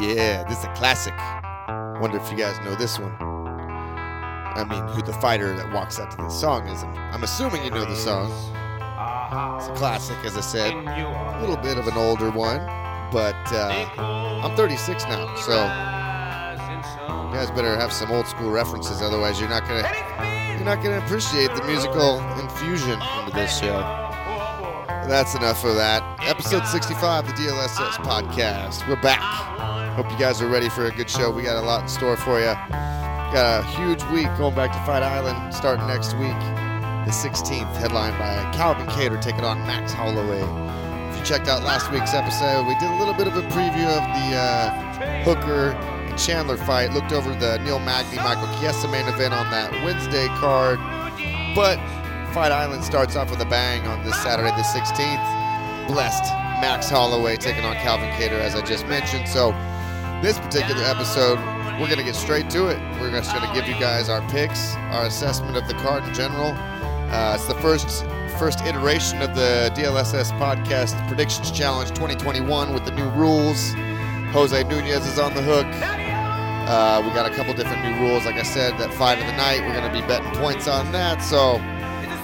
Yeah, 0.00 0.44
this 0.44 0.58
is 0.58 0.64
a 0.64 0.72
classic. 0.74 1.14
Wonder 2.00 2.18
if 2.18 2.30
you 2.30 2.36
guys 2.36 2.58
know 2.64 2.74
this 2.74 2.98
one. 2.98 3.14
I 3.18 4.64
mean, 4.68 4.86
who 4.88 5.02
the 5.02 5.12
fighter 5.14 5.54
that 5.56 5.72
walks 5.72 5.98
out 5.98 6.10
to 6.10 6.16
this 6.18 6.38
song 6.38 6.68
is. 6.68 6.82
I'm, 6.82 6.94
I'm 6.96 7.22
assuming 7.24 7.64
you 7.64 7.70
know 7.70 7.84
the 7.84 7.96
song. 7.96 8.30
It's 9.58 9.68
a 9.68 9.74
classic, 9.74 10.16
as 10.24 10.36
I 10.36 10.40
said. 10.40 10.72
A 10.74 11.40
little 11.40 11.56
bit 11.56 11.78
of 11.78 11.86
an 11.86 11.94
older 11.94 12.30
one, 12.30 12.58
but 13.10 13.36
uh, 13.52 13.86
I'm 13.98 14.54
36 14.56 15.04
now, 15.04 15.34
so 15.36 15.52
you 17.28 17.34
guys 17.34 17.50
better 17.50 17.74
have 17.76 17.92
some 17.92 18.10
old 18.10 18.26
school 18.26 18.50
references, 18.50 19.00
otherwise 19.02 19.40
you're 19.40 19.48
not 19.48 19.66
gonna 19.66 19.82
you're 20.56 20.64
not 20.64 20.82
gonna 20.82 20.98
appreciate 20.98 21.54
the 21.54 21.64
musical 21.64 22.20
infusion 22.38 22.98
into 23.20 23.32
this 23.32 23.58
show. 23.58 23.78
That's 25.08 25.34
enough 25.34 25.64
of 25.64 25.76
that. 25.76 26.02
Episode 26.28 26.66
65, 26.66 27.26
the 27.26 27.32
DLSS 27.32 27.92
podcast. 28.04 28.88
We're 28.88 29.00
back. 29.00 29.55
Hope 29.96 30.10
you 30.10 30.18
guys 30.18 30.42
are 30.42 30.46
ready 30.46 30.68
for 30.68 30.84
a 30.84 30.90
good 30.90 31.08
show. 31.08 31.30
We 31.30 31.42
got 31.42 31.56
a 31.56 31.66
lot 31.66 31.80
in 31.80 31.88
store 31.88 32.18
for 32.18 32.38
you. 32.38 32.52
Got 33.32 33.64
a 33.64 33.66
huge 33.80 34.04
week 34.12 34.28
going 34.36 34.54
back 34.54 34.70
to 34.72 34.78
Fight 34.84 35.02
Island 35.02 35.54
starting 35.54 35.86
next 35.86 36.12
week, 36.18 36.36
the 37.08 37.16
16th, 37.16 37.74
headlined 37.76 38.18
by 38.18 38.36
Calvin 38.54 38.86
Kattar 38.88 39.22
taking 39.22 39.40
on 39.40 39.56
Max 39.60 39.94
Holloway. 39.94 40.44
If 41.08 41.18
you 41.18 41.24
checked 41.24 41.48
out 41.48 41.62
last 41.62 41.90
week's 41.90 42.12
episode, 42.12 42.66
we 42.66 42.74
did 42.74 42.90
a 42.90 42.98
little 42.98 43.14
bit 43.14 43.26
of 43.26 43.38
a 43.38 43.42
preview 43.48 43.88
of 43.88 44.04
the 44.12 44.36
uh, 44.36 45.24
Hooker 45.24 45.70
and 45.72 46.18
Chandler 46.18 46.58
fight. 46.58 46.92
Looked 46.92 47.12
over 47.12 47.34
the 47.34 47.56
Neil 47.64 47.78
Magny 47.78 48.18
Michael 48.18 48.52
Chiesa 48.60 48.88
main 48.88 49.08
event 49.08 49.32
on 49.32 49.50
that 49.50 49.72
Wednesday 49.82 50.26
card, 50.36 50.76
but 51.56 51.80
Fight 52.34 52.52
Island 52.52 52.84
starts 52.84 53.16
off 53.16 53.30
with 53.30 53.40
a 53.40 53.46
bang 53.46 53.86
on 53.86 54.04
this 54.04 54.22
Saturday, 54.22 54.50
the 54.50 54.62
16th. 54.62 55.88
Blessed 55.88 56.30
Max 56.60 56.90
Holloway 56.90 57.36
taking 57.36 57.64
on 57.64 57.76
Calvin 57.76 58.10
Kattar, 58.10 58.40
as 58.40 58.54
I 58.54 58.60
just 58.60 58.86
mentioned. 58.88 59.26
So, 59.26 59.54
this 60.22 60.38
particular 60.38 60.82
episode, 60.82 61.38
we're 61.80 61.86
going 61.86 61.98
to 61.98 62.04
get 62.04 62.14
straight 62.14 62.48
to 62.50 62.68
it. 62.68 62.78
We're 63.00 63.10
just 63.10 63.34
going 63.34 63.46
to 63.46 63.54
give 63.54 63.68
you 63.68 63.78
guys 63.78 64.08
our 64.08 64.22
picks, 64.30 64.74
our 64.92 65.06
assessment 65.06 65.56
of 65.56 65.68
the 65.68 65.74
card 65.74 66.04
in 66.04 66.14
general. 66.14 66.52
Uh, 67.12 67.34
it's 67.34 67.46
the 67.46 67.54
first 67.56 68.04
first 68.38 68.60
iteration 68.66 69.22
of 69.22 69.34
the 69.34 69.72
DLSS 69.74 70.30
podcast 70.38 70.94
predictions 71.08 71.50
challenge 71.50 71.88
2021 71.90 72.74
with 72.74 72.84
the 72.84 72.90
new 72.90 73.08
rules. 73.10 73.72
Jose 74.32 74.62
Nunez 74.64 75.06
is 75.06 75.18
on 75.18 75.34
the 75.34 75.42
hook. 75.42 75.66
Uh, 76.68 77.00
we 77.02 77.10
got 77.14 77.30
a 77.30 77.34
couple 77.34 77.54
different 77.54 77.82
new 77.84 78.06
rules. 78.06 78.26
Like 78.26 78.34
I 78.34 78.42
said, 78.42 78.76
that 78.78 78.92
fight 78.92 79.18
of 79.18 79.26
the 79.26 79.36
night, 79.36 79.60
we're 79.60 79.72
going 79.72 79.90
to 79.90 80.00
be 80.00 80.06
betting 80.06 80.32
points 80.40 80.66
on 80.66 80.90
that. 80.92 81.22
So, 81.22 81.58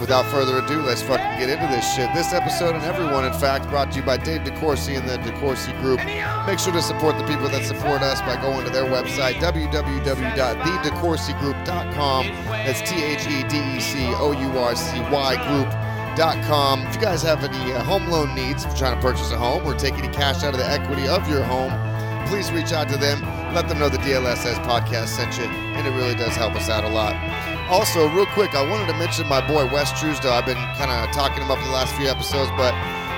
without 0.03 0.27
further 0.27 0.59
ado, 0.59 0.83
let's 0.83 1.01
fucking 1.01 1.39
get 1.39 1.49
into 1.49 1.67
this 1.69 1.95
shit. 1.95 2.13
This 2.13 2.35
episode 2.35 2.75
and 2.75 2.85
everyone, 2.85 3.25
in 3.25 3.33
fact, 3.33 3.71
brought 3.71 3.93
to 3.93 4.01
you 4.01 4.05
by 4.05 4.17
Dave 4.17 4.41
DeCourcy 4.43 4.99
and 4.99 5.09
the 5.09 5.17
DeCourcy 5.19 5.81
Group. 5.81 6.01
Make 6.47 6.59
sure 6.59 6.73
to 6.73 6.83
support 6.83 7.17
the 7.17 7.25
people 7.25 7.49
that 7.49 7.65
support 7.65 8.03
us 8.03 8.21
by 8.23 8.35
going 8.43 8.65
to 8.67 8.73
their 8.73 8.85
website, 8.85 9.35
www.thedecourcygroup.com. 9.37 12.27
That's 12.27 12.81
T 12.91 13.01
H 13.03 13.29
E 13.29 13.45
D 13.45 13.59
E 13.77 13.81
C 13.81 14.13
O 14.17 14.33
U 14.33 14.59
R 14.59 14.75
C 14.75 14.99
Y 15.01 15.37
Group.com. 15.47 16.87
If 16.89 16.97
you 16.97 17.01
guys 17.01 17.23
have 17.23 17.45
any 17.45 17.73
uh, 17.73 17.85
home 17.85 18.09
loan 18.09 18.35
needs, 18.35 18.65
if 18.65 18.71
you're 18.71 18.79
trying 18.79 18.97
to 18.97 19.01
purchase 19.01 19.31
a 19.31 19.39
home 19.39 19.65
or 19.65 19.75
take 19.75 19.95
any 19.95 20.09
cash 20.09 20.43
out 20.43 20.53
of 20.53 20.59
the 20.59 20.69
equity 20.69 21.07
of 21.07 21.31
your 21.31 21.45
home, 21.45 21.71
please 22.27 22.51
reach 22.53 22.73
out 22.73 22.89
to 22.89 22.97
them. 22.97 23.21
Let 23.55 23.69
them 23.69 23.79
know 23.79 23.89
the 23.89 23.99
DLSS 23.99 24.63
podcast 24.65 25.09
sent 25.09 25.39
you, 25.39 25.45
and 25.45 25.87
it 25.87 25.91
really 25.91 26.15
does 26.15 26.35
help 26.37 26.55
us 26.55 26.69
out 26.69 26.85
a 26.85 26.89
lot. 26.89 27.15
Also, 27.69 28.09
real 28.09 28.27
quick, 28.27 28.55
I 28.55 28.69
wanted 28.69 28.87
to 28.89 28.99
mention 28.99 29.27
my 29.29 29.41
boy 29.47 29.67
Wes 29.67 29.99
Truesdale. 29.99 30.33
I've 30.33 30.47
been 30.47 30.61
kind 30.77 30.91
of 30.91 31.15
talking 31.15 31.43
him 31.43 31.51
up 31.51 31.59
the 31.61 31.71
last 31.71 31.95
few 31.97 32.09
episodes, 32.09 32.51
but 32.57 32.73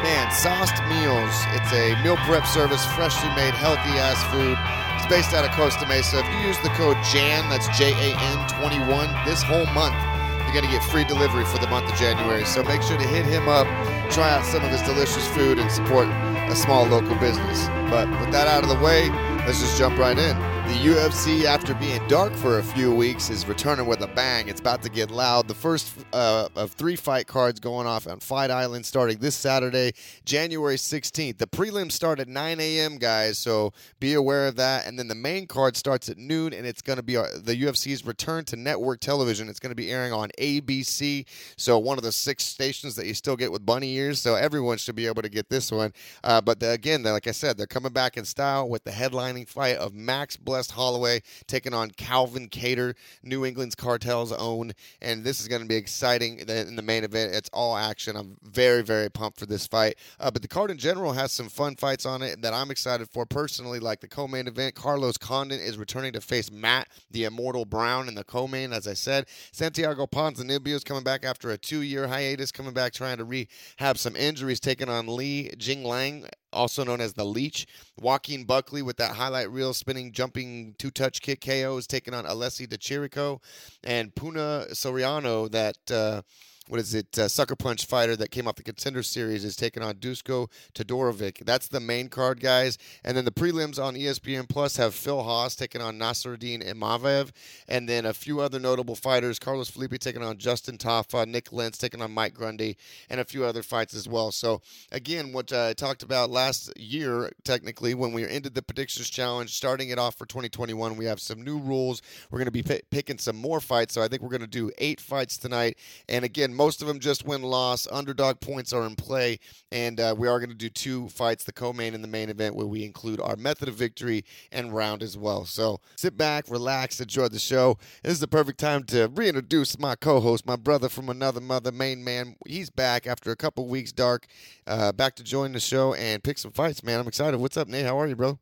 man, 0.04 0.30
Sauced 0.30 0.78
Meals. 0.86 1.34
It's 1.56 1.72
a 1.72 1.96
meal 2.04 2.16
prep 2.28 2.46
service, 2.46 2.84
freshly 2.94 3.28
made, 3.34 3.54
healthy 3.54 3.96
ass 3.96 4.20
food. 4.30 4.56
It's 5.00 5.08
based 5.08 5.34
out 5.34 5.44
of 5.44 5.50
Costa 5.52 5.86
Mesa. 5.88 6.20
If 6.20 6.28
you 6.32 6.48
use 6.48 6.58
the 6.60 6.70
code 6.76 6.96
JAN, 7.12 7.48
that's 7.48 7.66
J 7.76 7.92
A 7.92 8.16
N 8.16 8.38
21, 8.60 9.08
this 9.24 9.42
whole 9.42 9.66
month, 9.72 9.96
you're 10.44 10.54
going 10.54 10.64
to 10.64 10.70
get 10.70 10.84
free 10.84 11.04
delivery 11.04 11.44
for 11.44 11.58
the 11.58 11.66
month 11.68 11.90
of 11.90 11.96
January. 11.98 12.44
So 12.44 12.62
make 12.62 12.82
sure 12.82 12.96
to 12.96 13.06
hit 13.06 13.26
him 13.26 13.48
up, 13.48 13.66
try 14.10 14.30
out 14.30 14.44
some 14.44 14.62
of 14.62 14.70
his 14.70 14.82
delicious 14.82 15.26
food, 15.28 15.58
and 15.58 15.70
support 15.70 16.06
a 16.50 16.56
small 16.56 16.86
local 16.86 17.16
business. 17.16 17.68
But 17.90 18.08
with 18.20 18.30
that 18.32 18.46
out 18.48 18.62
of 18.62 18.68
the 18.68 18.82
way, 18.84 19.10
let's 19.46 19.60
just 19.60 19.78
jump 19.78 19.98
right 19.98 20.18
in. 20.18 20.53
The 20.64 20.90
UFC, 20.90 21.44
after 21.44 21.74
being 21.74 22.00
dark 22.08 22.32
for 22.32 22.58
a 22.58 22.62
few 22.62 22.94
weeks, 22.94 23.28
is 23.28 23.46
returning 23.46 23.84
with 23.84 24.00
a 24.00 24.06
bang. 24.06 24.48
It's 24.48 24.60
about 24.60 24.80
to 24.84 24.88
get 24.88 25.10
loud. 25.10 25.46
The 25.46 25.54
first 25.54 25.94
uh, 26.14 26.48
of 26.56 26.72
three 26.72 26.96
fight 26.96 27.26
cards 27.26 27.60
going 27.60 27.86
off 27.86 28.06
on 28.06 28.18
Fight 28.20 28.50
Island 28.50 28.86
starting 28.86 29.18
this 29.18 29.34
Saturday, 29.34 29.92
January 30.24 30.76
16th. 30.76 31.36
The 31.36 31.46
prelims 31.46 31.92
start 31.92 32.18
at 32.18 32.28
9 32.28 32.60
a.m., 32.60 32.96
guys, 32.96 33.38
so 33.38 33.74
be 34.00 34.14
aware 34.14 34.46
of 34.46 34.56
that. 34.56 34.86
And 34.86 34.98
then 34.98 35.08
the 35.08 35.14
main 35.14 35.46
card 35.46 35.76
starts 35.76 36.08
at 36.08 36.16
noon, 36.16 36.54
and 36.54 36.66
it's 36.66 36.80
going 36.80 36.96
to 36.96 37.02
be 37.02 37.18
uh, 37.18 37.26
the 37.42 37.54
UFC's 37.54 38.06
return 38.06 38.46
to 38.46 38.56
network 38.56 39.00
television. 39.00 39.50
It's 39.50 39.60
going 39.60 39.70
to 39.70 39.76
be 39.76 39.90
airing 39.90 40.14
on 40.14 40.30
ABC, 40.40 41.26
so 41.58 41.78
one 41.78 41.98
of 41.98 42.04
the 42.04 42.12
six 42.12 42.42
stations 42.42 42.94
that 42.96 43.04
you 43.04 43.12
still 43.12 43.36
get 43.36 43.52
with 43.52 43.66
bunny 43.66 43.92
ears. 43.96 44.18
So 44.18 44.34
everyone 44.34 44.78
should 44.78 44.96
be 44.96 45.06
able 45.08 45.20
to 45.20 45.28
get 45.28 45.50
this 45.50 45.70
one. 45.70 45.92
Uh, 46.22 46.40
but 46.40 46.60
the, 46.60 46.70
again, 46.70 47.02
like 47.02 47.26
I 47.26 47.32
said, 47.32 47.58
they're 47.58 47.66
coming 47.66 47.92
back 47.92 48.16
in 48.16 48.24
style 48.24 48.66
with 48.66 48.84
the 48.84 48.92
headlining 48.92 49.46
fight 49.46 49.76
of 49.76 49.92
Max 49.92 50.38
Blessed 50.54 50.70
Holloway 50.70 51.20
taking 51.48 51.74
on 51.74 51.90
Calvin 51.90 52.48
Kattar, 52.48 52.94
New 53.24 53.44
England's 53.44 53.74
Cartel's 53.74 54.30
own. 54.30 54.70
And 55.02 55.24
this 55.24 55.40
is 55.40 55.48
going 55.48 55.62
to 55.62 55.66
be 55.66 55.74
exciting 55.74 56.38
in 56.38 56.76
the 56.76 56.82
main 56.82 57.02
event. 57.02 57.34
It's 57.34 57.50
all 57.52 57.76
action. 57.76 58.14
I'm 58.16 58.36
very, 58.44 58.82
very 58.82 59.10
pumped 59.10 59.40
for 59.40 59.46
this 59.46 59.66
fight. 59.66 59.96
Uh, 60.20 60.30
but 60.30 60.42
the 60.42 60.46
card 60.46 60.70
in 60.70 60.78
general 60.78 61.12
has 61.12 61.32
some 61.32 61.48
fun 61.48 61.74
fights 61.74 62.06
on 62.06 62.22
it 62.22 62.40
that 62.42 62.54
I'm 62.54 62.70
excited 62.70 63.08
for 63.10 63.26
personally, 63.26 63.80
like 63.80 63.98
the 63.98 64.06
co 64.06 64.28
main 64.28 64.46
event. 64.46 64.76
Carlos 64.76 65.16
Condit 65.16 65.58
is 65.58 65.76
returning 65.76 66.12
to 66.12 66.20
face 66.20 66.52
Matt, 66.52 66.86
the 67.10 67.24
Immortal 67.24 67.64
Brown, 67.64 68.06
in 68.06 68.14
the 68.14 68.22
co 68.22 68.46
main, 68.46 68.72
as 68.72 68.86
I 68.86 68.94
said. 68.94 69.26
Santiago 69.50 70.06
Ponzinibbio 70.06 70.68
is 70.68 70.84
coming 70.84 71.02
back 71.02 71.24
after 71.24 71.50
a 71.50 71.58
two 71.58 71.80
year 71.80 72.06
hiatus, 72.06 72.52
coming 72.52 72.74
back 72.74 72.92
trying 72.92 73.16
to 73.16 73.24
rehab 73.24 73.98
some 73.98 74.14
injuries, 74.14 74.60
taking 74.60 74.88
on 74.88 75.08
Li 75.08 75.50
Jingliang 75.58 76.28
also 76.54 76.84
known 76.84 77.00
as 77.00 77.12
the 77.12 77.24
Leech. 77.24 77.66
Joaquin 78.00 78.44
Buckley 78.44 78.82
with 78.82 78.96
that 78.96 79.12
highlight 79.12 79.50
reel 79.50 79.74
spinning, 79.74 80.12
jumping 80.12 80.74
two 80.78 80.90
touch 80.90 81.20
kick 81.20 81.40
KO 81.40 81.76
is 81.76 81.86
taking 81.86 82.14
on 82.14 82.24
Alessi 82.24 82.68
Di 82.68 82.76
Chirico. 82.76 83.40
And 83.82 84.14
Puna 84.14 84.66
Soriano, 84.70 85.50
that. 85.50 85.76
Uh, 85.90 86.22
what 86.68 86.80
is 86.80 86.94
it, 86.94 87.18
uh, 87.18 87.28
Sucker 87.28 87.56
Punch 87.56 87.84
fighter 87.84 88.16
that 88.16 88.30
came 88.30 88.48
off 88.48 88.54
the 88.54 88.62
Contender 88.62 89.02
Series 89.02 89.44
is 89.44 89.54
taking 89.54 89.82
on 89.82 89.96
Dusko 89.96 90.50
Todorovic. 90.74 91.44
That's 91.44 91.68
the 91.68 91.80
main 91.80 92.08
card, 92.08 92.40
guys. 92.40 92.78
And 93.04 93.16
then 93.16 93.26
the 93.26 93.30
prelims 93.30 93.82
on 93.82 93.94
ESPN 93.94 94.48
Plus 94.48 94.76
have 94.78 94.94
Phil 94.94 95.22
Hawes 95.22 95.56
taking 95.56 95.82
on 95.82 95.98
Nassourdine 95.98 96.66
Imavov, 96.66 97.32
and 97.68 97.86
then 97.86 98.06
a 98.06 98.14
few 98.14 98.40
other 98.40 98.58
notable 98.58 98.96
fighters: 98.96 99.38
Carlos 99.38 99.68
Felipe 99.68 99.98
taking 99.98 100.22
on 100.22 100.38
Justin 100.38 100.78
Tafa, 100.78 101.26
Nik 101.26 101.52
Lentz 101.52 101.76
taking 101.76 102.00
on 102.00 102.12
Mike 102.12 102.32
Grundy, 102.32 102.78
and 103.10 103.20
a 103.20 103.24
few 103.24 103.44
other 103.44 103.62
fights 103.62 103.94
as 103.94 104.08
well. 104.08 104.32
So 104.32 104.62
again, 104.90 105.32
what 105.32 105.52
uh, 105.52 105.66
I 105.66 105.72
talked 105.74 106.02
about 106.02 106.30
last 106.30 106.72
year, 106.78 107.30
technically, 107.44 107.92
when 107.94 108.12
we 108.12 108.26
ended 108.26 108.54
the 108.54 108.62
predictions 108.62 109.10
challenge, 109.10 109.54
starting 109.54 109.90
it 109.90 109.98
off 109.98 110.16
for 110.16 110.24
2021, 110.24 110.96
we 110.96 111.04
have 111.04 111.20
some 111.20 111.42
new 111.42 111.58
rules. 111.58 112.00
We're 112.30 112.38
going 112.38 112.46
to 112.46 112.52
be 112.52 112.62
p- 112.62 112.82
picking 112.90 113.18
some 113.18 113.36
more 113.36 113.60
fights. 113.60 113.94
So 113.94 114.02
I 114.02 114.08
think 114.08 114.22
we're 114.22 114.30
going 114.30 114.40
to 114.40 114.46
do 114.46 114.70
eight 114.78 115.00
fights 115.00 115.36
tonight. 115.36 115.76
And 116.08 116.24
again, 116.24 116.53
most 116.54 116.82
of 116.82 116.88
them 116.88 116.98
just 116.98 117.26
win 117.26 117.42
loss. 117.42 117.86
Underdog 117.90 118.40
points 118.40 118.72
are 118.72 118.86
in 118.86 118.96
play, 118.96 119.38
and 119.72 120.00
uh, 120.00 120.14
we 120.16 120.28
are 120.28 120.38
going 120.38 120.50
to 120.50 120.54
do 120.56 120.68
two 120.68 121.08
fights: 121.08 121.44
the 121.44 121.52
co-main 121.52 121.94
and 121.94 122.02
the 122.02 122.08
main 122.08 122.30
event, 122.30 122.54
where 122.54 122.66
we 122.66 122.84
include 122.84 123.20
our 123.20 123.36
method 123.36 123.68
of 123.68 123.74
victory 123.74 124.24
and 124.52 124.74
round 124.74 125.02
as 125.02 125.16
well. 125.16 125.44
So 125.44 125.80
sit 125.96 126.16
back, 126.16 126.44
relax, 126.48 127.00
enjoy 127.00 127.28
the 127.28 127.38
show. 127.38 127.78
This 128.02 128.14
is 128.14 128.20
the 128.20 128.28
perfect 128.28 128.58
time 128.58 128.84
to 128.84 129.10
reintroduce 129.14 129.78
my 129.78 129.94
co-host, 129.94 130.46
my 130.46 130.56
brother 130.56 130.88
from 130.88 131.08
another 131.08 131.40
mother, 131.40 131.72
main 131.72 132.04
man. 132.04 132.36
He's 132.46 132.70
back 132.70 133.06
after 133.06 133.30
a 133.30 133.36
couple 133.36 133.66
weeks 133.68 133.92
dark, 133.92 134.26
uh, 134.66 134.92
back 134.92 135.16
to 135.16 135.24
join 135.24 135.52
the 135.52 135.60
show 135.60 135.94
and 135.94 136.22
pick 136.22 136.38
some 136.38 136.52
fights. 136.52 136.82
Man, 136.82 137.00
I'm 137.00 137.08
excited. 137.08 137.38
What's 137.38 137.56
up, 137.56 137.68
Nate? 137.68 137.86
How 137.86 137.98
are 137.98 138.06
you, 138.06 138.16
bro? 138.16 138.38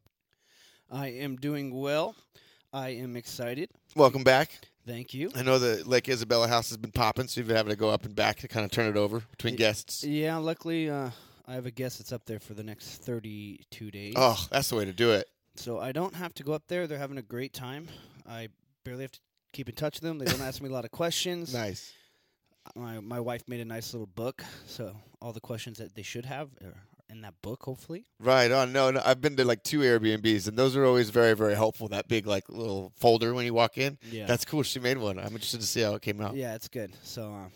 I 0.90 1.08
am 1.08 1.36
doing 1.36 1.74
well. 1.74 2.14
I 2.72 2.90
am 2.90 3.16
excited. 3.16 3.70
Welcome 3.96 4.24
back. 4.24 4.71
Thank 4.86 5.14
you. 5.14 5.30
I 5.36 5.42
know 5.42 5.58
the 5.58 5.84
Lake 5.88 6.08
Isabella 6.08 6.48
house 6.48 6.68
has 6.70 6.76
been 6.76 6.90
popping, 6.90 7.28
so 7.28 7.40
you've 7.40 7.48
been 7.48 7.56
having 7.56 7.70
to 7.70 7.76
go 7.76 7.88
up 7.90 8.04
and 8.04 8.14
back 8.14 8.38
to 8.40 8.48
kind 8.48 8.64
of 8.64 8.70
turn 8.70 8.86
it 8.88 8.96
over 8.96 9.20
between 9.20 9.54
guests. 9.56 10.02
Yeah, 10.02 10.36
luckily 10.38 10.90
uh, 10.90 11.10
I 11.46 11.54
have 11.54 11.66
a 11.66 11.70
guest 11.70 11.98
that's 11.98 12.12
up 12.12 12.24
there 12.26 12.40
for 12.40 12.54
the 12.54 12.64
next 12.64 13.02
32 13.04 13.90
days. 13.90 14.14
Oh, 14.16 14.44
that's 14.50 14.68
the 14.68 14.76
way 14.76 14.84
to 14.84 14.92
do 14.92 15.12
it. 15.12 15.28
So 15.56 15.78
I 15.78 15.92
don't 15.92 16.14
have 16.14 16.34
to 16.34 16.42
go 16.42 16.52
up 16.52 16.64
there. 16.66 16.86
They're 16.86 16.98
having 16.98 17.18
a 17.18 17.22
great 17.22 17.52
time. 17.52 17.88
I 18.28 18.48
barely 18.84 19.02
have 19.02 19.12
to 19.12 19.20
keep 19.52 19.68
in 19.68 19.74
touch 19.74 20.00
with 20.00 20.08
them. 20.08 20.18
They 20.18 20.24
don't 20.24 20.40
ask 20.40 20.60
me 20.60 20.68
a 20.68 20.72
lot 20.72 20.84
of 20.84 20.90
questions. 21.02 21.54
Nice. 21.54 21.92
My 22.76 23.00
my 23.00 23.18
wife 23.18 23.42
made 23.48 23.60
a 23.60 23.64
nice 23.64 23.92
little 23.92 24.06
book, 24.06 24.44
so 24.66 24.94
all 25.20 25.32
the 25.32 25.40
questions 25.40 25.78
that 25.78 25.94
they 25.96 26.02
should 26.02 26.24
have 26.24 26.48
are 26.64 26.74
in 27.12 27.20
that 27.22 27.34
book, 27.42 27.62
hopefully. 27.62 28.06
Right 28.18 28.50
on. 28.50 28.72
No, 28.72 28.90
no, 28.90 29.00
I've 29.04 29.20
been 29.20 29.36
to 29.36 29.44
like 29.44 29.62
two 29.62 29.80
Airbnbs, 29.80 30.48
and 30.48 30.56
those 30.56 30.76
are 30.76 30.84
always 30.84 31.10
very, 31.10 31.34
very 31.34 31.54
helpful. 31.54 31.88
That 31.88 32.08
big 32.08 32.26
like 32.26 32.48
little 32.48 32.92
folder 32.96 33.34
when 33.34 33.44
you 33.44 33.54
walk 33.54 33.78
in. 33.78 33.98
Yeah. 34.10 34.26
That's 34.26 34.44
cool. 34.44 34.62
She 34.62 34.80
made 34.80 34.98
one. 34.98 35.18
I'm 35.18 35.26
interested 35.26 35.60
to 35.60 35.66
see 35.66 35.82
how 35.82 35.94
it 35.94 36.02
came 36.02 36.20
out. 36.20 36.34
yeah, 36.34 36.54
it's 36.54 36.68
good. 36.68 36.92
So 37.02 37.32
uh, 37.34 37.48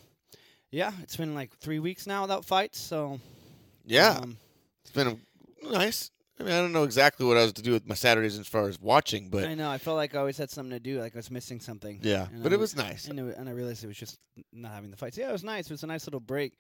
yeah, 0.71 0.93
it's 1.03 1.17
been 1.17 1.35
like 1.35 1.57
three 1.59 1.79
weeks 1.79 2.07
now 2.07 2.23
without 2.23 2.45
fights. 2.45 2.79
So 2.81 3.19
Yeah, 3.85 4.19
um, 4.23 4.37
it's 4.83 4.93
been 4.93 5.21
nice. 5.63 6.11
I 6.39 6.43
mean, 6.43 6.53
I 6.53 6.61
don't 6.61 6.73
know 6.73 6.83
exactly 6.85 7.25
what 7.25 7.39
I 7.39 7.43
was 7.45 7.55
to 7.55 7.63
do 7.63 7.73
with 7.73 7.89
my 7.89 7.95
Saturdays 7.95 8.39
as 8.39 8.47
far 8.47 8.69
as 8.69 8.79
watching, 8.79 9.31
but 9.31 9.45
I 9.47 9.55
know. 9.55 9.71
I 9.71 9.79
felt 9.79 9.97
like 9.97 10.15
I 10.15 10.19
always 10.19 10.37
had 10.37 10.51
something 10.51 10.73
to 10.73 10.79
do, 10.81 11.01
like 11.01 11.17
I 11.17 11.19
was 11.19 11.31
missing 11.31 11.61
something. 11.61 12.01
yeah, 12.03 12.27
And 12.31 12.43
but 12.43 12.53
it 12.53 12.59
was 12.59 12.77
nice. 12.77 13.09
And, 13.09 13.19
it, 13.19 13.37
and 13.39 13.49
I 13.49 13.53
realized 13.53 13.83
it 13.83 13.87
was 13.87 13.97
just 13.97 14.19
not 14.53 14.73
having 14.73 14.91
the 14.91 14.99
fights. 14.99 15.17
Yeah, 15.17 15.31
it 15.31 15.33
was 15.33 15.45
nice. 15.45 15.65
It 15.67 15.73
was 15.73 15.83
a 15.83 15.87
nice 15.87 16.07
little 16.07 16.21
break. 16.21 16.59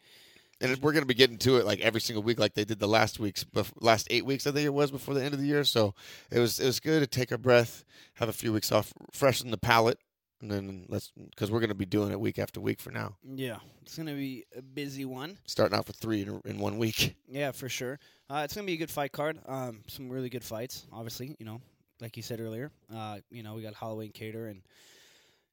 And 0.60 0.76
we're 0.78 0.92
going 0.92 1.02
to 1.02 1.06
be 1.06 1.14
getting 1.14 1.38
to 1.38 1.56
it 1.56 1.66
like 1.66 1.80
every 1.80 2.00
single 2.00 2.22
week, 2.22 2.38
like 2.38 2.54
they 2.54 2.64
did 2.64 2.78
the 2.78 2.88
last 2.88 3.20
weeks, 3.20 3.44
last 3.80 4.06
eight 4.10 4.24
weeks, 4.24 4.46
I 4.46 4.52
think 4.52 4.64
it 4.64 4.72
was 4.72 4.90
before 4.90 5.12
the 5.14 5.22
end 5.22 5.34
of 5.34 5.40
the 5.40 5.46
year. 5.46 5.64
So 5.64 5.94
it 6.30 6.38
was 6.38 6.58
it 6.58 6.66
was 6.66 6.80
good 6.80 7.00
to 7.00 7.06
take 7.06 7.30
a 7.30 7.38
breath, 7.38 7.84
have 8.14 8.28
a 8.28 8.32
few 8.32 8.52
weeks 8.52 8.72
off, 8.72 8.92
freshen 9.12 9.50
the 9.50 9.58
palate, 9.58 9.98
and 10.40 10.50
then 10.50 10.86
let's 10.88 11.12
because 11.30 11.50
we're 11.50 11.60
going 11.60 11.68
to 11.68 11.74
be 11.74 11.84
doing 11.86 12.10
it 12.10 12.18
week 12.20 12.38
after 12.38 12.60
week 12.60 12.80
for 12.80 12.90
now. 12.90 13.16
Yeah, 13.22 13.58
it's 13.82 13.96
gonna 13.96 14.14
be 14.14 14.44
a 14.56 14.62
busy 14.62 15.04
one. 15.04 15.38
Starting 15.46 15.78
off 15.78 15.88
with 15.88 15.96
three 15.96 16.22
in, 16.22 16.40
in 16.44 16.58
one 16.58 16.78
week. 16.78 17.16
Yeah, 17.28 17.52
for 17.52 17.68
sure. 17.68 17.98
Uh, 18.30 18.42
it's 18.44 18.54
gonna 18.54 18.66
be 18.66 18.74
a 18.74 18.78
good 18.78 18.90
fight 18.90 19.12
card. 19.12 19.38
Um, 19.46 19.80
some 19.88 20.08
really 20.08 20.28
good 20.28 20.44
fights. 20.44 20.86
Obviously, 20.92 21.36
you 21.38 21.46
know, 21.46 21.60
like 22.00 22.16
you 22.16 22.22
said 22.22 22.40
earlier. 22.40 22.70
Uh, 22.94 23.18
you 23.30 23.42
know, 23.42 23.54
we 23.54 23.62
got 23.62 23.74
Holloway 23.74 24.06
and 24.06 24.14
Kattar, 24.14 24.50
and 24.50 24.62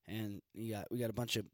and 0.07 0.41
you 0.53 0.73
got 0.73 0.91
we 0.91 0.99
got 0.99 1.09
a 1.09 1.13
bunch 1.13 1.35
of 1.35 1.45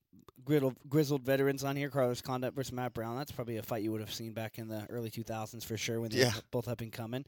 griddled, 0.43 0.75
grizzled 0.87 1.23
veterans 1.23 1.63
on 1.63 1.75
here. 1.75 1.89
Carlos 1.89 2.21
Condit 2.21 2.53
versus 2.53 2.71
Matt 2.73 2.93
Brown. 2.93 3.17
That's 3.17 3.31
probably 3.31 3.57
a 3.57 3.63
fight 3.63 3.83
you 3.83 3.91
would 3.91 4.01
have 4.01 4.13
seen 4.13 4.33
back 4.33 4.57
in 4.57 4.67
the 4.67 4.85
early 4.89 5.09
2000s 5.11 5.63
for 5.65 5.77
sure 5.77 5.99
when 6.01 6.09
they 6.11 6.19
Yeah. 6.19 6.31
both 6.51 6.65
have 6.65 6.77
been 6.77 6.91
coming. 6.91 7.25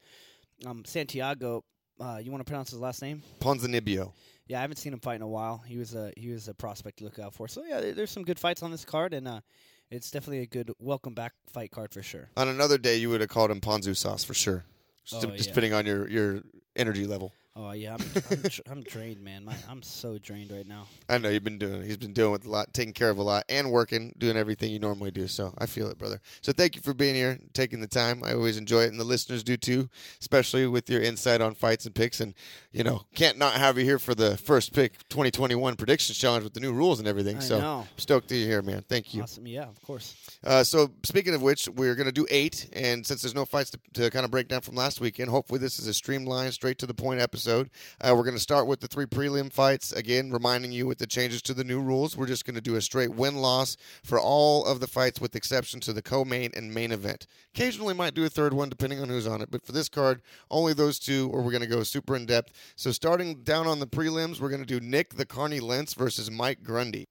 Um, 0.66 0.84
Santiago. 0.84 1.64
Uh, 2.00 2.18
you 2.22 2.30
want 2.30 2.40
to 2.44 2.50
pronounce 2.50 2.70
his 2.70 2.80
last 2.80 3.02
name? 3.02 3.22
Ponzinibbio. 3.40 4.12
Yeah, 4.48 4.58
I 4.58 4.62
haven't 4.62 4.78
seen 4.78 4.92
him 4.92 4.98
fight 5.00 5.16
in 5.16 5.22
a 5.22 5.28
while. 5.28 5.58
He 5.58 5.76
was 5.76 5.94
a 5.94 6.12
he 6.16 6.30
was 6.30 6.48
a 6.48 6.54
prospect 6.54 6.98
to 6.98 7.04
look 7.04 7.18
out 7.18 7.34
for. 7.34 7.46
So 7.48 7.62
yeah, 7.64 7.92
there's 7.92 8.10
some 8.10 8.24
good 8.24 8.38
fights 8.38 8.62
on 8.62 8.70
this 8.72 8.84
card, 8.84 9.14
and 9.14 9.28
uh, 9.28 9.40
it's 9.90 10.10
definitely 10.10 10.40
a 10.40 10.46
good 10.46 10.72
welcome 10.80 11.14
back 11.14 11.32
fight 11.52 11.70
card 11.70 11.92
for 11.92 12.02
sure. 12.02 12.30
On 12.36 12.48
another 12.48 12.78
day, 12.78 12.96
you 12.96 13.10
would 13.10 13.20
have 13.20 13.30
called 13.30 13.50
him 13.50 13.60
Ponzu 13.60 13.94
sauce 13.96 14.24
for 14.24 14.34
sure. 14.34 14.64
Just, 15.04 15.24
Oh, 15.24 15.30
yeah. 15.30 15.36
depending 15.42 15.74
on 15.74 15.84
your, 15.86 16.08
your 16.08 16.42
energy 16.76 17.06
level. 17.06 17.32
Oh 17.54 17.72
yeah, 17.72 17.94
I'm 17.94 18.00
I'm, 18.30 18.40
dr- 18.40 18.62
I'm 18.70 18.82
drained, 18.82 19.22
man. 19.22 19.44
My, 19.44 19.54
I'm 19.68 19.82
so 19.82 20.16
drained 20.16 20.50
right 20.50 20.66
now. 20.66 20.86
I 21.10 21.18
know 21.18 21.28
you've 21.28 21.44
been 21.44 21.58
doing. 21.58 21.82
He's 21.82 21.98
been 21.98 22.14
doing 22.14 22.32
with 22.32 22.46
a 22.46 22.50
lot, 22.50 22.72
taking 22.72 22.94
care 22.94 23.10
of 23.10 23.18
a 23.18 23.22
lot, 23.22 23.44
and 23.50 23.70
working, 23.70 24.14
doing 24.16 24.38
everything 24.38 24.72
you 24.72 24.78
normally 24.78 25.10
do. 25.10 25.28
So 25.28 25.52
I 25.58 25.66
feel 25.66 25.88
it, 25.88 25.98
brother. 25.98 26.18
So 26.40 26.52
thank 26.52 26.76
you 26.76 26.82
for 26.82 26.94
being 26.94 27.14
here, 27.14 27.38
taking 27.52 27.80
the 27.80 27.86
time. 27.86 28.24
I 28.24 28.32
always 28.32 28.56
enjoy 28.56 28.84
it, 28.84 28.90
and 28.90 28.98
the 28.98 29.04
listeners 29.04 29.42
do 29.42 29.58
too, 29.58 29.90
especially 30.18 30.66
with 30.66 30.88
your 30.88 31.02
insight 31.02 31.42
on 31.42 31.54
fights 31.54 31.84
and 31.84 31.94
picks. 31.94 32.20
And 32.20 32.32
you 32.72 32.84
know, 32.84 33.02
can't 33.14 33.36
not 33.36 33.52
have 33.54 33.76
you 33.76 33.84
here 33.84 33.98
for 33.98 34.14
the 34.14 34.38
first 34.38 34.72
pick 34.72 35.06
2021 35.10 35.76
predictions 35.76 36.16
challenge 36.16 36.44
with 36.44 36.54
the 36.54 36.60
new 36.60 36.72
rules 36.72 37.00
and 37.00 37.08
everything. 37.08 37.36
I 37.36 37.40
so 37.40 37.60
know. 37.60 37.86
stoked 37.98 38.28
to 38.30 38.34
you 38.34 38.46
here, 38.46 38.62
man. 38.62 38.82
Thank 38.88 39.12
you. 39.12 39.24
Awesome. 39.24 39.46
Yeah, 39.46 39.68
of 39.68 39.80
course. 39.82 40.16
Uh, 40.42 40.64
so 40.64 40.90
speaking 41.02 41.34
of 41.34 41.42
which, 41.42 41.68
we're 41.68 41.96
gonna 41.96 42.12
do 42.12 42.26
eight, 42.30 42.70
and 42.72 43.06
since 43.06 43.20
there's 43.20 43.34
no 43.34 43.44
fights 43.44 43.72
to, 43.72 43.80
to 43.92 44.08
kind 44.08 44.24
of 44.24 44.30
break 44.30 44.48
down 44.48 44.62
from 44.62 44.74
last 44.74 45.02
weekend, 45.02 45.28
hopefully 45.28 45.58
this 45.58 45.78
is 45.78 45.86
a 45.86 45.92
streamlined, 45.92 46.54
straight 46.54 46.78
to 46.78 46.86
the 46.86 46.94
point 46.94 47.20
episode. 47.20 47.41
Uh, 47.46 47.64
we're 48.02 48.24
gonna 48.24 48.38
start 48.38 48.66
with 48.66 48.80
the 48.80 48.88
three 48.88 49.06
prelim 49.06 49.52
fights 49.52 49.92
again, 49.92 50.30
reminding 50.30 50.72
you 50.72 50.86
with 50.86 50.98
the 50.98 51.06
changes 51.06 51.42
to 51.42 51.54
the 51.54 51.64
new 51.64 51.80
rules. 51.80 52.16
We're 52.16 52.26
just 52.26 52.44
gonna 52.44 52.60
do 52.60 52.76
a 52.76 52.80
straight 52.80 53.14
win 53.14 53.36
loss 53.36 53.76
for 54.02 54.20
all 54.20 54.64
of 54.64 54.80
the 54.80 54.86
fights, 54.86 55.20
with 55.20 55.36
exception 55.36 55.80
to 55.80 55.92
the 55.92 56.02
co-main 56.02 56.50
and 56.54 56.72
main 56.72 56.92
event. 56.92 57.26
Occasionally 57.54 57.94
might 57.94 58.14
do 58.14 58.24
a 58.24 58.30
third 58.30 58.52
one 58.52 58.68
depending 58.68 59.00
on 59.00 59.08
who's 59.08 59.26
on 59.26 59.42
it, 59.42 59.50
but 59.50 59.64
for 59.64 59.72
this 59.72 59.88
card, 59.88 60.22
only 60.50 60.72
those 60.72 60.98
two, 60.98 61.30
or 61.32 61.42
we're 61.42 61.52
gonna 61.52 61.66
go 61.66 61.82
super 61.82 62.16
in 62.16 62.26
depth. 62.26 62.52
So 62.76 62.92
starting 62.92 63.42
down 63.42 63.66
on 63.66 63.78
the 63.78 63.86
prelims, 63.86 64.40
we're 64.40 64.50
gonna 64.50 64.64
do 64.64 64.80
Nik 64.80 65.14
the 65.14 65.26
Carny 65.26 65.60
Lentz 65.60 65.94
versus 65.94 66.30
Mike 66.30 66.62
Grundy. 66.62 67.08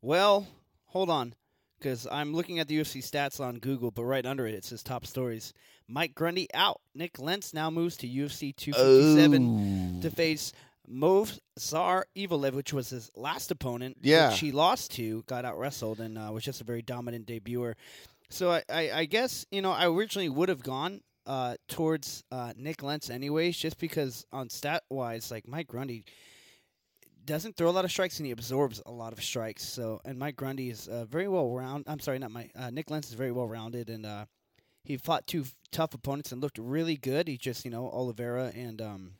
Well, 0.00 0.46
hold 0.86 1.10
on, 1.10 1.34
because 1.78 2.06
I'm 2.10 2.34
looking 2.34 2.58
at 2.58 2.68
the 2.68 2.78
UFC 2.78 3.02
stats 3.02 3.40
on 3.40 3.58
Google, 3.58 3.90
but 3.90 4.04
right 4.04 4.24
under 4.24 4.46
it 4.46 4.54
it 4.54 4.64
says 4.64 4.82
top 4.82 5.06
stories. 5.06 5.52
Mike 5.88 6.14
Grundy 6.14 6.48
out. 6.54 6.80
Nik 6.94 7.18
Lentz 7.18 7.54
now 7.54 7.70
moves 7.70 7.96
to 7.98 8.06
UFC 8.08 8.54
257 8.54 10.00
to 10.02 10.10
face 10.10 10.52
Movsar 10.90 12.04
Evloev, 12.16 12.52
which 12.52 12.72
was 12.72 12.90
his 12.90 13.10
last 13.14 13.50
opponent. 13.50 13.96
Yeah. 14.02 14.30
which 14.30 14.40
he 14.40 14.52
lost 14.52 14.92
to, 14.92 15.22
got 15.26 15.44
out 15.44 15.58
wrestled, 15.58 16.00
and 16.00 16.18
uh, 16.18 16.30
was 16.32 16.44
just 16.44 16.60
a 16.60 16.64
very 16.64 16.82
dominant 16.82 17.26
debuter. 17.26 17.74
So 18.30 18.50
I, 18.52 18.62
I, 18.68 18.90
I 18.92 19.04
guess 19.06 19.46
you 19.50 19.62
know 19.62 19.72
I 19.72 19.86
originally 19.86 20.28
would 20.28 20.48
have 20.50 20.62
gone 20.62 21.00
uh, 21.26 21.56
towards 21.68 22.24
uh, 22.30 22.52
Nik 22.56 22.82
Lentz 22.82 23.10
anyways, 23.10 23.56
just 23.56 23.78
because 23.78 24.26
on 24.32 24.50
stat 24.50 24.82
wise, 24.90 25.30
like 25.30 25.46
Mike 25.48 25.68
Grundy 25.68 26.04
doesn't 27.24 27.56
throw 27.56 27.68
a 27.68 27.70
lot 27.72 27.84
of 27.84 27.90
strikes 27.90 28.18
and 28.18 28.26
he 28.26 28.32
absorbs 28.32 28.80
a 28.86 28.90
lot 28.90 29.12
of 29.12 29.22
strikes. 29.22 29.62
So 29.62 30.00
and 30.04 30.18
Mike 30.18 30.36
Grundy 30.36 30.70
is 30.70 30.88
uh, 30.88 31.04
very 31.04 31.28
well 31.28 31.50
round. 31.50 31.84
I'm 31.86 32.00
sorry, 32.00 32.18
not 32.18 32.30
Mike. 32.30 32.52
Uh, 32.58 32.70
Nik 32.70 32.90
Lentz 32.90 33.08
is 33.08 33.14
very 33.14 33.32
well 33.32 33.46
rounded 33.46 33.90
and 33.90 34.06
uh, 34.06 34.24
he 34.88 34.96
fought 34.96 35.26
two 35.26 35.44
tough 35.70 35.92
opponents 35.94 36.32
and 36.32 36.40
looked 36.42 36.58
really 36.58 36.96
good. 36.96 37.28
He 37.28 37.36
just 37.36 37.64
you 37.64 37.70
know 37.70 37.88
Oliveira 37.90 38.52
and 38.56 38.80
um, 38.80 39.12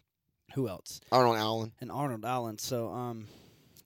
who 0.55 0.67
else 0.67 1.01
Arnold 1.13 1.37
Allen. 1.37 1.73
and 1.81 1.93
Arnold 1.93 2.25
Allen. 2.25 2.59
So 2.59 2.89
um, 2.89 3.27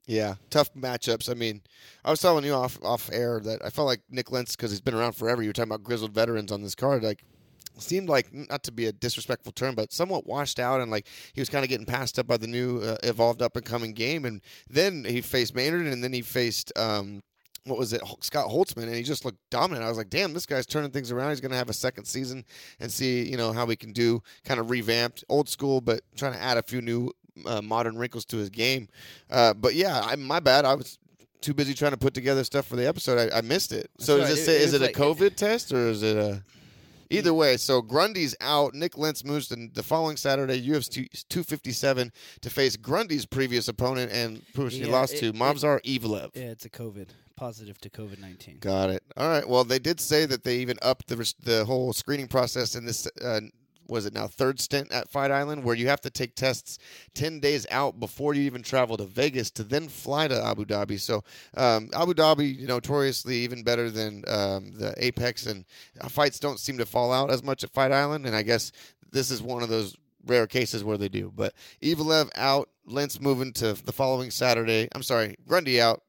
Yeah, 0.06 0.36
tough 0.48 0.72
matchups. 0.74 1.28
I 1.28 1.34
mean, 1.34 1.60
I 2.04 2.10
was 2.10 2.20
telling 2.20 2.44
you 2.44 2.54
off 2.54 2.78
off 2.82 3.10
air 3.12 3.40
that 3.40 3.64
I 3.64 3.70
felt 3.70 3.86
like 3.86 4.00
Nik 4.08 4.30
Lentz 4.30 4.56
because 4.56 4.70
he's 4.70 4.80
been 4.80 4.94
around 4.94 5.14
forever. 5.14 5.42
You 5.42 5.48
were 5.48 5.52
talking 5.52 5.72
about 5.72 5.82
grizzled 5.82 6.14
veterans 6.14 6.52
on 6.52 6.62
this 6.62 6.76
card, 6.76 7.02
like 7.02 7.24
seemed 7.78 8.08
like 8.08 8.32
not 8.32 8.62
to 8.62 8.72
be 8.72 8.86
a 8.86 8.92
disrespectful 8.92 9.52
term, 9.52 9.74
but 9.74 9.92
somewhat 9.92 10.24
washed 10.24 10.60
out, 10.60 10.80
and 10.80 10.90
like 10.90 11.08
he 11.32 11.40
was 11.40 11.48
kind 11.48 11.64
of 11.64 11.68
getting 11.68 11.86
passed 11.86 12.16
up 12.16 12.28
by 12.28 12.36
the 12.36 12.46
new 12.46 12.80
uh, 12.80 12.96
evolved 13.02 13.42
up 13.42 13.56
and 13.56 13.64
coming 13.64 13.92
game. 13.92 14.24
And 14.24 14.40
then 14.70 15.04
he 15.04 15.20
faced 15.20 15.54
Maynard, 15.54 15.86
and 15.86 16.02
then 16.04 16.12
he 16.12 16.22
faced. 16.22 16.72
Um, 16.78 17.22
what 17.64 17.78
was 17.78 17.92
it, 17.92 18.02
Scott 18.20 18.48
Holtzman, 18.48 18.84
and 18.84 18.94
he 18.94 19.02
just 19.02 19.24
looked 19.24 19.38
dominant. 19.50 19.84
I 19.84 19.88
was 19.88 19.96
like, 19.98 20.10
damn, 20.10 20.32
this 20.32 20.46
guy's 20.46 20.66
turning 20.66 20.90
things 20.90 21.12
around. 21.12 21.30
He's 21.30 21.40
going 21.40 21.52
to 21.52 21.56
have 21.56 21.70
a 21.70 21.72
second 21.74 22.06
season 22.06 22.44
and 22.80 22.90
see, 22.90 23.28
you 23.28 23.36
know, 23.36 23.52
how 23.52 23.64
we 23.66 23.76
can 23.76 23.92
do 23.92 24.22
kind 24.44 24.58
of 24.58 24.70
revamped, 24.70 25.24
old 25.28 25.48
school, 25.48 25.80
but 25.80 26.00
trying 26.16 26.32
to 26.32 26.42
add 26.42 26.58
a 26.58 26.62
few 26.62 26.80
new 26.82 27.10
uh, 27.46 27.62
modern 27.62 27.96
wrinkles 27.96 28.24
to 28.26 28.36
his 28.36 28.50
game. 28.50 28.88
Uh, 29.30 29.54
but 29.54 29.74
yeah, 29.74 30.00
I, 30.04 30.16
my 30.16 30.40
bad. 30.40 30.64
I 30.64 30.74
was 30.74 30.98
too 31.40 31.54
busy 31.54 31.74
trying 31.74 31.90
to 31.92 31.96
put 31.96 32.14
together 32.14 32.44
stuff 32.44 32.66
for 32.66 32.76
the 32.76 32.86
episode. 32.86 33.32
I, 33.32 33.38
I 33.38 33.40
missed 33.42 33.72
it. 33.72 33.90
So 33.98 34.18
right. 34.20 34.30
it 34.30 34.36
say, 34.36 34.56
It- 34.56 34.62
it 34.62 34.64
is 34.64 34.74
it 34.74 34.82
a 34.82 34.92
COVID 34.92 35.36
test 35.36 35.72
or 35.72 35.88
is 35.88 36.02
it 36.02 36.16
a? 36.16 36.42
Either 37.10 37.34
way, 37.34 37.58
so 37.58 37.82
Grundy's 37.82 38.34
out. 38.40 38.72
Nik 38.72 38.96
Lentz 38.96 39.22
moves 39.22 39.46
to 39.48 39.68
the 39.74 39.82
following 39.82 40.16
Saturday, 40.16 40.58
UFC 40.66 41.08
257, 41.28 42.10
to 42.40 42.48
face 42.48 42.74
Grundy's 42.76 43.26
previous 43.26 43.68
opponent 43.68 44.10
and 44.12 44.40
who 44.56 44.66
he 44.68 44.78
Yeah, 44.84 44.92
lost 44.92 45.14
it- 45.14 45.18
to, 45.20 45.32
Movsar 45.34 45.78
Evloev. 45.84 46.30
yeah, 46.34 46.44
it's 46.44 46.64
a 46.64 46.70
COVID 46.70 47.08
positive 47.36 47.78
to 47.80 47.90
COVID 47.90 48.20
nineteen. 48.20 48.58
Got 48.60 48.90
it. 48.90 49.02
All 49.16 49.28
right. 49.28 49.48
Well, 49.48 49.64
they 49.64 49.78
did 49.78 50.00
say 50.00 50.26
that 50.26 50.44
they 50.44 50.58
even 50.58 50.78
upped 50.82 51.08
the 51.08 51.34
the 51.42 51.64
whole 51.64 51.92
screening 51.92 52.28
process 52.28 52.74
in 52.74 52.84
this. 52.84 53.08
Uh, 53.22 53.40
was 53.88 54.06
it 54.06 54.14
now 54.14 54.26
third 54.26 54.60
stint 54.60 54.90
at 54.92 55.10
Fight 55.10 55.30
Island, 55.30 55.64
where 55.64 55.74
you 55.74 55.88
have 55.88 56.00
to 56.02 56.10
take 56.10 56.34
tests 56.34 56.78
ten 57.14 57.40
days 57.40 57.66
out 57.70 57.98
before 57.98 58.32
you 58.32 58.42
even 58.42 58.62
travel 58.62 58.96
to 58.96 59.04
Vegas 59.04 59.50
to 59.50 59.64
then 59.64 59.88
fly 59.88 60.28
to 60.28 60.42
Abu 60.42 60.64
Dhabi. 60.64 60.98
So 60.98 61.24
um, 61.56 61.90
Abu 61.92 62.14
Dhabi, 62.14 62.58
you 62.58 62.66
know, 62.66 62.76
notoriously 62.76 63.36
even 63.38 63.62
better 63.62 63.90
than 63.90 64.24
um, 64.28 64.72
the 64.78 64.94
Apex, 64.96 65.46
and 65.46 65.64
uh, 66.00 66.08
fights 66.08 66.38
don't 66.38 66.60
seem 66.60 66.78
to 66.78 66.86
fall 66.86 67.12
out 67.12 67.30
as 67.30 67.42
much 67.42 67.64
at 67.64 67.70
Fight 67.70 67.92
Island. 67.92 68.24
And 68.24 68.36
I 68.36 68.42
guess 68.42 68.72
this 69.10 69.30
is 69.30 69.42
one 69.42 69.62
of 69.62 69.68
those 69.68 69.96
rare 70.26 70.46
cases 70.46 70.84
where 70.84 70.96
they 70.96 71.08
do. 71.08 71.32
But 71.34 71.52
Evloev 71.82 72.30
out, 72.36 72.70
Lentz 72.86 73.20
moving 73.20 73.52
to 73.54 73.74
the 73.74 73.92
following 73.92 74.30
Saturday. 74.30 74.88
I'm 74.94 75.02
sorry, 75.02 75.36
Grundy 75.46 75.80
out. 75.80 76.02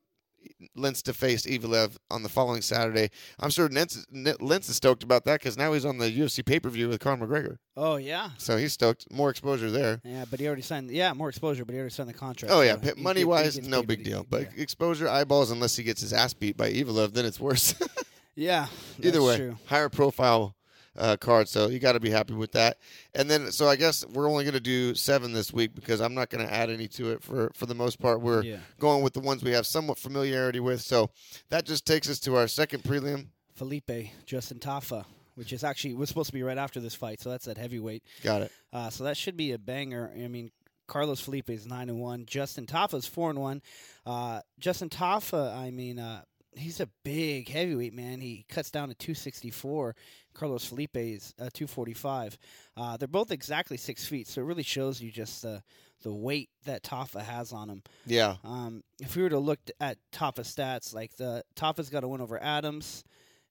Lentz 0.75 1.01
to 1.03 1.13
face 1.13 1.45
Evloev 1.45 1.97
on 2.11 2.23
the 2.23 2.29
following 2.29 2.61
Saturday. 2.61 3.09
I'm 3.39 3.49
sure 3.49 3.69
Lentz, 3.69 4.05
Lentz 4.11 4.69
is 4.69 4.75
stoked 4.75 5.03
about 5.03 5.25
that 5.25 5.39
because 5.39 5.57
now 5.57 5.73
he's 5.73 5.85
on 5.85 5.97
the 5.97 6.09
UFC 6.11 6.45
pay 6.45 6.59
per 6.59 6.69
view 6.69 6.89
with 6.89 6.99
Conor 6.99 7.27
McGregor. 7.27 7.57
Oh 7.77 7.95
yeah, 7.97 8.29
So 8.37 8.57
he's 8.57 8.73
stoked. 8.73 9.05
More 9.11 9.29
exposure 9.29 9.71
there. 9.71 10.01
yeah, 10.03 10.25
but 10.29 10.39
he 10.39 10.47
already 10.47 10.61
signed. 10.61 10.91
Yeah, 10.91 11.13
more 11.13 11.29
exposure, 11.29 11.65
but 11.65 11.73
he 11.73 11.79
already 11.79 11.93
signed 11.93 12.09
the 12.09 12.13
contract. 12.13 12.53
Oh 12.53 12.61
yeah, 12.61 12.79
so 12.81 12.95
he 12.95 13.01
money 13.01 13.21
he, 13.21 13.25
wise, 13.25 13.55
gets 13.55 13.67
no 13.67 13.83
big 13.83 13.99
he- 13.99 14.03
deal. 14.05 14.25
But 14.29 14.41
yeah. 14.55 14.61
exposure, 14.63 15.07
eyeballs, 15.07 15.51
unless 15.51 15.75
he 15.75 15.83
gets 15.83 16.01
his 16.01 16.13
ass 16.13 16.33
beat 16.33 16.57
by 16.57 16.71
Evloev, 16.71 17.13
then 17.13 17.25
it's 17.25 17.39
worse. 17.39 17.73
yeah, 18.35 18.67
Either 19.01 19.21
way, 19.23 19.37
true. 19.37 19.57
higher 19.65 19.89
profile 19.89 20.55
uh, 20.97 21.17
card, 21.17 21.47
so 21.47 21.67
you 21.67 21.79
got 21.79 21.93
to 21.93 21.99
be 21.99 22.09
happy 22.09 22.33
with 22.33 22.51
that. 22.53 22.77
And 23.15 23.29
then, 23.29 23.51
so 23.51 23.67
I 23.67 23.75
guess 23.75 24.05
we're 24.07 24.29
only 24.29 24.43
going 24.43 24.53
to 24.53 24.59
do 24.59 24.93
seven 24.95 25.33
this 25.33 25.51
week 25.51 25.73
because 25.73 26.01
I'm 26.01 26.13
not 26.13 26.29
going 26.29 26.45
to 26.47 26.53
add 26.53 26.69
any 26.69 26.87
to 26.89 27.11
it 27.11 27.23
for 27.23 27.51
for 27.55 27.65
the 27.65 27.75
most 27.75 27.99
part. 27.99 28.21
We're 28.21 28.43
Yeah. 28.43 28.57
going 28.79 29.03
with 29.03 29.13
the 29.13 29.19
ones 29.19 29.43
we 29.43 29.51
have 29.51 29.65
somewhat 29.65 29.97
familiarity 29.97 30.59
with. 30.59 30.81
So 30.81 31.09
that 31.49 31.65
just 31.65 31.85
takes 31.87 32.09
us 32.09 32.19
to 32.21 32.35
our 32.35 32.47
second 32.47 32.83
prelim. 32.83 33.27
Felipe 33.55 33.91
Justin 34.25 34.59
Tafa, 34.59 35.05
which 35.35 35.53
is 35.53 35.63
actually 35.63 35.93
was 35.93 36.09
supposed 36.09 36.27
to 36.27 36.33
be 36.33 36.43
right 36.43 36.57
after 36.57 36.79
this 36.79 36.95
fight, 36.95 37.19
so 37.21 37.29
that's 37.29 37.47
at 37.47 37.57
heavyweight. 37.57 38.03
Got 38.23 38.43
it. 38.43 38.51
Uh, 38.71 38.89
so 38.89 39.03
that 39.03 39.17
should 39.17 39.37
be 39.37 39.51
a 39.51 39.57
banger. 39.59 40.11
I 40.15 40.27
mean, 40.27 40.51
Carlos 40.87 41.21
Felipe 41.21 41.49
is 41.49 41.65
nine 41.65 41.89
and 41.89 41.99
one. 41.99 42.25
Justin 42.25 42.65
Tafa's 42.65 43.07
four 43.07 43.29
and 43.29 43.39
one. 43.39 43.61
Uh, 44.05 44.41
Justin 44.59 44.89
Tafa, 44.89 45.55
I 45.57 45.71
mean, 45.71 45.97
uh, 45.97 46.23
he's 46.55 46.79
a 46.79 46.89
big 47.03 47.47
heavyweight 47.49 47.93
man. 47.93 48.21
He 48.21 48.45
cuts 48.49 48.69
down 48.69 48.89
to 48.89 48.95
two 48.95 49.13
sixty 49.13 49.49
four. 49.49 49.95
Carlos 50.33 50.65
Felipe 50.65 50.97
is 50.97 51.33
uh, 51.39 51.49
two 51.53 51.67
forty 51.67 51.93
five. 51.93 52.37
Uh, 52.75 52.97
they're 52.97 53.07
both 53.07 53.31
exactly 53.31 53.77
six 53.77 54.05
feet, 54.05 54.27
so 54.27 54.41
it 54.41 54.45
really 54.45 54.63
shows 54.63 55.01
you 55.01 55.11
just 55.11 55.41
the 55.41 55.63
the 56.01 56.13
weight 56.13 56.49
that 56.65 56.83
Tafa 56.83 57.21
has 57.21 57.53
on 57.53 57.69
him. 57.69 57.83
Yeah. 58.05 58.35
Um, 58.43 58.83
if 58.99 59.15
we 59.15 59.23
were 59.23 59.29
to 59.29 59.39
look 59.39 59.59
at 59.79 59.97
Tafa 60.11 60.41
stats, 60.41 60.93
like 60.93 61.15
the 61.15 61.43
Tafa's 61.55 61.89
got 61.89 62.03
a 62.03 62.07
win 62.07 62.21
over 62.21 62.41
Adams, 62.41 63.03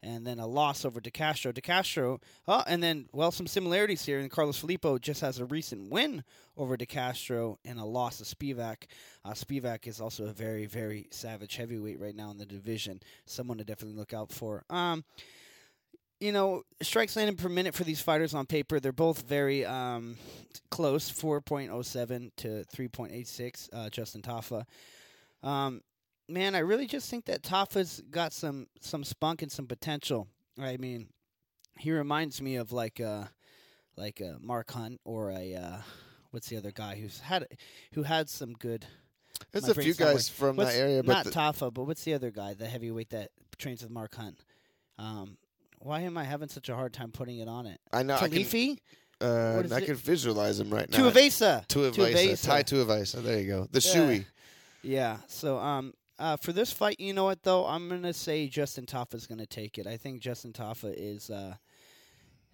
and 0.02 0.26
then 0.26 0.38
a 0.38 0.46
loss 0.46 0.84
over 0.84 1.00
DeCastro. 1.00 1.52
DeCastro, 1.52 2.20
oh, 2.48 2.64
and 2.66 2.82
then 2.82 3.08
well, 3.12 3.30
some 3.30 3.46
similarities 3.46 4.04
here. 4.04 4.18
And 4.18 4.30
Carlos 4.30 4.58
Felipe 4.58 4.84
just 5.00 5.20
has 5.20 5.38
a 5.38 5.44
recent 5.44 5.90
win 5.90 6.24
over 6.56 6.76
DeCastro 6.76 7.56
and 7.64 7.78
a 7.78 7.84
loss 7.84 8.18
to 8.18 8.24
Spivak. 8.24 8.84
Uh, 9.24 9.30
Spivak 9.30 9.86
is 9.86 10.00
also 10.00 10.24
a 10.24 10.32
very, 10.32 10.66
very 10.66 11.06
savage 11.10 11.56
heavyweight 11.56 12.00
right 12.00 12.16
now 12.16 12.30
in 12.30 12.38
the 12.38 12.46
division. 12.46 13.00
Someone 13.26 13.58
to 13.58 13.64
definitely 13.64 13.96
look 13.96 14.12
out 14.12 14.32
for. 14.32 14.64
Um, 14.68 15.04
you 16.22 16.30
know, 16.30 16.62
strikes 16.80 17.16
landed 17.16 17.36
per 17.36 17.48
minute 17.48 17.74
for 17.74 17.82
these 17.82 18.00
fighters 18.00 18.32
on 18.32 18.46
paper, 18.46 18.78
they're 18.78 18.92
both 18.92 19.22
very 19.22 19.66
um, 19.66 20.16
close 20.70 21.10
4.07 21.10 22.30
to 22.36 22.64
3.86, 22.72 23.68
uh, 23.72 23.90
Justin 23.90 24.22
Tafa. 24.22 24.64
Um, 25.42 25.80
man, 26.28 26.54
I 26.54 26.60
really 26.60 26.86
just 26.86 27.10
think 27.10 27.24
that 27.24 27.42
Tafa's 27.42 28.00
got 28.08 28.32
some, 28.32 28.68
some 28.80 29.02
spunk 29.02 29.42
and 29.42 29.50
some 29.50 29.66
potential. 29.66 30.28
I 30.60 30.76
mean, 30.76 31.08
he 31.76 31.90
reminds 31.90 32.40
me 32.40 32.54
of 32.54 32.70
like 32.70 33.00
uh, 33.00 33.24
like 33.96 34.20
a 34.20 34.36
Mark 34.40 34.70
Hunt 34.70 35.00
or 35.04 35.30
a 35.30 35.54
uh, 35.54 35.76
what's 36.30 36.48
the 36.48 36.56
other 36.56 36.70
guy 36.70 36.94
who's 36.96 37.18
had 37.20 37.48
who 37.94 38.02
had 38.02 38.28
some 38.28 38.52
good. 38.52 38.86
There's 39.50 39.68
a 39.68 39.74
few 39.74 39.94
guys 39.94 40.28
from 40.28 40.56
What's- 40.56 40.74
that 40.74 40.78
area, 40.78 41.02
but 41.02 41.24
not 41.24 41.26
Tafa, 41.26 41.72
but 41.72 41.84
what's 41.84 42.04
the 42.04 42.14
other 42.14 42.30
guy, 42.30 42.54
the 42.54 42.66
heavyweight 42.66 43.10
that 43.10 43.30
trains 43.58 43.82
with 43.82 43.90
Mark 43.90 44.14
Hunt? 44.14 44.44
Um, 44.98 45.36
why 45.82 46.00
am 46.02 46.16
I 46.16 46.24
having 46.24 46.48
such 46.48 46.68
a 46.68 46.74
hard 46.74 46.92
time 46.92 47.10
putting 47.12 47.38
it 47.38 47.48
on 47.48 47.66
it? 47.66 47.80
I 47.92 48.02
know 48.02 48.14
I 48.14 48.28
can, 48.28 48.30
Talifi, 48.30 48.78
uh, 49.20 49.62
I 49.72 49.80
can 49.80 49.94
visualize 49.96 50.60
him 50.60 50.70
right 50.70 50.88
now. 50.90 50.98
Tuivasa, 50.98 51.66
Tuivasa, 51.68 51.92
Tuivasa. 51.94 52.42
Tai 52.44 52.62
Tuivasa. 52.62 53.22
There 53.22 53.40
you 53.40 53.46
go. 53.48 53.68
The 53.70 53.80
Yeah. 53.80 53.94
shoey. 53.94 54.24
Yeah. 54.82 55.16
So 55.28 55.58
um, 55.58 55.94
uh, 56.18 56.36
for 56.36 56.52
this 56.52 56.72
fight, 56.72 56.98
you 56.98 57.12
know 57.12 57.24
what 57.24 57.42
though, 57.42 57.66
I'm 57.66 57.88
gonna 57.88 58.12
say 58.12 58.48
Justin 58.48 58.86
Tafa 58.86 59.14
is 59.14 59.26
gonna 59.26 59.46
take 59.46 59.78
it. 59.78 59.86
I 59.86 59.96
think 59.96 60.20
Justin 60.20 60.52
Tafa 60.52 60.92
is. 60.96 61.30
Uh, 61.30 61.54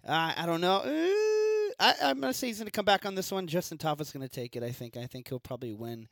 I 0.07 0.33
I 0.37 0.45
don't 0.45 0.61
know. 0.61 0.77
Uh, 0.77 1.73
I 1.81 1.95
I'm 2.09 2.19
gonna 2.19 2.33
say 2.33 2.47
he's 2.47 2.59
gonna 2.59 2.71
come 2.71 2.85
back 2.85 3.05
on 3.05 3.15
this 3.15 3.31
one. 3.31 3.47
Justin 3.47 3.77
Tafa's 3.77 4.11
gonna 4.11 4.27
take 4.29 4.55
it. 4.55 4.63
I 4.63 4.71
think. 4.71 4.97
I 4.97 5.05
think 5.05 5.29
he'll 5.29 5.39
probably 5.39 5.73
win. 5.73 6.07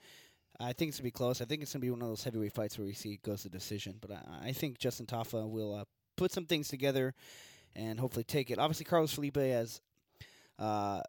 I 0.60 0.74
think 0.74 0.90
it's 0.90 0.98
gonna 0.98 1.06
be 1.06 1.12
close. 1.12 1.40
I 1.42 1.46
think 1.46 1.62
it's 1.62 1.74
gonna 1.74 1.82
be 1.82 1.92
one 1.92 2.02
of 2.02 2.08
those 2.08 2.24
heavyweight 2.24 2.54
fights 2.54 2.78
where 2.78 2.86
we 2.88 2.94
see 2.94 3.14
it 3.14 3.22
goes 3.22 3.44
to 3.44 3.50
decision. 3.50 3.96
But 4.02 4.12
I, 4.12 4.48
I 4.50 4.52
think 4.54 4.80
Justin 4.80 5.06
Tafa 5.06 5.48
will 5.48 5.76
uh, 5.76 5.84
put 6.18 6.34
some 6.34 6.46
things 6.46 6.68
together 6.68 7.14
and 7.76 8.00
hopefully 8.00 8.26
take 8.26 8.52
it. 8.52 8.60
Obviously, 8.60 8.86
Carlos 8.86 9.14
Felipe 9.14 9.38
has 9.38 9.80
uh, 10.60 11.02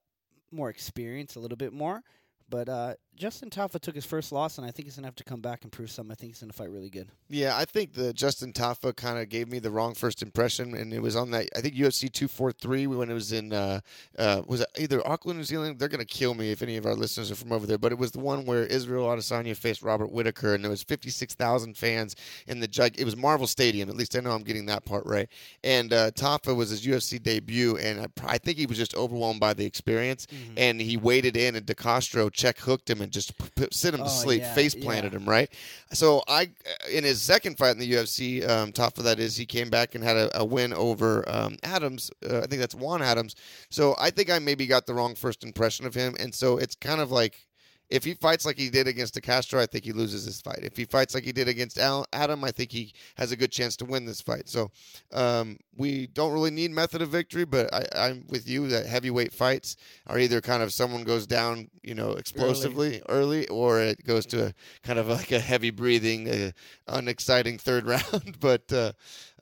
more 0.52 0.70
experience, 0.70 1.34
a 1.34 1.40
little 1.40 1.56
bit 1.56 1.72
more. 1.72 2.02
But 2.48 2.68
uh, 2.68 2.94
Justin 3.18 3.50
Tafa 3.50 3.80
took 3.80 3.96
his 3.96 4.06
first 4.06 4.30
loss, 4.30 4.58
and 4.58 4.66
I 4.66 4.70
think 4.70 4.86
he's 4.86 4.94
gonna 4.94 5.08
have 5.08 5.16
to 5.16 5.24
come 5.24 5.40
back 5.40 5.64
and 5.64 5.72
prove 5.72 5.90
something. 5.90 6.12
I 6.12 6.14
think 6.14 6.32
he's 6.32 6.40
gonna 6.40 6.52
fight 6.52 6.70
really 6.70 6.88
good. 6.88 7.08
Yeah, 7.28 7.56
I 7.56 7.64
think 7.64 7.94
the 7.94 8.12
Justin 8.12 8.52
Tafa 8.52 8.94
kind 8.94 9.18
of 9.18 9.28
gave 9.28 9.48
me 9.50 9.58
the 9.58 9.72
wrong 9.72 9.94
first 9.94 10.22
impression, 10.22 10.74
and 10.74 10.94
it 10.94 11.00
was 11.00 11.16
on 11.16 11.32
that 11.32 11.48
I 11.56 11.60
think 11.60 11.74
UFC 11.74 12.10
243 12.12 12.86
when 12.86 13.10
it 13.10 13.14
was 13.14 13.32
in 13.32 13.52
uh, 13.52 13.80
uh, 14.16 14.42
was 14.46 14.60
it 14.60 14.68
either 14.78 15.04
Auckland, 15.06 15.38
New 15.38 15.44
Zealand. 15.44 15.78
They're 15.78 15.88
gonna 15.88 16.04
kill 16.04 16.34
me 16.34 16.52
if 16.52 16.62
any 16.62 16.76
of 16.76 16.86
our 16.86 16.94
listeners 16.94 17.32
are 17.32 17.34
from 17.34 17.50
over 17.50 17.66
there, 17.66 17.76
but 17.76 17.90
it 17.90 17.98
was 17.98 18.12
the 18.12 18.20
one 18.20 18.46
where 18.46 18.64
Israel 18.64 19.06
Adesanya 19.06 19.56
faced 19.56 19.82
Robert 19.82 20.12
Whittaker, 20.12 20.54
and 20.54 20.62
there 20.62 20.70
was 20.70 20.84
56,000 20.84 21.76
fans 21.76 22.14
in 22.46 22.60
the 22.60 22.68
jug. 22.68 22.92
It 22.98 23.04
was 23.04 23.16
Marvel 23.16 23.48
Stadium. 23.48 23.88
At 23.88 23.96
least 23.96 24.14
I 24.16 24.20
know 24.20 24.30
I'm 24.30 24.44
getting 24.44 24.66
that 24.66 24.84
part 24.84 25.04
right. 25.06 25.28
And 25.64 25.92
uh, 25.92 26.12
Tafa 26.12 26.54
was 26.54 26.70
his 26.70 26.86
UFC 26.86 27.20
debut, 27.20 27.76
and 27.78 28.00
I, 28.00 28.06
I 28.34 28.38
think 28.38 28.58
he 28.58 28.66
was 28.66 28.78
just 28.78 28.94
overwhelmed 28.94 29.40
by 29.40 29.54
the 29.54 29.66
experience, 29.66 30.28
and 30.56 30.80
he 30.80 30.96
waded 30.96 31.36
in, 31.36 31.56
and 31.56 31.66
DeCastro 31.66 32.32
check 32.32 32.58
hooked 32.60 32.88
him 32.88 33.00
and 33.00 33.07
just 33.10 33.36
p- 33.38 33.44
p- 33.56 33.68
sent 33.72 33.94
him 33.94 34.00
to 34.00 34.06
Oh, 34.06 34.08
sleep, 34.08 34.42
yeah, 34.42 34.54
face 34.54 34.74
planted 34.74 35.12
yeah. 35.12 35.18
him 35.18 35.28
right. 35.28 35.50
So 35.92 36.22
I, 36.28 36.50
in 36.90 37.04
his 37.04 37.20
second 37.22 37.58
fight 37.58 37.70
in 37.72 37.78
the 37.78 37.92
UFC, 37.92 38.48
um, 38.48 38.72
top 38.72 38.98
of 38.98 39.04
that 39.04 39.18
is 39.18 39.36
he 39.36 39.46
came 39.46 39.70
back 39.70 39.94
and 39.94 40.04
had 40.04 40.16
a, 40.16 40.40
a 40.40 40.44
win 40.44 40.72
over 40.72 41.24
um, 41.28 41.56
Adams. 41.62 42.10
Uh, 42.28 42.38
I 42.38 42.46
think 42.46 42.60
that's 42.60 42.74
Juan 42.74 43.02
Adams. 43.02 43.34
So 43.70 43.94
I 43.98 44.10
think 44.10 44.30
I 44.30 44.38
maybe 44.38 44.66
got 44.66 44.86
the 44.86 44.94
wrong 44.94 45.14
first 45.14 45.42
impression 45.44 45.86
of 45.86 45.94
him, 45.94 46.14
and 46.20 46.34
so 46.34 46.58
it's 46.58 46.74
kind 46.74 47.00
of 47.00 47.10
like. 47.10 47.47
If 47.90 48.04
he 48.04 48.14
fights 48.14 48.44
like 48.44 48.58
he 48.58 48.68
did 48.68 48.86
against 48.86 49.14
DeCastro, 49.14 49.58
I 49.58 49.66
think 49.66 49.84
he 49.84 49.92
loses 49.92 50.26
this 50.26 50.40
fight. 50.40 50.60
If 50.62 50.76
he 50.76 50.84
fights 50.84 51.14
like 51.14 51.24
he 51.24 51.32
did 51.32 51.48
against 51.48 51.78
Al- 51.78 52.06
Adam, 52.12 52.44
I 52.44 52.50
think 52.50 52.70
he 52.70 52.92
has 53.16 53.32
a 53.32 53.36
good 53.36 53.50
chance 53.50 53.76
to 53.76 53.86
win 53.86 54.04
this 54.04 54.20
fight. 54.20 54.48
So 54.48 54.70
um, 55.12 55.58
we 55.76 56.06
don't 56.08 56.32
really 56.32 56.50
need 56.50 56.70
method 56.70 57.00
of 57.00 57.08
victory, 57.08 57.44
but 57.44 57.72
I, 57.72 57.86
I'm 57.96 58.26
with 58.28 58.48
you 58.48 58.68
that 58.68 58.86
heavyweight 58.86 59.32
fights 59.32 59.76
are 60.06 60.18
either 60.18 60.40
kind 60.40 60.62
of 60.62 60.72
someone 60.72 61.04
goes 61.04 61.26
down, 61.26 61.70
you 61.82 61.94
know, 61.94 62.12
explosively 62.12 63.00
early, 63.08 63.48
or 63.48 63.80
it 63.80 64.04
goes 64.04 64.26
to 64.26 64.46
a, 64.48 64.54
kind 64.82 64.98
of 64.98 65.08
like 65.08 65.32
a 65.32 65.40
heavy 65.40 65.70
breathing, 65.70 66.28
uh, 66.28 66.50
unexciting 66.88 67.58
third 67.58 67.86
round. 67.86 68.36
but 68.40 68.70
uh, 68.72 68.92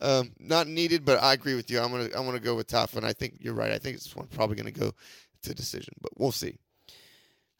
um, 0.00 0.32
not 0.38 0.68
needed. 0.68 1.04
But 1.04 1.22
I 1.22 1.32
agree 1.32 1.54
with 1.54 1.70
you. 1.70 1.80
I'm 1.80 1.90
gonna 1.90 2.10
I'm 2.14 2.24
gonna 2.24 2.38
go 2.38 2.54
with 2.54 2.68
Tafa, 2.68 2.96
and 2.96 3.06
I 3.06 3.12
think 3.12 3.38
you're 3.40 3.54
right. 3.54 3.72
I 3.72 3.78
think 3.78 3.96
this 3.96 4.14
one 4.14 4.26
probably 4.28 4.56
gonna 4.56 4.70
go 4.70 4.92
to 5.42 5.54
decision, 5.54 5.94
but 6.00 6.12
we'll 6.16 6.32
see. 6.32 6.58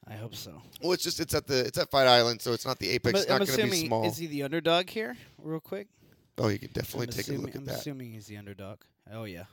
I 0.08 0.14
hope 0.14 0.34
so. 0.34 0.62
Well, 0.80 0.92
it's 0.92 1.02
just 1.02 1.18
it's 1.20 1.34
at 1.34 1.46
the 1.46 1.60
it's 1.66 1.78
at 1.78 1.90
Fight 1.90 2.06
Island, 2.06 2.40
so 2.40 2.52
it's 2.52 2.64
not 2.64 2.78
the 2.78 2.90
Apex. 2.90 3.14
I'm, 3.14 3.20
it's 3.20 3.28
not 3.28 3.38
gonna 3.38 3.46
be 3.46 3.62
assuming 3.62 3.86
small. 3.86 4.06
is 4.06 4.16
he 4.16 4.26
the 4.26 4.42
underdog 4.44 4.88
here? 4.88 5.16
Real 5.42 5.60
quick. 5.60 5.88
oh, 6.38 6.48
you 6.48 6.58
can 6.58 6.70
definitely 6.72 7.08
I'm 7.08 7.12
take 7.12 7.20
assuming, 7.22 7.40
a 7.40 7.46
look 7.46 7.54
at 7.54 7.60
I'm 7.60 7.64
that. 7.66 7.76
assuming 7.76 8.12
he's 8.12 8.26
the 8.26 8.36
underdog. 8.36 8.78
Oh 9.12 9.24
yeah, 9.24 9.44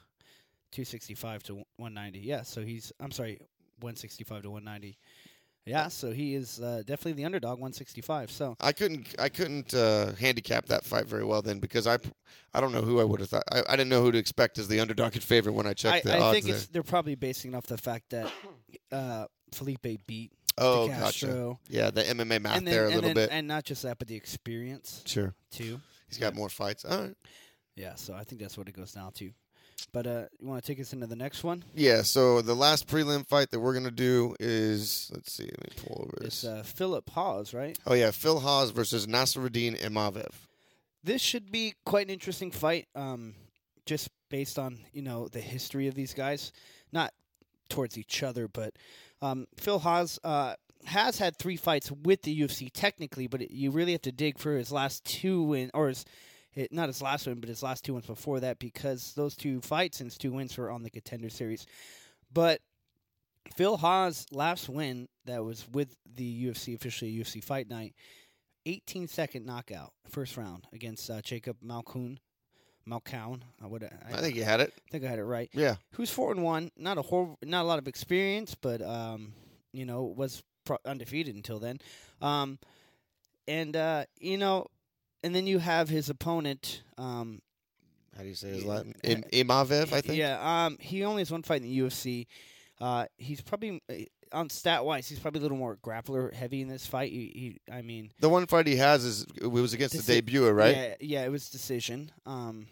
two 0.72 0.86
sixty 0.86 1.15
five 1.15 1.41
to 1.43 1.63
one 1.77 1.93
ninety. 1.93 2.19
Yeah, 2.19 2.43
so 2.43 2.62
he's 2.62 2.91
I'm 3.00 3.12
sorry, 3.12 3.39
one 3.79 3.95
sixty 3.95 4.24
five 4.24 4.43
to 4.43 4.51
one 4.51 4.63
ninety. 4.63 4.98
Yeah, 5.65 5.88
so 5.88 6.12
he 6.12 6.36
is 6.36 6.60
uh, 6.60 6.79
definitely 6.86 7.13
the 7.13 7.25
underdog, 7.25 7.60
one 7.60 7.72
sixty 7.72 8.01
five. 8.01 8.29
So 8.29 8.55
I 8.60 8.74
couldn't 8.74 9.15
I 9.17 9.29
couldn't 9.29 9.74
uh, 9.74 10.12
handicap 10.19 10.65
that 10.67 10.83
fight 10.83 11.07
very 11.07 11.24
well 11.24 11.41
then 11.41 11.60
because 11.60 11.88
I 11.88 11.98
I 12.53 12.60
don't 12.62 12.74
know 12.74 12.81
who 12.81 13.00
I 13.00 13.05
would 13.05 13.22
have 13.22 13.29
thought 13.29 13.43
I, 13.51 13.63
I 13.69 13.75
didn't 13.75 13.89
know 13.89 14.01
who 14.01 14.12
to 14.12 14.17
expect 14.17 14.57
as 14.60 14.67
the 14.67 14.81
underdog 14.81 15.13
and 15.13 15.24
favorite 15.24 15.53
when 15.53 15.65
I 15.65 15.72
I, 15.72 15.74
checked 15.74 16.03
the 16.03 16.13
odds. 16.13 16.22
I 16.22 16.25
odds 16.25 16.33
think 16.36 16.45
there. 16.48 16.65
they're 16.74 16.83
probably 16.83 17.15
basing 17.15 17.55
off 17.55 17.65
the 17.65 17.77
fact 17.77 18.10
that 18.10 18.29
uh, 18.91 19.25
Felipe 19.53 19.88
beat 20.05 20.33
oh, 20.57 20.88
gotcha. 20.88 21.55
Yeah, 21.69 21.89
the 21.91 22.03
MMA 22.03 22.41
math 22.41 22.57
and 22.57 22.67
then, 22.67 22.74
there 22.74 22.86
a 22.86 22.88
little 22.89 23.01
then- 23.01 23.15
bit. 23.15 23.29
and 23.31 23.48
not 23.48 23.63
just 23.63 23.83
that, 23.83 24.00
but 24.00 24.07
the 24.07 24.15
experience 24.15 25.01
sure, 25.05 25.33
too. 25.51 25.79
he's 26.07 26.17
got 26.17 26.36
more 26.36 26.50
fights. 26.50 26.86
All 26.86 27.00
right. 27.01 27.15
Yeah, 27.75 27.95
so 27.95 28.13
I 28.13 28.24
think 28.24 28.41
that's 28.41 28.57
what 28.57 28.67
it 28.69 28.75
goes 28.75 28.91
down 28.91 29.12
to. 29.13 29.31
But 29.91 30.07
uh, 30.07 30.24
you 30.39 30.48
want 30.48 30.63
to 30.63 30.67
take 30.72 30.79
us 30.79 30.93
into 30.93 31.07
the 31.07 31.15
next 31.15 31.43
one? 31.43 31.63
Yeah, 31.75 32.03
so 32.03 32.41
the 32.41 32.55
last 32.55 32.88
prelim 32.88 33.27
fight 33.27 33.50
that 33.51 33.60
we're 33.60 33.74
gonna 33.74 33.91
do 33.91 34.36
is 34.39 35.12
let's 35.13 35.31
see, 35.33 35.43
let 35.45 35.63
me 35.63 35.83
pull 35.86 36.03
over 36.05 36.25
It's 36.25 36.41
this. 36.41 36.45
uh, 36.45 36.63
Philip 36.63 37.10
Hawes, 37.10 37.53
right? 37.53 37.77
oh 37.88 37.93
yeah, 37.93 38.12
Phil 38.12 38.39
Hawes 38.39 38.69
versus 38.72 39.07
Nassourdine 39.07 39.79
Imavov. 39.81 40.29
This 41.03 41.22
should 41.22 41.51
be 41.51 41.74
quite 41.86 42.07
an 42.07 42.13
interesting 42.13 42.50
fight, 42.51 42.88
um, 42.95 43.33
just 43.86 44.10
based 44.29 44.57
on 44.57 44.79
you 44.93 45.01
know 45.01 45.27
the 45.27 45.41
history 45.41 45.88
of 45.88 45.95
these 45.95 46.13
guys, 46.13 46.51
not 46.91 47.12
towards 47.69 47.98
each 47.98 48.24
other, 48.24 48.48
but 48.48 48.74
um, 49.24 49.48
Phil 49.56 49.80
Hawes 49.80 50.20
uh, 50.24 50.56
has 50.86 51.18
had 51.18 51.38
three 51.38 51.56
fights 51.56 51.92
with 51.92 52.22
the 52.24 52.42
UFC 52.42 52.70
technically, 52.72 53.27
but 53.27 53.42
it, 53.42 53.51
you 53.51 53.72
really 53.72 53.94
have 53.94 54.01
to 54.03 54.12
dig 54.12 54.38
for 54.38 54.58
his 54.58 54.72
last 54.72 55.03
two 55.06 55.42
win 55.44 55.72
or 55.74 55.88
his. 55.88 56.06
It, 56.56 56.72
not 56.72 56.88
his 56.88 57.01
last 57.01 57.25
win, 57.25 57.39
but 57.39 57.50
his 57.50 57.63
last 57.63 57.84
two 57.84 57.96
wins 57.96 58.06
before 58.06 58.42
that, 58.42 58.60
because 58.60 59.13
those 59.15 59.36
two 59.36 59.60
fights 59.62 60.00
and 60.00 60.08
his 60.08 60.20
two 60.20 60.32
wins 60.32 60.56
were 60.56 60.70
on 60.70 60.84
the 60.84 60.92
contender 60.92 61.30
series. 61.30 61.65
But 62.32 62.60
Phil 63.56 63.75
Hawes' 63.75 64.27
last 64.32 64.70
win 64.70 65.08
that 65.25 65.44
was 65.44 65.68
with 65.72 65.96
the 66.06 66.46
UFC, 66.46 66.75
officially 66.75 67.12
UFC 67.12 67.44
Fight 67.44 67.70
Night, 67.70 67.96
18 68.68 69.08
second 69.08 69.48
knockout, 69.48 69.94
first 70.08 70.38
round 70.38 70.68
against 70.74 71.10
uh, 71.10 71.22
Jacob 71.22 71.58
Malkoun. 71.65 72.18
Malkoun, 72.89 73.41
I 73.63 73.67
would 73.67 73.83
I, 73.83 74.17
I 74.17 74.21
think 74.21 74.35
you 74.35 74.43
had 74.43 74.59
it. 74.59 74.73
I 74.87 74.91
think 74.91 75.05
I 75.05 75.07
had 75.07 75.19
it 75.19 75.23
right. 75.23 75.49
Yeah. 75.53 75.75
Who's 75.93 76.09
four 76.09 76.31
and 76.31 76.43
one? 76.43 76.71
Not 76.77 76.97
a 76.97 77.01
hor- 77.01 77.37
not 77.43 77.63
a 77.63 77.67
lot 77.67 77.79
of 77.79 77.87
experience, 77.87 78.55
but 78.55 78.81
um, 78.81 79.33
you 79.71 79.85
know, 79.85 80.03
was 80.03 80.43
pro- 80.65 80.77
undefeated 80.85 81.35
until 81.35 81.59
then. 81.59 81.79
Um, 82.21 82.59
and 83.47 83.75
uh, 83.75 84.05
you 84.19 84.37
know, 84.37 84.67
and 85.23 85.33
then 85.33 85.47
you 85.47 85.59
have 85.59 85.87
his 85.89 86.09
opponent. 86.09 86.83
Um, 86.97 87.41
How 88.15 88.23
do 88.23 88.27
you 88.29 88.35
say 88.35 88.49
his 88.49 88.63
Yeah. 88.63 88.69
Latin? 88.69 88.93
Im- 89.03 89.23
Imavov, 89.47 89.93
I 89.93 90.01
think. 90.01 90.17
Yeah. 90.17 90.65
Um, 90.65 90.77
he 90.79 91.03
only 91.05 91.21
has 91.21 91.31
one 91.31 91.43
fight 91.43 91.61
in 91.61 91.69
the 91.69 91.79
UFC. 91.79 92.27
Uh, 92.81 93.05
he's 93.17 93.39
probably 93.41 93.81
uh, 93.89 93.93
on 94.33 94.49
stat 94.49 94.83
wise, 94.83 95.07
he's 95.07 95.19
probably 95.19 95.39
a 95.39 95.43
little 95.43 95.57
more 95.57 95.77
grappler 95.77 96.33
heavy 96.33 96.61
in 96.61 96.67
this 96.67 96.85
fight. 96.85 97.11
He, 97.11 97.59
he 97.67 97.71
I 97.71 97.81
mean, 97.81 98.11
The 98.19 98.29
one 98.29 98.45
fight 98.47 98.67
he 98.67 98.75
has 98.77 99.05
is 99.05 99.25
it 99.39 99.47
was 99.47 99.73
against 99.73 99.95
Deci- 99.95 100.05
the 100.05 100.21
debuter, 100.21 100.55
right? 100.55 100.75
Yeah, 100.75 100.95
yeah, 100.99 101.25
it 101.25 101.31
was 101.31 101.49
decision. 101.49 102.11
Um, 102.25 102.67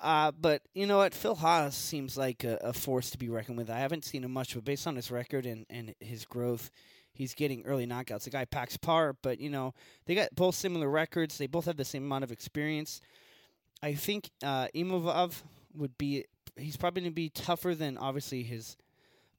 uh, 0.00 0.32
but 0.32 0.62
you 0.74 0.86
know 0.86 0.98
what? 0.98 1.14
Phil 1.14 1.34
Hawes 1.34 1.74
seems 1.74 2.16
like 2.16 2.44
a, 2.44 2.56
a 2.62 2.72
force 2.72 3.10
to 3.10 3.18
be 3.18 3.28
reckoned 3.28 3.58
with. 3.58 3.70
I 3.70 3.78
haven't 3.78 4.04
seen 4.04 4.24
him 4.24 4.32
much, 4.32 4.54
but 4.54 4.64
based 4.64 4.86
on 4.86 4.96
his 4.96 5.10
record 5.10 5.46
and, 5.46 5.66
and 5.68 5.94
his 6.00 6.24
growth, 6.24 6.70
he's 7.12 7.34
getting 7.34 7.64
early 7.66 7.86
knockouts. 7.86 8.24
The 8.24 8.30
guy 8.30 8.44
packs 8.46 8.76
par, 8.76 9.14
but 9.22 9.40
you 9.40 9.50
know 9.50 9.74
they 10.06 10.14
got 10.14 10.34
both 10.34 10.54
similar 10.54 10.88
records. 10.88 11.38
They 11.38 11.46
both 11.46 11.66
have 11.66 11.76
the 11.76 11.84
same 11.84 12.04
amount 12.04 12.24
of 12.24 12.32
experience. 12.32 13.00
I 13.82 13.94
think 13.94 14.30
uh, 14.42 14.68
Imovov 14.74 15.42
would 15.74 15.96
be. 15.98 16.24
He's 16.56 16.76
probably 16.76 17.02
going 17.02 17.12
to 17.12 17.14
be 17.14 17.28
tougher 17.30 17.74
than 17.74 17.96
obviously 17.96 18.42
his 18.42 18.76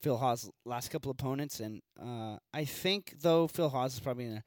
Phil 0.02 0.18
Hawes 0.18 0.50
last 0.66 0.90
couple 0.90 1.12
opponents, 1.12 1.60
and 1.60 1.82
uh, 2.02 2.38
I 2.54 2.66
think 2.66 3.16
though 3.22 3.48
Phil 3.48 3.70
Hawes 3.70 3.94
is 3.94 4.00
probably 4.00 4.26
going 4.26 4.38
to 4.38 4.44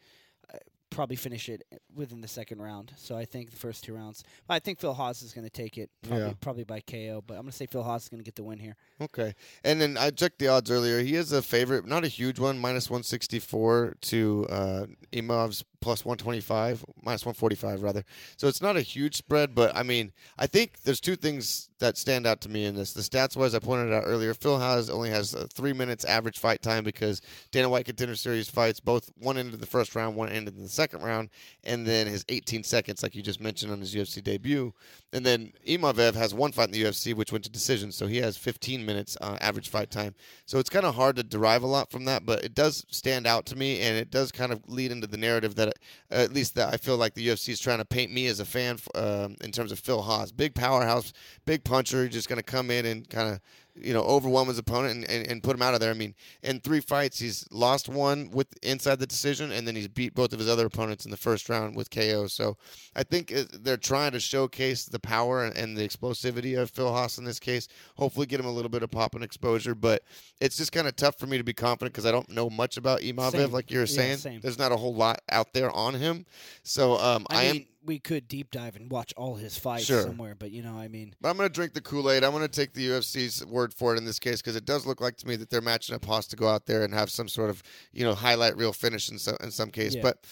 probably 0.91 1.17
finish 1.17 1.49
it 1.49 1.65
within 1.93 2.21
the 2.21 2.29
second 2.29 2.63
round. 2.63 2.93
So 2.97 3.17
I 3.17 3.25
think 3.25 3.51
the 3.51 3.57
first 3.57 3.83
two 3.83 3.93
rounds. 3.95 4.23
I 4.49 4.61
think 4.61 4.79
Phil 4.79 4.95
Hawes 4.95 5.23
is 5.23 5.33
going 5.33 5.45
to 5.45 5.51
take 5.51 5.77
it 5.77 5.91
probably, 6.03 6.25
Yeah. 6.27 6.33
probably 6.41 6.63
by 6.63 6.81
KO, 6.83 7.21
but 7.27 7.35
I'm 7.35 7.41
going 7.41 7.51
to 7.51 7.57
say 7.57 7.67
Phil 7.67 7.83
Hawes 7.83 8.05
is 8.05 8.09
going 8.09 8.21
to 8.21 8.25
get 8.25 8.37
the 8.37 8.45
win 8.45 8.61
here. 8.61 8.77
Okay. 9.01 9.35
And 9.65 9.81
then 9.81 9.97
I 9.99 10.11
checked 10.11 10.39
the 10.39 10.47
odds 10.47 10.71
earlier. 10.71 11.01
He 11.01 11.17
is 11.17 11.33
a 11.33 11.43
favorite, 11.43 11.85
not 11.85 12.05
a 12.05 12.09
huge 12.09 12.39
one, 12.39 12.61
minus 12.61 12.89
164 12.89 13.97
to 14.03 14.47
uh, 14.49 14.87
Imov's 15.13 15.65
plus 15.85 16.03
125, 16.03 16.83
minus 17.03 17.27
145 17.27 17.83
rather. 17.83 18.05
So 18.39 18.49
it's 18.49 18.63
not 18.63 18.75
a 18.75 18.81
huge 18.81 19.17
spread, 19.17 19.55
but 19.55 19.77
I 19.77 19.83
mean, 19.83 20.13
I 20.39 20.47
think 20.47 20.81
there's 20.81 20.99
two 20.99 21.15
things 21.15 21.69
that 21.79 21.99
stand 21.99 22.27
out 22.27 22.41
to 22.41 22.49
me 22.49 22.65
in 22.65 22.75
this. 22.75 22.95
The 22.95 23.03
stats 23.03 23.37
wise, 23.37 23.55
I 23.55 23.59
pointed 23.59 23.93
out 23.93 24.05
earlier, 24.07 24.33
Phil 24.33 24.59
has 24.59 24.89
only 24.89 25.11
has 25.11 25.37
three 25.53 25.75
minutes 25.75 26.07
average 26.07 26.39
fight 26.39 26.63
time 26.63 26.85
because 26.85 27.21
Dana 27.51 27.69
White 27.69 27.85
Contender 27.85 28.17
Series 28.17 28.49
fights 28.49 28.81
both 28.81 29.11
one 29.19 29.37
ended 29.37 29.61
the 29.61 29.67
first 29.67 29.95
round, 29.95 30.17
one 30.17 30.31
ended 30.31 30.57
in 30.57 30.63
the 30.63 30.69
second 30.71 31.03
round, 31.03 31.29
and 31.65 31.87
then 31.87 32.07
his 32.07 32.25
18 32.31 32.65
seconds, 32.65 33.03
like 33.03 33.15
you 33.15 33.23
just 33.23 33.41
mentioned 33.41 33.71
on 33.71 33.81
his 33.81 33.95
UFC 33.95 34.25
debut. 34.25 34.73
And 35.13 35.27
then 35.27 35.53
Imavov 35.69 36.15
has 36.15 36.33
one 36.33 36.53
fight 36.53 36.69
in 36.69 36.73
the 36.73 36.83
UFC, 36.83 37.15
which 37.15 37.31
went 37.31 37.45
to 37.45 37.51
decision, 37.51 37.93
so 37.93 38.07
he 38.07 38.17
has 38.19 38.39
15 38.39 38.87
minutes 38.87 39.19
uh, 39.21 39.37
average 39.43 39.69
fight 39.69 39.91
time. 39.91 40.15
So 40.47 40.59
it's 40.59 40.71
kind 40.71 40.87
of 40.87 40.95
hard 40.95 41.17
to 41.17 41.23
derive 41.23 41.63
a 41.63 41.67
lot 41.67 41.91
from 41.91 42.07
that, 42.07 42.25
but 42.25 42.43
it 42.43 42.55
does 42.55 42.87
stand 42.89 43.27
out 43.27 43.45
to 43.47 43.57
me, 43.57 43.83
and 43.83 43.99
it 43.99 44.11
does 44.11 44.33
kind 44.33 44.53
of 44.53 44.63
lead 44.67 44.91
into 44.91 45.07
the 45.07 45.19
narrative 45.19 45.57
that, 45.57 45.74
at 46.11 46.33
least 46.33 46.55
that 46.55 46.73
I 46.73 46.77
feel 46.77 46.97
like 46.97 47.15
the 47.15 47.27
UFC 47.27 47.51
is 47.51 47.61
trying 47.61 47.79
to 47.79 47.85
paint 47.85 48.13
me 48.13 48.27
as 48.27 48.41
a 48.41 48.45
fan 48.45 48.79
um, 48.95 49.37
in 49.43 49.53
terms 49.53 49.73
of 49.73 49.79
Phil 49.79 50.03
Hawes, 50.03 50.33
big 50.33 50.55
powerhouse, 50.55 51.13
big 51.45 51.65
puncher, 51.65 52.09
just 52.09 52.29
going 52.29 52.39
to 52.39 52.43
come 52.43 52.71
in 52.71 52.87
and 52.87 53.09
kind 53.09 53.33
of 53.33 53.41
you 53.77 53.93
know, 53.93 54.03
overwhelm 54.03 54.49
his 54.49 54.59
opponent 54.59 54.95
and, 54.95 55.11
and, 55.11 55.27
and 55.27 55.43
put 55.43 55.55
him 55.55 55.63
out 55.63 55.75
of 55.75 55.81
there. 55.81 55.91
I 55.91 55.95
mean, 55.95 56.15
in 56.43 56.61
three 56.61 56.81
fights, 56.81 57.19
he's 57.19 57.47
lost 57.51 57.89
one 57.89 58.31
with 58.31 58.47
inside 58.63 58.99
the 58.99 59.07
decision, 59.07 59.51
and 59.53 59.67
then 59.67 59.75
he's 59.75 59.89
beat 59.89 60.15
both 60.15 60.33
of 60.33 60.39
his 60.39 60.49
other 60.49 60.67
opponents 60.67 61.05
in 61.05 61.11
the 61.11 61.17
first 61.17 61.49
round 61.49 61.77
with 61.77 61.91
KO. 61.91 62.27
So 62.29 62.57
I 62.95 63.03
think 63.03 63.35
uh, 63.35 63.45
they're 63.53 63.77
trying 63.77 64.13
to 64.13 64.21
showcase 64.21 64.85
the 64.85 64.99
power 64.99 65.45
and, 65.45 65.75
the 65.75 65.87
explosivity 65.87 66.57
of 66.57 66.71
Phil 66.71 66.93
Hawes 66.93 67.19
in 67.19 67.25
this 67.25 67.41
case. 67.41 67.67
Hopefully, 67.97 68.27
get 68.27 68.39
him 68.39 68.47
a 68.47 68.53
little 68.53 68.69
bit 68.69 68.83
of 68.83 68.91
pop 68.91 69.15
and 69.15 69.25
exposure, 69.25 69.75
but 69.75 70.03
it's 70.41 70.57
just 70.57 70.71
kind 70.71 70.87
of 70.87 70.95
tough 70.95 71.19
for 71.19 71.27
me 71.27 71.37
to 71.37 71.45
be 71.45 71.53
confident 71.53 71.93
because 71.93 72.07
I 72.07 72.13
don't 72.13 72.31
know 72.31 72.49
much 72.49 72.77
about 72.77 73.01
Imavov, 73.01 73.51
like 73.51 73.71
you 73.71 73.81
were 73.81 73.87
saying. 73.87 74.19
same. 74.19 74.41
There's 74.41 74.59
not 74.59 74.71
a 74.71 74.77
whole 74.77 74.95
lot 74.95 75.21
out 75.31 75.53
there 75.53 75.71
on 75.73 75.95
him. 75.95 76.27
So 76.63 76.97
um, 76.99 77.27
I, 77.31 77.35
I, 77.35 77.43
am. 77.45 77.67
We 77.85 77.99
could 77.99 78.29
deep 78.29 78.51
dive 78.51 78.77
and 78.77 78.91
watch 78.91 79.13
all 79.17 79.35
his 79.35 79.59
fights 79.59 79.85
Sure. 79.85 80.03
somewhere, 80.03 80.35
but 80.35 80.51
you 80.51 80.63
know, 80.63 80.77
I 80.79 80.89
mean, 80.89 81.15
But 81.21 81.29
I'm 81.31 81.37
going 81.37 81.49
to 81.49 81.53
drink 81.53 81.75
the 81.75 81.81
Kool 81.81 82.11
Aid. 82.11 82.25
I'm 82.25 82.31
going 82.33 82.43
to 82.43 82.49
take 82.49 82.73
the 82.73 82.89
UFC's 82.89 83.45
word 83.47 83.75
for 83.75 83.95
it 83.95 83.99
in 83.99 84.05
this 84.05 84.19
case 84.19 84.41
because 84.41 84.57
it 84.57 84.65
does 84.65 84.87
look 84.87 85.01
like 85.01 85.17
to 85.19 85.29
me 85.29 85.37
that 85.37 85.51
they're 85.51 85.61
matching 85.61 85.95
up 85.95 86.05
Hawes 86.05 86.27
to 86.29 86.37
go 86.37 86.49
out 86.49 86.67
there 86.67 86.83
and 86.83 86.95
have 86.95 87.11
some 87.11 87.29
sort 87.29 87.51
of 87.51 87.63
you 87.93 88.05
know 88.05 88.15
highlight 88.15 88.57
reel 88.57 88.73
finish 88.73 89.11
in 89.11 89.19
some 89.19 89.37
in 89.43 89.51
some 89.51 89.71
case. 89.71 89.95
Yeah. 89.95 90.03
But 90.03 90.25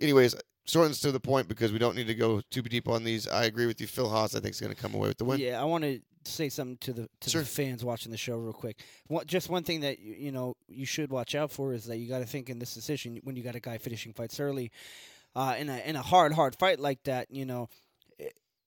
anyways, 0.00 0.34
shortens 0.66 1.00
to 1.00 1.10
the 1.12 1.20
point 1.20 1.48
because 1.48 1.72
we 1.72 1.78
don't 1.78 1.96
need 1.96 2.08
to 2.08 2.14
go 2.14 2.40
too 2.50 2.62
deep 2.62 2.88
on 2.88 3.04
these. 3.04 3.26
I 3.26 3.44
agree 3.44 3.66
with 3.66 3.80
you, 3.80 3.86
Phil 3.86 4.08
Hawes. 4.08 4.34
I 4.36 4.40
think 4.40 4.52
is 4.54 4.60
going 4.60 4.74
to 4.74 4.80
come 4.80 4.94
away 4.94 5.08
with 5.08 5.18
the 5.18 5.24
win. 5.24 5.40
yeah, 5.40 5.60
I 5.60 5.64
want 5.64 5.84
to 5.84 6.00
say 6.24 6.50
something 6.50 6.76
to 6.78 6.92
the 6.92 7.08
to 7.22 7.30
Sure. 7.30 7.40
the 7.40 7.46
fans 7.46 7.82
watching 7.84 8.12
the 8.12 8.18
show 8.18 8.36
real 8.36 8.52
quick. 8.52 8.82
What, 9.06 9.26
just 9.26 9.48
one 9.48 9.62
thing 9.62 9.80
that 9.80 9.98
you 9.98 10.30
know 10.30 10.56
you 10.68 10.84
should 10.84 11.10
watch 11.10 11.34
out 11.34 11.50
for 11.50 11.72
is 11.72 11.86
that 11.86 11.96
you 11.96 12.06
got 12.08 12.18
to 12.18 12.26
think 12.26 12.50
in 12.50 12.58
this 12.58 12.74
decision 12.74 13.18
when 13.24 13.34
you 13.34 13.42
got 13.42 13.54
a 13.54 13.60
guy 13.60 13.78
finishing 13.78 14.12
fights 14.12 14.38
early, 14.38 14.70
uh, 15.36 15.54
in 15.58 15.68
a 15.68 15.78
in 15.78 15.96
a 15.96 16.02
hard 16.02 16.32
hard 16.32 16.56
fight 16.56 16.78
like 16.80 17.02
that, 17.04 17.30
you 17.30 17.44
know. 17.46 17.68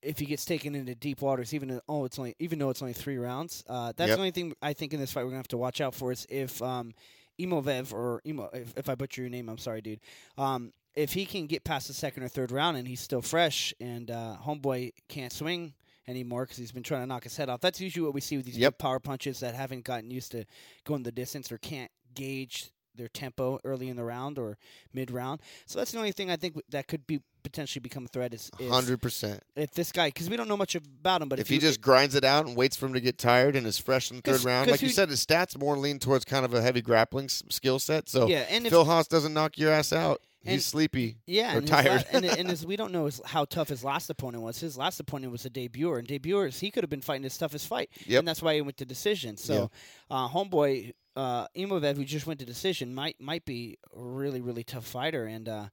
If 0.03 0.17
he 0.17 0.25
gets 0.25 0.45
taken 0.45 0.73
into 0.73 0.95
deep 0.95 1.21
waters, 1.21 1.53
even 1.53 1.67
though- 1.69 1.81
oh, 1.87 2.05
it's 2.05 2.17
only 2.17 2.35
even 2.39 2.57
though 2.57 2.71
it's 2.71 2.81
only 2.81 2.93
three 2.93 3.17
rounds, 3.17 3.63
uh, 3.67 3.93
that's 3.95 4.07
Yep. 4.09 4.17
the 4.17 4.21
only 4.21 4.31
thing 4.31 4.53
I 4.59 4.73
think 4.73 4.93
in 4.95 4.99
this 4.99 5.11
fight 5.11 5.21
we're 5.23 5.29
gonna 5.29 5.37
have 5.37 5.47
to 5.49 5.57
watch 5.57 5.79
out 5.79 5.93
for 5.93 6.11
is 6.11 6.25
if 6.27 6.59
um, 6.63 6.93
Imovev 7.39 7.93
or 7.93 8.19
Imo, 8.25 8.49
if, 8.51 8.73
if 8.77 8.89
I 8.89 8.95
butcher 8.95 9.21
your 9.21 9.29
name, 9.29 9.47
I'm 9.47 9.59
sorry, 9.59 9.81
dude. 9.81 9.99
Um, 10.39 10.73
if 10.95 11.13
he 11.13 11.23
can 11.27 11.45
get 11.45 11.63
past 11.63 11.87
the 11.87 11.93
second 11.93 12.23
or 12.23 12.29
third 12.29 12.51
round 12.51 12.77
and 12.77 12.87
he's 12.87 12.99
still 12.99 13.21
fresh 13.21 13.75
and 13.79 14.09
uh, 14.09 14.37
homeboy 14.43 14.91
can't 15.07 15.31
swing 15.31 15.73
anymore 16.07 16.45
because 16.45 16.57
he's 16.57 16.71
been 16.71 16.81
trying 16.83 17.01
to 17.03 17.07
knock 17.07 17.23
his 17.23 17.37
head 17.37 17.47
off. 17.47 17.61
That's 17.61 17.79
usually 17.79 18.03
what 18.03 18.15
we 18.15 18.21
see 18.21 18.37
with 18.37 18.47
these 18.47 18.57
Yep. 18.57 18.73
big 18.73 18.77
power 18.79 18.99
punches 18.99 19.39
that 19.41 19.53
haven't 19.53 19.83
gotten 19.85 20.09
used 20.09 20.31
to 20.31 20.45
going 20.83 21.03
the 21.03 21.11
distance 21.11 21.51
or 21.51 21.59
can't 21.59 21.91
gauge 22.15 22.71
their 22.95 23.07
tempo 23.07 23.59
early 23.63 23.89
in 23.89 23.95
the 23.95 24.03
round 24.03 24.37
or 24.37 24.57
mid 24.93 25.11
round. 25.11 25.41
So 25.65 25.79
that's 25.79 25.91
the 25.91 25.97
only 25.97 26.11
thing 26.11 26.29
I 26.29 26.35
think 26.35 26.59
that 26.69 26.87
could 26.87 27.07
be 27.07 27.21
potentially 27.43 27.81
become 27.81 28.05
a 28.05 28.07
threat 28.07 28.33
is 28.35 28.51
Hundred 28.69 29.01
percent. 29.01 29.41
if 29.55 29.71
this 29.71 29.91
guy 29.91 30.09
because 30.09 30.29
we 30.29 30.37
don't 30.37 30.47
know 30.47 30.57
much 30.57 30.75
about 30.75 31.21
him, 31.23 31.29
but 31.29 31.39
If 31.39 31.45
if, 31.47 31.49
he 31.49 31.57
just 31.57 31.81
grinds 31.81 32.13
it 32.15 32.23
out 32.23 32.45
and 32.45 32.55
waits 32.55 32.75
for 32.75 32.85
him 32.85 32.93
to 32.93 33.01
get 33.01 33.17
tired 33.17 33.55
and 33.55 33.65
is 33.65 33.77
fresh 33.79 34.11
in 34.11 34.17
the 34.17 34.21
third 34.21 34.43
round, 34.45 34.69
like 34.69 34.81
you 34.81 34.89
said, 34.89 35.09
his 35.09 35.25
stats 35.25 35.57
more 35.57 35.77
lean 35.77 35.97
towards 35.99 36.23
kind 36.25 36.45
of 36.45 36.53
a 36.53 36.61
heavy 36.61 36.81
grappling 36.81 37.25
s- 37.25 37.41
skill 37.49 37.79
set. 37.79 38.09
So 38.09 38.27
yeah, 38.27 38.45
and 38.49 38.65
if 38.65 38.71
Phil 38.71 38.85
Hawes 38.85 39.07
doesn't 39.07 39.33
knock 39.33 39.57
your 39.57 39.71
ass 39.71 39.91
out, 39.91 40.21
And- 40.45 40.53
he's 40.53 40.65
sleepy. 40.67 41.17
Yeah, 41.25 41.55
or 41.55 41.57
and 41.59 41.67
tired. 41.67 42.05
And, 42.11 42.25
and 42.39 42.47
his, 42.49 42.63
we 42.63 42.75
don't 42.75 42.91
know 42.91 43.05
his, 43.05 43.19
how 43.25 43.45
tough 43.45 43.69
his 43.69 43.83
last 43.83 44.09
opponent 44.11 44.43
was. 44.43 44.59
His 44.59 44.77
last 44.77 44.99
opponent 44.99 45.31
was 45.31 45.43
a 45.45 45.49
debuter, 45.49 45.97
and 45.97 46.07
debuters 46.07 46.59
he 46.59 46.69
could 46.69 46.83
have 46.83 46.89
been 46.91 47.01
fighting 47.01 47.23
his 47.23 47.37
toughest 47.39 47.65
fight, 47.67 47.89
Yep. 48.05 48.19
and 48.19 48.27
that's 48.27 48.43
why 48.43 48.53
he 48.53 48.61
went 48.61 48.77
to 48.77 48.85
decision. 48.85 49.35
So, 49.37 49.71
uh, 50.11 50.29
homeboy 50.29 50.93
uh, 51.15 51.47
Imovev, 51.55 51.97
who 51.97 52.05
just 52.05 52.25
went 52.27 52.39
to 52.39 52.45
decision, 52.45 52.93
might 52.93 53.19
might 53.19 53.45
be 53.45 53.77
a 53.95 53.99
really 54.01 54.41
really 54.41 54.63
tough 54.63 54.85
fighter, 54.85 55.25
and 55.25 55.47
uh, 55.49 55.65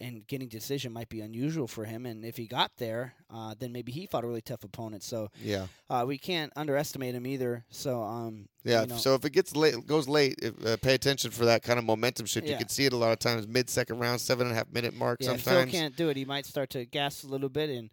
and 0.00 0.26
getting 0.26 0.48
decision 0.48 0.92
might 0.92 1.08
be 1.08 1.20
unusual 1.20 1.68
for 1.68 1.84
him. 1.84 2.04
And 2.04 2.24
if 2.24 2.36
he 2.36 2.46
got 2.46 2.72
there, 2.78 3.14
uh, 3.30 3.54
then 3.58 3.72
maybe 3.72 3.92
he 3.92 4.06
fought 4.06 4.24
a 4.24 4.26
really 4.26 4.40
tough 4.42 4.64
opponent. 4.64 5.02
So 5.04 5.30
Yeah. 5.40 5.66
uh, 5.88 6.04
we 6.06 6.18
can't 6.18 6.52
underestimate 6.56 7.14
him 7.14 7.26
either. 7.26 7.64
So 7.70 8.02
um, 8.02 8.48
Yeah, 8.64 8.82
you 8.82 8.86
know, 8.88 8.96
so 8.96 9.14
if 9.14 9.24
it 9.24 9.30
gets 9.30 9.54
late, 9.54 9.86
goes 9.86 10.08
late, 10.08 10.34
if, 10.42 10.66
uh, 10.66 10.76
pay 10.78 10.94
attention 10.94 11.30
for 11.30 11.44
that 11.44 11.62
kind 11.62 11.78
of 11.78 11.84
momentum 11.84 12.26
shift. 12.26 12.48
You 12.48 12.56
can 12.56 12.68
see 12.68 12.86
it 12.86 12.92
a 12.92 12.96
lot 12.96 13.12
of 13.12 13.20
times 13.20 13.46
mid 13.46 13.70
second 13.70 13.98
round, 13.98 14.20
seven 14.20 14.48
and 14.48 14.52
a 14.54 14.58
half 14.58 14.70
minute 14.72 14.94
mark. 14.94 15.18
yeah, 15.20 15.32
if 15.32 15.42
Phil 15.42 15.54
sometimes 15.54 15.70
can't 15.70 15.96
do 15.96 16.08
it, 16.08 16.16
he 16.16 16.24
might 16.24 16.46
start 16.46 16.70
to 16.70 16.84
gas 16.84 17.22
a 17.22 17.28
little 17.28 17.48
bit, 17.48 17.70
and 17.70 17.90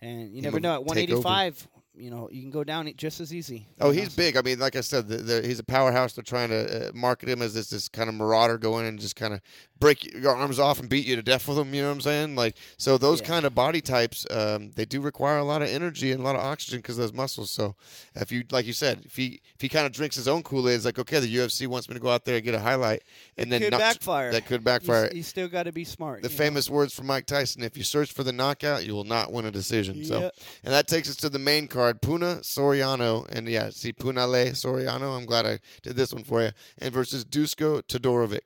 and 0.00 0.32
you 0.32 0.42
never 0.42 0.60
know. 0.60 0.74
At 0.74 0.84
185, 0.84 1.66
you 1.96 2.10
know, 2.10 2.28
you 2.32 2.42
can 2.42 2.50
go 2.50 2.64
down 2.64 2.92
just 2.96 3.20
as 3.20 3.32
easy. 3.32 3.66
Oh, 3.80 3.90
you 3.90 3.96
know, 3.96 4.00
he's 4.02 4.16
big. 4.16 4.36
I 4.36 4.42
mean, 4.42 4.58
like 4.58 4.76
I 4.76 4.80
said, 4.80 5.06
the, 5.08 5.16
the, 5.18 5.46
he's 5.46 5.58
a 5.58 5.64
powerhouse. 5.64 6.12
They're 6.14 6.24
trying 6.24 6.48
to 6.50 6.88
uh, 6.88 6.92
market 6.94 7.28
him 7.28 7.40
as 7.42 7.54
this 7.54 7.70
this 7.70 7.88
kind 7.88 8.08
of 8.08 8.14
marauder, 8.14 8.58
go 8.58 8.78
in 8.78 8.86
and 8.86 8.98
just 8.98 9.16
kind 9.16 9.32
of 9.34 9.40
break 9.78 10.04
your 10.14 10.34
arms 10.34 10.58
off 10.58 10.80
and 10.80 10.88
beat 10.88 11.06
you 11.06 11.14
to 11.16 11.22
death 11.22 11.46
with 11.46 11.56
them. 11.56 11.74
You 11.74 11.82
know 11.82 11.88
what 11.88 11.94
I'm 11.96 12.00
saying? 12.00 12.36
Like, 12.36 12.56
so 12.78 12.96
those 12.98 13.20
Yeah. 13.20 13.26
kind 13.26 13.44
of 13.44 13.54
body 13.54 13.80
types, 13.80 14.26
um, 14.30 14.70
they 14.76 14.84
do 14.86 15.00
require 15.00 15.38
a 15.38 15.44
lot 15.44 15.62
of 15.62 15.68
energy 15.68 16.10
and 16.12 16.20
a 16.20 16.24
lot 16.24 16.36
of 16.36 16.40
oxygen 16.42 16.78
because 16.78 16.96
those 16.96 17.12
muscles. 17.12 17.50
So, 17.50 17.74
if 18.14 18.32
you, 18.32 18.44
like 18.50 18.66
you 18.66 18.72
said, 18.72 19.02
if 19.04 19.14
he 19.16 19.40
if 19.54 19.60
he 19.60 19.68
kind 19.68 19.86
of 19.86 19.92
drinks 19.92 20.16
his 20.16 20.26
own 20.28 20.42
Kool 20.42 20.68
Aid, 20.68 20.76
it's 20.76 20.84
like, 20.84 20.98
okay, 20.98 21.20
the 21.20 21.32
UFC 21.36 21.66
wants 21.66 21.88
me 21.88 21.94
to 21.94 22.00
go 22.00 22.08
out 22.10 22.24
there 22.24 22.36
and 22.36 22.44
get 22.44 22.54
a 22.54 22.60
highlight, 22.60 23.02
and 23.36 23.52
then 23.52 23.60
could 23.60 23.70
knock- 23.72 23.80
backfire. 23.80 24.32
That 24.32 24.46
could 24.46 24.64
backfire. 24.64 25.06
s- 25.06 25.14
you 25.14 25.22
still 25.22 25.48
got 25.48 25.64
to 25.64 25.72
be 25.72 25.84
smart. 25.84 26.22
the 26.22 26.28
you 26.28 26.34
know. 26.34 26.38
famous 26.38 26.68
words 26.70 26.94
from 26.94 27.06
Mike 27.06 27.26
Tyson: 27.26 27.62
"If 27.62 27.76
you 27.76 27.84
search 27.84 28.10
for 28.12 28.22
the 28.24 28.32
knockout, 28.32 28.84
you 28.86 28.94
will 28.94 29.04
not 29.04 29.32
win 29.32 29.44
a 29.44 29.50
decision." 29.50 30.04
So, 30.04 30.30
and 30.64 30.72
that 30.72 30.88
takes 30.88 31.08
us 31.10 31.16
to 31.16 31.28
the 31.28 31.38
main 31.38 31.68
card: 31.68 31.83
Puna 31.92 32.36
Soriano, 32.42 33.26
and 33.30 33.48
yeah, 33.48 33.70
see 33.70 33.92
Punahele 33.92 34.52
Soriano. 34.52 35.16
I'm 35.16 35.26
glad 35.26 35.46
I 35.46 35.58
did 35.82 35.96
this 35.96 36.12
one 36.12 36.24
for 36.24 36.42
you. 36.42 36.50
And 36.78 36.92
versus 36.92 37.24
Dusko 37.24 37.82
Todorovic. 37.82 38.40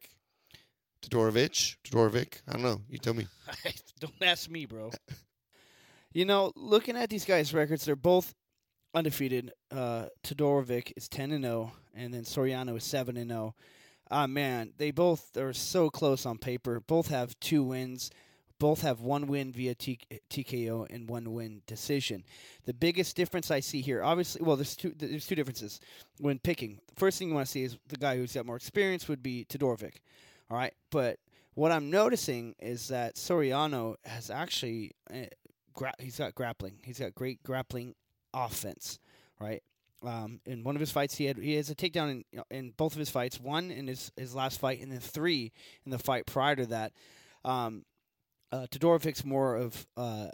Todorovic, 1.02 1.76
Todorovic. 1.84 2.40
I 2.48 2.52
don't 2.54 2.62
know. 2.62 2.80
You 2.88 2.98
tell 2.98 3.14
me. 3.14 3.26
Don't 4.00 4.12
ask 4.22 4.50
me, 4.50 4.66
bro. 4.66 4.90
you 6.12 6.24
know, 6.24 6.52
looking 6.56 6.96
at 6.96 7.10
these 7.10 7.24
guys' 7.24 7.54
records, 7.54 7.84
they're 7.84 7.96
both 7.96 8.34
undefeated. 8.94 9.52
Uh, 9.70 10.06
Todorovic 10.22 10.92
is 10.96 11.08
10 11.08 11.32
and 11.32 11.44
0, 11.44 11.72
and 11.94 12.12
then 12.12 12.22
Soriano 12.22 12.76
is 12.76 12.84
7 12.84 13.16
and 13.16 13.30
0. 13.30 13.54
Ah, 14.10 14.26
man, 14.26 14.72
they 14.78 14.90
both 14.90 15.36
are 15.36 15.52
so 15.52 15.90
close 15.90 16.24
on 16.24 16.38
paper. 16.38 16.80
Both 16.80 17.08
have 17.08 17.38
two 17.40 17.62
wins. 17.62 18.10
Both 18.58 18.82
have 18.82 19.00
one 19.00 19.28
win 19.28 19.52
via 19.52 19.74
T- 19.74 20.00
TKO 20.30 20.86
and 20.90 21.08
one 21.08 21.32
win 21.32 21.62
decision. 21.66 22.24
The 22.64 22.74
biggest 22.74 23.14
difference 23.14 23.50
I 23.50 23.60
see 23.60 23.80
here, 23.80 24.02
obviously, 24.02 24.42
well, 24.42 24.56
there's 24.56 24.74
two. 24.74 24.92
There's 24.96 25.26
two 25.26 25.36
differences 25.36 25.80
when 26.18 26.38
picking. 26.40 26.80
The 26.88 26.94
first 26.96 27.18
thing 27.18 27.28
you 27.28 27.34
want 27.34 27.46
to 27.46 27.52
see 27.52 27.62
is 27.62 27.78
the 27.86 27.96
guy 27.96 28.16
who's 28.16 28.32
got 28.32 28.46
more 28.46 28.56
experience 28.56 29.06
would 29.06 29.22
be 29.22 29.46
Todorovic. 29.48 29.98
All 30.50 30.56
right, 30.56 30.74
but 30.90 31.18
what 31.54 31.72
I'm 31.72 31.90
noticing 31.90 32.54
is 32.58 32.88
that 32.88 33.16
Soriano 33.16 33.96
has 34.04 34.30
actually 34.30 34.92
uh, 35.12 35.26
gra- 35.74 35.94
he's 35.98 36.18
got 36.18 36.34
grappling. 36.34 36.78
He's 36.82 36.98
got 36.98 37.14
great 37.14 37.42
grappling 37.42 37.94
offense, 38.34 38.98
right? 39.40 39.62
Um, 40.04 40.40
in 40.46 40.62
one 40.62 40.76
of 40.76 40.80
his 40.80 40.90
fights, 40.90 41.16
he 41.16 41.24
had 41.24 41.38
he 41.38 41.54
has 41.54 41.70
a 41.70 41.74
takedown 41.74 42.24
in 42.32 42.42
in 42.50 42.70
both 42.76 42.92
of 42.92 42.98
his 42.98 43.10
fights. 43.10 43.40
One 43.40 43.70
in 43.70 43.86
his 43.86 44.12
his 44.16 44.34
last 44.34 44.60
fight, 44.60 44.80
and 44.80 44.90
then 44.90 45.00
three 45.00 45.52
in 45.84 45.90
the 45.90 45.98
fight 45.98 46.26
prior 46.26 46.56
to 46.56 46.66
that. 46.66 46.92
Um, 47.44 47.84
uh, 48.52 48.66
Todorovic's 48.70 49.24
more 49.24 49.56
of 49.56 49.86
uh, 49.96 50.28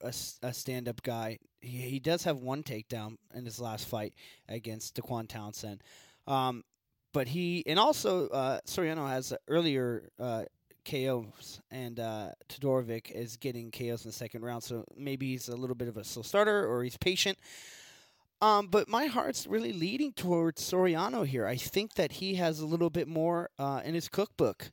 a, 0.00 0.12
a 0.42 0.52
stand-up 0.52 1.02
guy. 1.02 1.38
He, 1.60 1.78
he 1.78 1.98
does 1.98 2.24
have 2.24 2.38
one 2.38 2.62
takedown 2.62 3.16
in 3.34 3.44
his 3.44 3.60
last 3.60 3.86
fight 3.88 4.14
against 4.48 4.96
Dequan 4.96 5.28
Townsend. 5.28 5.82
Um, 6.26 6.64
but 7.12 7.28
he 7.28 7.64
and 7.66 7.78
also 7.78 8.28
uh, 8.28 8.60
Soriano 8.66 9.08
has 9.08 9.32
earlier 9.48 10.08
uh, 10.18 10.44
KOs, 10.84 11.60
and 11.70 11.98
uh, 11.98 12.28
Todorovic 12.48 13.10
is 13.10 13.36
getting 13.36 13.70
KOs 13.70 14.04
in 14.04 14.10
the 14.10 14.12
second 14.12 14.42
round. 14.42 14.62
So 14.62 14.84
maybe 14.96 15.30
he's 15.30 15.48
a 15.48 15.56
little 15.56 15.76
bit 15.76 15.88
of 15.88 15.96
a 15.96 16.04
slow 16.04 16.22
starter, 16.22 16.66
or 16.66 16.84
he's 16.84 16.96
patient. 16.96 17.38
Um, 18.42 18.68
but 18.68 18.88
my 18.88 19.06
heart's 19.06 19.46
really 19.46 19.72
leading 19.72 20.12
towards 20.12 20.62
Soriano 20.62 21.26
here. 21.26 21.46
I 21.46 21.56
think 21.56 21.94
that 21.94 22.12
he 22.12 22.36
has 22.36 22.60
a 22.60 22.66
little 22.66 22.88
bit 22.88 23.06
more 23.06 23.50
uh, 23.58 23.82
in 23.84 23.94
his 23.94 24.08
cookbook 24.08 24.70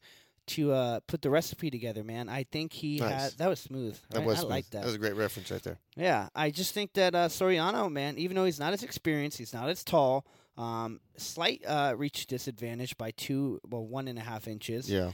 to 0.48 0.72
uh, 0.72 1.00
put 1.08 1.22
the 1.22 1.30
recipe 1.30 1.70
together, 1.70 2.04
man. 2.04 2.30
I 2.30 2.44
think 2.44 2.74
he 2.74 3.00
Nice. 3.00 3.12
had 3.12 3.32
that 3.38 3.48
was 3.50 3.60
smooth. 3.60 3.98
That 4.10 4.22
I, 4.24 4.26
was 4.26 4.38
I 4.38 4.40
smooth. 4.42 4.50
like 4.52 4.70
that. 4.72 4.80
That 4.82 4.86
was 4.86 4.96
a 4.96 5.00
great 5.00 5.16
reference 5.16 5.52
right 5.52 5.62
there. 5.64 5.78
Yeah, 5.96 6.30
I 6.36 6.50
just 6.52 6.74
think 6.74 6.94
that 6.94 7.14
uh, 7.16 7.28
Soriano, 7.28 7.92
man, 7.92 8.18
even 8.18 8.36
though 8.36 8.46
he's 8.46 8.60
not 8.60 8.74
as 8.74 8.84
experienced, 8.84 9.38
he's 9.38 9.54
not 9.54 9.70
as 9.70 9.84
tall, 9.84 10.26
um, 10.58 11.00
slight 11.18 11.62
uh, 11.68 11.94
reach 11.98 12.28
disadvantage 12.28 12.98
by 12.98 13.12
two, 13.12 13.60
well, 13.70 13.86
one 13.86 14.08
and 14.08 14.18
a 14.18 14.22
half 14.22 14.48
inches. 14.48 14.90
Yeah. 14.90 15.12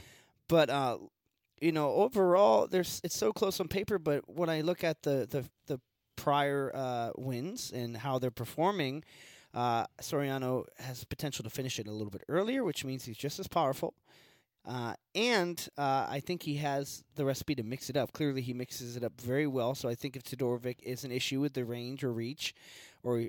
But 0.48 0.70
uh, 0.70 0.98
you 1.60 1.72
know, 1.72 1.90
overall, 1.92 2.66
there's 2.66 3.00
it's 3.04 3.16
so 3.16 3.32
close 3.32 3.60
on 3.60 3.68
paper. 3.68 3.98
But 3.98 4.22
when 4.28 4.48
I 4.48 4.60
look 4.62 4.84
at 4.84 5.02
the 5.02 5.26
the 5.28 5.44
the 5.66 5.80
prior 6.16 6.70
uh, 6.74 7.10
wins 7.16 7.72
and 7.74 7.96
how 7.96 8.18
they're 8.18 8.30
performing, 8.30 9.02
uh, 9.52 9.86
Soriano 10.00 10.64
has 10.78 11.04
potential 11.04 11.42
to 11.42 11.50
finish 11.50 11.78
it 11.78 11.86
a 11.88 11.92
little 11.92 12.10
bit 12.10 12.22
earlier, 12.28 12.62
which 12.64 12.84
means 12.84 13.04
he's 13.04 13.16
just 13.16 13.38
as 13.40 13.48
powerful. 13.48 13.94
Uh, 14.66 14.94
and 15.14 15.68
uh, 15.76 16.06
I 16.08 16.20
think 16.20 16.42
he 16.42 16.56
has 16.56 17.04
the 17.16 17.24
recipe 17.24 17.54
to 17.56 17.62
mix 17.62 17.90
it 17.90 17.96
up. 17.96 18.12
Clearly, 18.12 18.40
he 18.40 18.54
mixes 18.54 18.96
it 18.96 19.04
up 19.04 19.20
very 19.20 19.46
well. 19.46 19.74
So 19.74 19.88
I 19.88 19.94
think 19.94 20.16
if 20.16 20.22
Todorovic 20.22 20.80
is 20.82 21.04
an 21.04 21.12
issue 21.12 21.40
with 21.40 21.52
the 21.52 21.64
range 21.64 22.02
or 22.02 22.12
reach, 22.12 22.54
or 23.02 23.24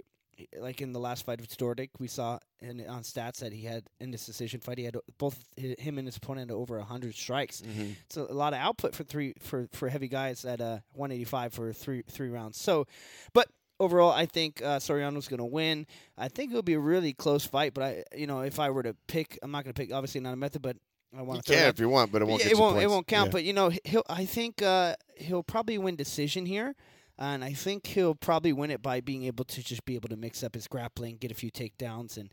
like 0.58 0.82
in 0.82 0.91
the 0.91 1.00
last 1.00 1.26
fight 1.26 1.39
of 1.39 1.48
Todorovic, 1.48 1.89
we 2.00 2.08
saw 2.08 2.39
in, 2.62 2.86
on 2.88 3.04
stats 3.04 3.39
that 3.39 3.54
he 3.54 3.63
had 3.63 3.84
in 4.00 4.12
this 4.12 4.26
decision 4.26 4.60
fight, 4.60 4.78
he 4.78 4.86
had 4.86 4.98
both 5.17 5.43
him 5.58 5.98
and 5.98 6.08
his 6.08 6.17
opponent 6.17 6.52
over 6.52 6.80
hundred 6.80 7.15
strikes. 7.15 7.62
Mm-hmm. 7.62 7.91
It's 8.06 8.17
a, 8.17 8.24
a 8.24 8.34
lot 8.34 8.54
of 8.54 8.60
output 8.60 8.95
for 8.95 9.04
three 9.04 9.34
for, 9.39 9.67
for 9.71 9.89
heavy 9.89 10.08
guys 10.08 10.45
at 10.45 10.62
uh, 10.62 10.80
185 10.93 11.54
for 11.54 11.74
three 11.74 12.04
three 12.10 12.30
rounds. 12.30 12.60
So, 12.60 12.88
but 13.34 13.50
overall, 13.80 14.12
I 14.12 14.26
think 14.26 14.62
uh, 14.62 14.80
Soriano's 14.80 15.28
going 15.28 15.39
to 15.39 15.45
win. 15.45 15.86
I 16.17 16.28
think 16.28 16.52
it'll 16.52 16.63
be 16.63 16.74
a 16.74 16.80
really 16.80 17.13
close 17.13 17.45
fight. 17.45 17.74
But 17.74 17.84
I, 17.84 18.04
you 18.15 18.28
know, 18.28 18.41
if 18.41 18.60
I 18.60 18.69
were 18.69 18.84
to 18.84 18.95
pick, 19.08 19.39
I'm 19.41 19.52
not 19.52 19.63
going 19.63 19.74
to 19.74 19.82
pick 19.82 19.93
obviously 19.93 20.21
not 20.21 20.34
a 20.34 20.38
method, 20.38 20.62
but 20.62 20.78
I 21.13 21.20
You 21.20 21.24
want 21.24 21.46
can 21.46 21.70
if 21.70 21.80
you 21.80 21.89
want, 21.89 22.12
but 22.12 22.22
it 22.22 22.26
won't. 22.26 22.41
Yeah, 22.41 22.50
get 22.50 22.58
it 22.58 22.60
won't. 22.60 22.82
It 22.82 22.89
won't 22.89 23.08
count. 23.08 23.28
Yeah. 23.28 23.32
But 23.32 23.44
you 23.44 23.54
know, 23.54 23.72
he'll. 23.84 24.04
I 24.10 24.26
think 24.26 24.62
uh, 24.62 24.96
he'll 25.15 25.44
probably 25.44 25.78
win 25.78 25.96
decision 25.96 26.46
here, 26.46 26.76
and 27.18 27.44
I 27.44 27.54
think 27.54 27.88
he'll 27.88 28.15
probably 28.15 28.54
win 28.54 28.72
it 28.72 28.82
by 28.82 29.02
being 29.02 29.24
able 29.24 29.46
to 29.46 29.63
just 29.63 29.86
be 29.86 29.96
able 29.96 30.10
to 30.10 30.18
mix 30.18 30.44
up 30.44 30.56
his 30.56 30.68
grappling, 30.68 31.18
get 31.18 31.32
a 31.32 31.36
few 31.36 31.52
takedowns, 31.52 32.18
and 32.18 32.32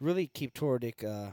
really 0.00 0.26
keep 0.26 0.54
Tordic 0.54 1.04
uh, 1.04 1.32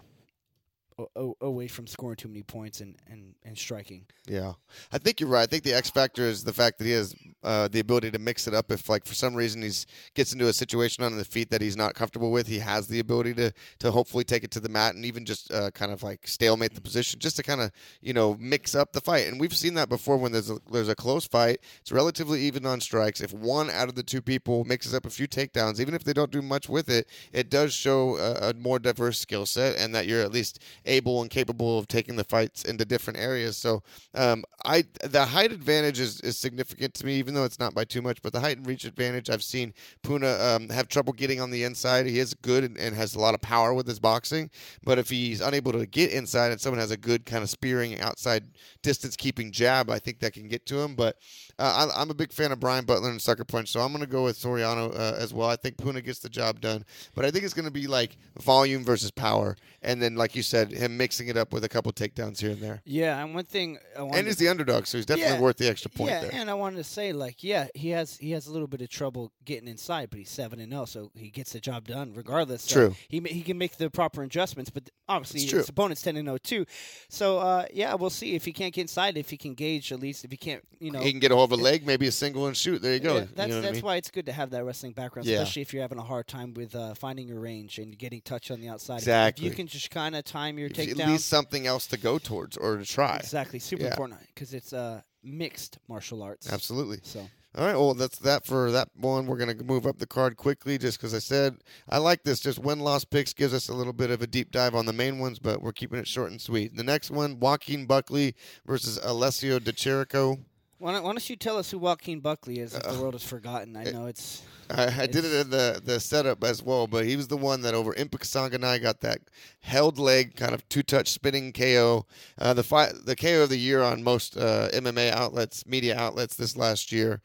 away 1.42 1.68
from 1.68 1.88
scoring 1.88 2.16
too 2.16 2.28
many 2.28 2.44
points 2.44 2.82
and, 2.82 2.96
and, 3.10 3.34
and 3.44 3.58
striking. 3.58 4.06
Yeah, 4.28 4.54
I 4.92 4.98
think 4.98 5.20
you're 5.20 5.30
right. 5.30 5.44
I 5.44 5.46
think 5.46 5.64
the 5.64 5.74
X 5.74 5.90
factor 5.90 6.24
is 6.24 6.44
the 6.44 6.54
fact 6.54 6.78
that 6.80 6.86
he 6.86 6.92
has 6.92 7.16
uh, 7.44 7.68
the 7.68 7.80
ability 7.80 8.12
to 8.12 8.20
mix 8.20 8.48
it 8.48 8.54
up. 8.54 8.72
If 8.72 8.90
like 8.90 9.06
for 9.06 9.14
some 9.14 9.36
reason 9.36 9.62
he's 9.62 9.86
gets 10.14 10.34
into 10.34 10.48
a 10.48 10.54
situation 10.54 11.04
on 11.04 11.18
the 11.18 11.26
feet 11.26 11.50
that 11.52 11.62
he's 11.62 11.78
not 11.78 11.96
comfortable 11.96 12.32
with, 12.32 12.48
he 12.48 12.60
has 12.60 12.88
the 12.88 13.00
ability 13.00 13.34
to 13.36 13.54
to 13.80 13.92
hopefully 13.92 14.24
take 14.24 14.44
it 14.44 14.52
to 14.52 14.60
the 14.60 14.70
mat 14.70 14.96
and 14.96 15.06
even 15.06 15.26
just 15.26 15.52
uh, 15.52 15.72
kind 15.72 15.92
of 15.92 16.04
like 16.04 16.28
stalemate 16.28 16.76
the 16.76 16.82
position, 16.82 17.20
just 17.20 17.38
to 17.38 17.44
kind 17.44 17.62
of 17.62 17.72
you 18.02 18.14
know 18.14 18.36
mix 18.40 18.76
up 18.76 18.94
the 18.94 19.02
fight. 19.02 19.28
And 19.28 19.40
we've 19.40 19.56
seen 19.56 19.74
that 19.76 19.90
before 19.90 20.18
when 20.18 20.32
there's 20.32 20.50
a, 20.50 20.58
there's 20.72 20.90
a 20.90 20.96
close 20.96 21.28
fight. 21.28 21.60
It's 21.82 21.92
relatively 21.92 22.42
even 22.42 22.66
on 22.66 22.82
strikes. 22.82 23.22
If 23.22 23.34
one 23.34 23.70
out 23.70 23.90
of 23.90 23.96
the 23.96 24.04
two 24.04 24.22
people 24.22 24.66
mixes 24.66 24.94
up 24.94 25.06
a 25.06 25.10
few 25.10 25.28
takedowns, 25.28 25.80
even 25.80 25.94
if 25.94 26.04
they 26.04 26.14
don't 26.14 26.32
do 26.32 26.42
much 26.42 26.70
with 26.70 26.90
it, 26.90 27.08
it 27.32 27.50
does 27.50 27.74
show 27.74 28.18
a, 28.18 28.50
a 28.50 28.54
more 28.54 28.80
diverse 28.80 29.20
skill 29.20 29.46
set 29.46 29.78
and 29.78 29.96
that 29.96 30.08
you're 30.08 30.22
at 30.22 30.32
least 30.32 30.60
able 30.90 31.22
and 31.22 31.30
capable 31.30 31.78
of 31.78 31.88
taking 31.88 32.16
the 32.16 32.24
fights 32.24 32.66
into 32.66 32.84
different 32.84 33.20
areas. 33.20 33.56
So 33.56 33.84
um, 34.16 34.44
I 34.66 34.84
the 35.04 35.26
height 35.26 35.52
advantage 35.52 36.00
is, 36.00 36.20
is 36.22 36.38
significant 36.38 36.94
to 36.96 37.06
me, 37.06 37.14
even 37.16 37.34
though 37.34 37.46
it's 37.46 37.60
not 37.60 37.74
by 37.74 37.86
too 37.86 38.02
much. 38.02 38.22
But 38.22 38.34
the 38.34 38.40
height 38.40 38.58
and 38.58 38.68
reach 38.68 38.86
advantage, 38.86 39.30
I've 39.30 39.44
seen 39.44 39.74
Puna 40.04 40.28
um, 40.28 40.70
have 40.70 40.88
trouble 40.88 41.14
getting 41.14 41.40
on 41.40 41.52
the 41.52 41.64
inside. 41.64 42.06
He 42.06 42.20
is 42.20 42.34
good 42.34 42.64
and, 42.64 42.78
and 42.78 42.96
has 42.96 43.16
a 43.16 43.20
lot 43.20 43.34
of 43.34 43.42
power 43.42 43.74
with 43.74 43.88
his 43.88 44.00
boxing, 44.00 44.50
but 44.84 44.98
if 44.98 45.10
he's 45.10 45.42
unable 45.42 45.72
to 45.72 45.86
get 45.86 46.12
inside 46.12 46.52
and 46.52 46.60
someone 46.60 46.80
has 46.80 46.92
a 46.92 46.98
good 46.98 47.26
kind 47.26 47.44
of 47.44 47.50
spearing 47.50 48.00
outside 48.02 48.44
distance 48.82 49.16
keeping 49.16 49.52
jab, 49.52 49.90
I 49.90 50.00
think 50.00 50.20
that 50.20 50.34
can 50.34 50.48
get 50.48 50.66
to 50.68 50.80
him. 50.80 50.96
But 50.96 51.18
uh, 51.58 51.90
I, 51.96 52.02
I'm 52.02 52.10
a 52.10 52.14
big 52.16 52.34
fan 52.34 52.52
of 52.52 52.60
Brian 52.60 52.86
Butler 52.86 53.10
and 53.10 53.22
Sucker 53.22 53.46
Punch, 53.46 53.70
so 53.70 53.82
I'm 53.82 53.92
going 53.92 54.04
to 54.04 54.10
go 54.10 54.24
with 54.24 54.40
Soriano 54.40 54.94
uh, 54.94 55.16
as 55.18 55.34
well. 55.34 55.50
I 55.50 55.56
think 55.56 55.78
Puna 55.78 56.02
gets 56.02 56.20
the 56.20 56.30
job 56.30 56.62
done, 56.62 56.84
but 57.16 57.26
I 57.26 57.32
think 57.32 57.44
it's 57.44 57.54
going 57.54 57.66
to 57.66 57.72
be 57.72 57.88
like 57.88 58.18
volume 58.40 58.84
versus 58.84 59.12
power, 59.12 59.56
and 59.82 60.02
then 60.02 60.16
like 60.16 60.36
you 60.36 60.44
said, 60.44 60.72
him 60.72 60.98
mixing 60.98 61.28
it 61.28 61.38
up 61.38 61.54
with 61.54 61.64
a 61.64 61.70
couple 61.70 61.92
takedowns 61.92 62.40
here 62.40 62.52
and 62.52 62.62
there. 62.62 62.82
Yeah, 62.86 63.24
and 63.24 63.34
one 63.36 63.46
thing 63.46 63.78
And 63.96 64.26
he's 64.28 64.38
the 64.38 64.48
underdog, 64.50 64.86
so 64.86 64.98
he's 64.98 65.06
definitely 65.06 65.36
Yeah. 65.36 65.42
worth 65.42 65.58
the 65.58 65.68
extra 65.70 65.90
point 65.92 66.12
yeah, 66.12 66.22
there. 66.22 66.32
and 66.34 66.50
I 66.50 66.54
wanted 66.54 66.78
to 66.78 66.84
say 66.84 67.14
like, 67.14 67.44
yeah, 67.44 67.68
he 67.74 67.90
has 67.90 68.18
he 68.18 68.32
has 68.32 68.48
a 68.48 68.52
little 68.52 68.68
bit 68.68 68.82
of 68.82 68.90
trouble 68.90 69.32
getting 69.46 69.68
inside, 69.68 70.10
but 70.10 70.20
he's 70.20 70.30
seven 70.30 70.60
and 70.60 70.72
zero, 70.72 70.86
so 70.86 71.12
he 71.16 71.30
gets 71.30 71.54
the 71.54 71.60
job 71.60 71.88
done 71.88 72.14
regardless. 72.14 72.64
So 72.64 72.74
True. 72.90 72.96
He 73.08 73.20
he 73.22 73.42
can 73.42 73.58
make 73.58 73.78
the 73.78 73.90
proper 73.90 74.24
adjustments, 74.24 74.70
but 74.70 74.90
obviously 75.08 75.42
It's 75.42 75.52
his 75.52 75.66
true. 75.66 75.70
opponent's 75.70 76.02
ten 76.02 76.18
and 76.18 76.28
zero 76.28 76.38
too. 76.38 76.66
So 77.10 77.40
uh, 77.40 77.66
yeah, 77.74 77.94
we'll 77.96 78.10
see 78.10 78.36
if 78.36 78.46
he 78.46 78.54
can't 78.54 78.74
get 78.74 78.82
inside, 78.82 79.18
if 79.18 79.30
he 79.30 79.38
can 79.38 79.54
gauge 79.54 79.92
at 79.92 80.00
least, 80.00 80.26
if 80.26 80.32
he 80.32 80.38
can't, 80.38 80.64
you 80.80 80.92
know. 80.92 81.00
he 81.00 81.12
can 81.12 81.20
get 81.20 81.32
a 81.32 81.36
hold 81.36 81.52
of 81.54 81.60
a 81.60 81.62
leg, 81.62 81.86
maybe 81.86 82.08
a 82.08 82.12
single 82.12 82.48
and 82.48 82.56
shoot. 82.58 82.82
There 82.82 82.94
you 82.94 83.00
go. 83.00 83.16
yeah, 83.16 83.22
You 83.22 83.28
that's 83.36 83.50
know 83.50 83.56
what 83.62 83.70
I 83.70 83.72
mean? 83.72 83.82
why 83.82 83.96
it's 83.96 84.12
good 84.12 84.26
to 84.28 84.32
have 84.32 84.50
that 84.52 84.64
wrestling 84.66 84.94
background, 84.94 85.28
Yeah. 85.28 85.38
especially 85.38 85.62
if 85.64 85.74
you're 85.74 85.82
having 85.82 85.98
a 86.00 86.04
hard 86.04 86.28
time 86.28 86.54
with 86.54 86.76
uh, 86.76 86.94
finding 86.96 87.28
your 87.28 87.40
range 87.40 87.80
and 87.80 87.98
getting 87.98 88.22
touch 88.22 88.52
on 88.52 88.60
the 88.60 88.70
outside. 88.70 88.98
Exactly. 89.00 89.46
If 89.46 89.52
you 89.52 89.56
can 89.56 89.68
just 89.70 89.92
kind 89.92 90.16
of 90.16 90.24
time 90.24 90.58
your 90.60 90.68
you- 90.68 90.74
takedown. 90.74 91.00
At 91.02 91.08
least 91.10 91.28
something 91.28 91.68
else 91.68 91.88
to 91.88 91.98
go 91.98 92.18
towards 92.18 92.58
or 92.58 92.78
to 92.78 92.86
try. 92.86 93.18
Exactly, 93.18 93.60
super 93.60 93.84
Yeah. 93.84 93.90
important 93.90 94.20
because 94.34 94.54
it's 94.54 94.74
uh, 94.74 95.02
mixed 95.24 95.78
martial 95.88 96.22
arts. 96.24 96.52
Absolutely. 96.52 97.00
So 97.04 97.28
All 97.56 97.66
right, 97.66 97.76
well, 97.76 97.94
that's 97.96 98.20
that 98.20 98.46
for 98.46 98.70
that 98.72 98.90
one. 98.96 99.26
We're 99.26 99.38
going 99.38 99.58
to 99.58 99.64
move 99.64 99.88
up 99.88 99.98
the 99.98 100.06
card 100.06 100.38
quickly 100.38 100.78
just 100.78 101.00
because 101.00 101.14
I 101.16 101.20
said 101.20 101.58
I 101.90 101.98
like 101.98 102.24
this. 102.24 102.40
Just 102.40 102.60
win 102.60 102.80
loss 102.80 103.04
picks 103.04 103.34
gives 103.34 103.54
us 103.56 103.70
a 103.70 103.74
little 103.74 103.92
bit 103.94 104.12
of 104.12 104.22
a 104.22 104.28
deep 104.28 104.52
dive 104.52 104.76
on 104.76 104.86
the 104.86 104.94
main 104.94 105.18
ones, 105.18 105.40
but 105.40 105.62
we're 105.62 105.72
keeping 105.72 105.98
it 106.00 106.08
short 106.08 106.30
and 106.32 106.40
sweet. 106.40 106.76
The 106.76 106.84
next 106.84 107.10
one 107.10 107.40
Joaquin 107.40 107.86
Buckley 107.88 108.36
versus 108.68 109.00
Alessio 109.04 109.58
Di 109.60 109.72
Chirico. 109.72 110.38
Why 110.80 110.94
don't, 110.94 111.04
why 111.04 111.12
don't 111.12 111.30
you 111.30 111.36
tell 111.36 111.58
us 111.58 111.70
who 111.70 111.78
Joaquin 111.78 112.22
Buckley 112.22 112.60
is 112.60 112.74
if 112.74 112.86
Uh, 112.86 112.94
the 112.94 113.02
world 113.02 113.14
has 113.14 113.24
forgotten? 113.24 113.76
I 113.76 113.84
know 113.84 114.06
it's 114.08 114.44
I, 114.70 115.04
I 115.04 115.08
did 115.08 115.26
it 115.26 115.34
in 115.34 115.50
the, 115.50 115.82
the 115.84 116.00
setup 116.00 116.44
as 116.44 116.62
well, 116.62 116.88
but 116.88 117.06
he 117.06 117.16
was 117.16 117.28
the 117.28 117.38
one 117.38 117.62
that 117.62 117.74
over 117.74 117.94
Impa 117.94 118.20
Sanganai 118.20 118.82
got 118.82 119.02
that 119.02 119.20
held 119.62 119.98
leg 119.98 120.36
kind 120.36 120.54
of 120.54 120.68
two 120.70 120.84
touch 120.84 121.10
spinning 121.10 121.52
KO. 121.52 122.06
Uh, 122.38 122.54
the 122.54 122.64
fight, 122.64 122.94
the 123.06 123.16
KO 123.16 123.44
of 123.44 123.50
the 123.50 123.58
year 123.58 123.82
on 123.82 124.04
most 124.04 124.38
uh, 124.38 124.70
MMA 124.72 125.12
outlets, 125.12 125.66
media 125.66 125.98
outlets 125.98 126.36
this 126.36 126.56
last 126.56 126.92
year. 126.92 127.22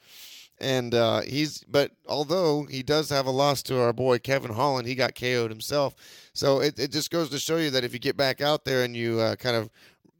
And 0.58 0.94
uh, 0.94 1.20
he's, 1.22 1.64
but 1.64 1.90
although 2.08 2.64
he 2.64 2.82
does 2.82 3.10
have 3.10 3.26
a 3.26 3.30
loss 3.30 3.62
to 3.64 3.78
our 3.80 3.92
boy 3.92 4.18
Kevin 4.20 4.52
Holland, 4.52 4.86
he 4.86 4.94
got 4.94 5.14
KO'd 5.14 5.50
himself. 5.50 5.94
So 6.32 6.60
it, 6.60 6.78
it 6.78 6.92
just 6.92 7.10
goes 7.10 7.28
to 7.30 7.38
show 7.38 7.56
you 7.56 7.70
that 7.70 7.84
if 7.84 7.92
you 7.92 7.98
get 7.98 8.16
back 8.16 8.40
out 8.40 8.64
there 8.64 8.84
and 8.84 8.96
you 8.96 9.20
uh, 9.20 9.36
kind 9.36 9.56
of 9.56 9.68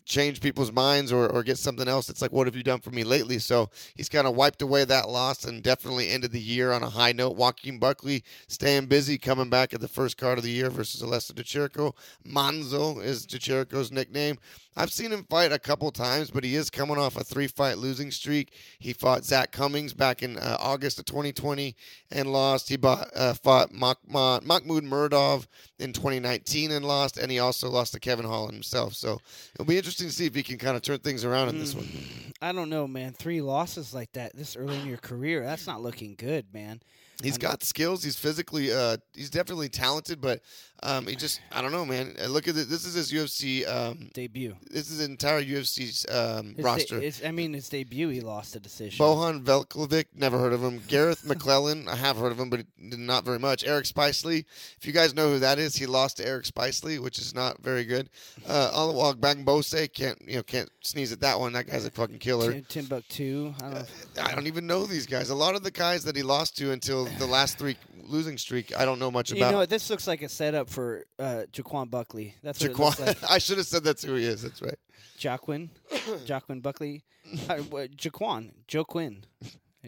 change 0.05 0.41
people's 0.41 0.73
minds 0.73 1.13
or, 1.13 1.29
or 1.29 1.43
get 1.43 1.59
something 1.59 1.89
else. 1.89 2.09
It's 2.09 2.23
like, 2.23 2.33
what 2.33 2.47
have 2.47 2.57
you 2.57 2.63
done 2.63 2.81
for 2.81 2.91
me 2.91 3.05
lately? 3.05 3.39
So 3.39 3.71
he's 3.95 4.09
kind 4.09 4.27
of 4.27 4.37
wiped 4.37 4.63
away 4.63 4.85
that 4.85 5.09
loss 5.09 5.45
and 5.45 5.63
definitely 5.63 6.11
ended 6.11 6.33
the 6.33 6.41
year 6.41 6.73
on 6.73 6.83
a 6.83 6.91
high 6.91 7.13
note. 7.13 7.37
Joaquin 7.37 7.79
Buckley 7.79 8.23
staying 8.49 8.87
busy, 8.87 9.19
coming 9.19 9.51
back 9.51 9.73
at 9.73 9.81
the 9.81 9.89
first 9.89 10.17
card 10.17 10.39
of 10.39 10.45
the 10.45 10.51
year 10.51 10.71
versus 10.71 11.03
Alessa 11.03 11.35
Di 11.35 11.43
Chirico. 11.43 11.95
Manzo 12.27 13.03
is 13.03 13.25
Di 13.27 13.39
Chirico's 13.39 13.91
nickname. 13.91 14.39
I've 14.77 14.91
seen 14.91 15.13
him 15.13 15.25
fight 15.31 15.53
a 15.53 15.59
couple 15.59 15.91
times, 15.93 16.31
but 16.33 16.43
he 16.43 16.57
is 16.57 16.69
coming 16.69 16.99
off 16.99 17.17
a 17.17 17.23
three 17.23 17.47
fight 17.47 17.79
losing 17.79 18.11
streak. 18.11 18.53
He 18.81 18.93
fought 18.93 19.25
Zak 19.25 19.53
Cummings 19.53 19.93
back 19.93 20.23
in 20.23 20.37
uh, 20.37 20.57
August 20.59 20.99
of 20.99 21.05
2020 21.05 21.77
and 22.11 22.33
lost. 22.33 22.69
He 22.69 22.77
bought, 22.77 23.09
uh, 23.15 23.35
fought 23.35 23.73
Mah- 23.73 23.95
Mah- 24.09 24.41
Makhmud 24.41 24.83
Muradov 24.83 25.47
in 25.79 25.93
2019 25.93 26.73
and 26.73 26.85
lost, 26.85 27.19
and 27.19 27.31
he 27.31 27.39
also 27.39 27.71
lost 27.71 27.93
to 27.93 28.01
Kevin 28.01 28.27
Holland 28.27 28.55
himself. 28.55 28.95
So 28.95 29.21
it'll 29.55 29.65
be 29.65 29.77
interesting 29.77 29.94
to 29.99 30.11
see 30.11 30.27
if 30.27 30.35
he 30.35 30.43
can 30.43 30.59
kind 30.59 30.77
of 30.77 30.83
turn 30.83 30.99
things 30.99 31.25
around 31.25 31.49
in 31.51 31.59
this 31.59 31.75
one. 31.75 31.85
Mm, 31.85 32.33
I 32.41 32.53
don't 32.53 32.71
know, 32.71 32.87
man. 32.87 33.13
Three 33.13 33.41
losses 33.41 33.95
like 33.95 34.13
that 34.13 34.35
this 34.37 34.57
early 34.57 34.79
in 34.81 34.87
your 34.87 34.99
career, 34.99 35.43
that's 35.43 35.67
not 35.67 35.83
looking 35.83 36.15
good, 36.17 36.47
man. 36.53 36.81
He's 37.23 37.39
got 37.39 37.63
skills. 37.63 38.03
He's 38.03 38.17
physically, 38.17 38.73
uh, 38.73 38.97
he's 39.15 39.31
definitely 39.31 39.69
talented, 39.69 40.21
but 40.21 40.41
um, 40.83 41.07
he 41.07 41.15
just, 41.17 41.41
I 41.53 41.63
don't 41.63 41.73
know, 41.73 41.87
man. 41.87 42.15
Uh, 42.23 42.27
Look 42.27 42.49
at 42.49 42.57
it. 42.57 42.69
This 42.69 42.85
is 42.85 42.95
his 42.95 43.13
UFC. 43.13 43.67
Um, 43.67 44.11
Debut. 44.13 44.57
this 44.71 44.91
is 44.91 44.99
his 44.99 45.09
entire 45.09 45.43
UFC 45.43 46.05
um, 46.13 46.47
His 46.49 46.57
de- 46.57 46.63
roster. 46.63 47.01
his- 47.01 47.23
I 47.25 47.31
mean, 47.31 47.53
his 47.55 47.69
debut, 47.69 48.09
he 48.09 48.21
lost 48.21 48.57
a 48.57 48.61
decision. 48.61 49.03
Bohan 49.05 49.43
Velkovic, 49.45 50.07
never 50.15 50.39
heard 50.39 50.53
of 50.53 50.63
him. 50.63 50.83
Garreth 50.89 51.23
McLellan, 51.25 51.89
I 51.89 51.97
have 51.97 52.17
heard 52.17 52.33
of 52.33 52.39
him, 52.41 52.51
but 52.51 52.67
not 52.79 53.25
very 53.25 53.39
much. 53.39 53.65
Eric 53.65 53.85
Spicely, 53.87 54.45
if 54.79 54.87
you 54.87 54.93
guys 54.93 55.15
know 55.15 55.31
who 55.31 55.39
that 55.39 55.59
is, 55.59 55.77
he 55.77 55.87
lost 55.87 56.17
to 56.19 56.27
Eric 56.27 56.45
Spicely, 56.45 56.99
which 56.99 57.19
is 57.19 57.35
not 57.35 57.63
very 57.63 57.85
good. 57.85 58.11
Uh, 58.47 58.71
Alawag 58.75 59.15
Bamgbose, 59.15 59.91
can't 59.95 60.21
you 60.27 60.37
know 60.37 60.43
can't 60.43 60.69
sneeze 60.83 61.13
at 61.13 61.21
that 61.21 61.39
one. 61.41 61.53
That 61.55 61.67
guy's 61.69 61.87
a 61.87 61.91
fucking 61.91 62.19
killer. 62.19 62.53
Tim- 62.53 62.65
Timbuktu. 62.69 63.55
I 63.59 63.63
don't 63.63 63.75
know. 63.75 64.23
I 64.23 64.35
don't 64.35 64.47
even 64.47 64.67
know 64.67 64.85
these 64.85 65.07
guys. 65.07 65.31
A 65.31 65.35
lot 65.35 65.55
of 65.55 65.63
the 65.63 65.71
guys 65.71 66.05
that 66.05 66.17
he 66.17 66.23
lost 66.23 66.57
to 66.59 66.73
until 66.73 67.04
the 67.19 67.27
last 67.27 67.59
three 67.59 67.77
losing 68.03 68.37
streak, 68.39 68.77
I 68.77 68.85
don't 68.85 68.99
know 68.99 69.11
much 69.11 69.31
You 69.31 69.39
about. 69.39 69.53
know 69.53 69.59
what? 69.59 69.71
This 69.71 69.89
looks 69.91 70.07
like 70.07 70.23
a 70.23 70.29
setup 70.29 70.69
for 70.69 71.05
uh, 71.19 71.45
Jaquan 71.53 71.91
Buckley. 71.91 72.35
That's 72.43 72.61
what 72.61 72.71
it 72.71 72.75
Jaquan, 72.77 72.79
looks 72.79 73.01
like. 73.23 73.31
I 73.31 73.39
should 73.39 73.59
have 73.59 73.67
said 73.67 73.85
that's 73.85 74.03
who 74.05 74.15
he 74.15 74.25
is. 74.25 74.43
That's 74.43 74.61
right. 74.63 74.79
Jaquin. 75.19 75.69
Jaquin 76.27 76.63
Buckley. 76.63 77.05
Uh, 77.49 77.57
Jaquan. 77.97 78.51
Joe 78.69 78.85
Quinn. 78.85 79.25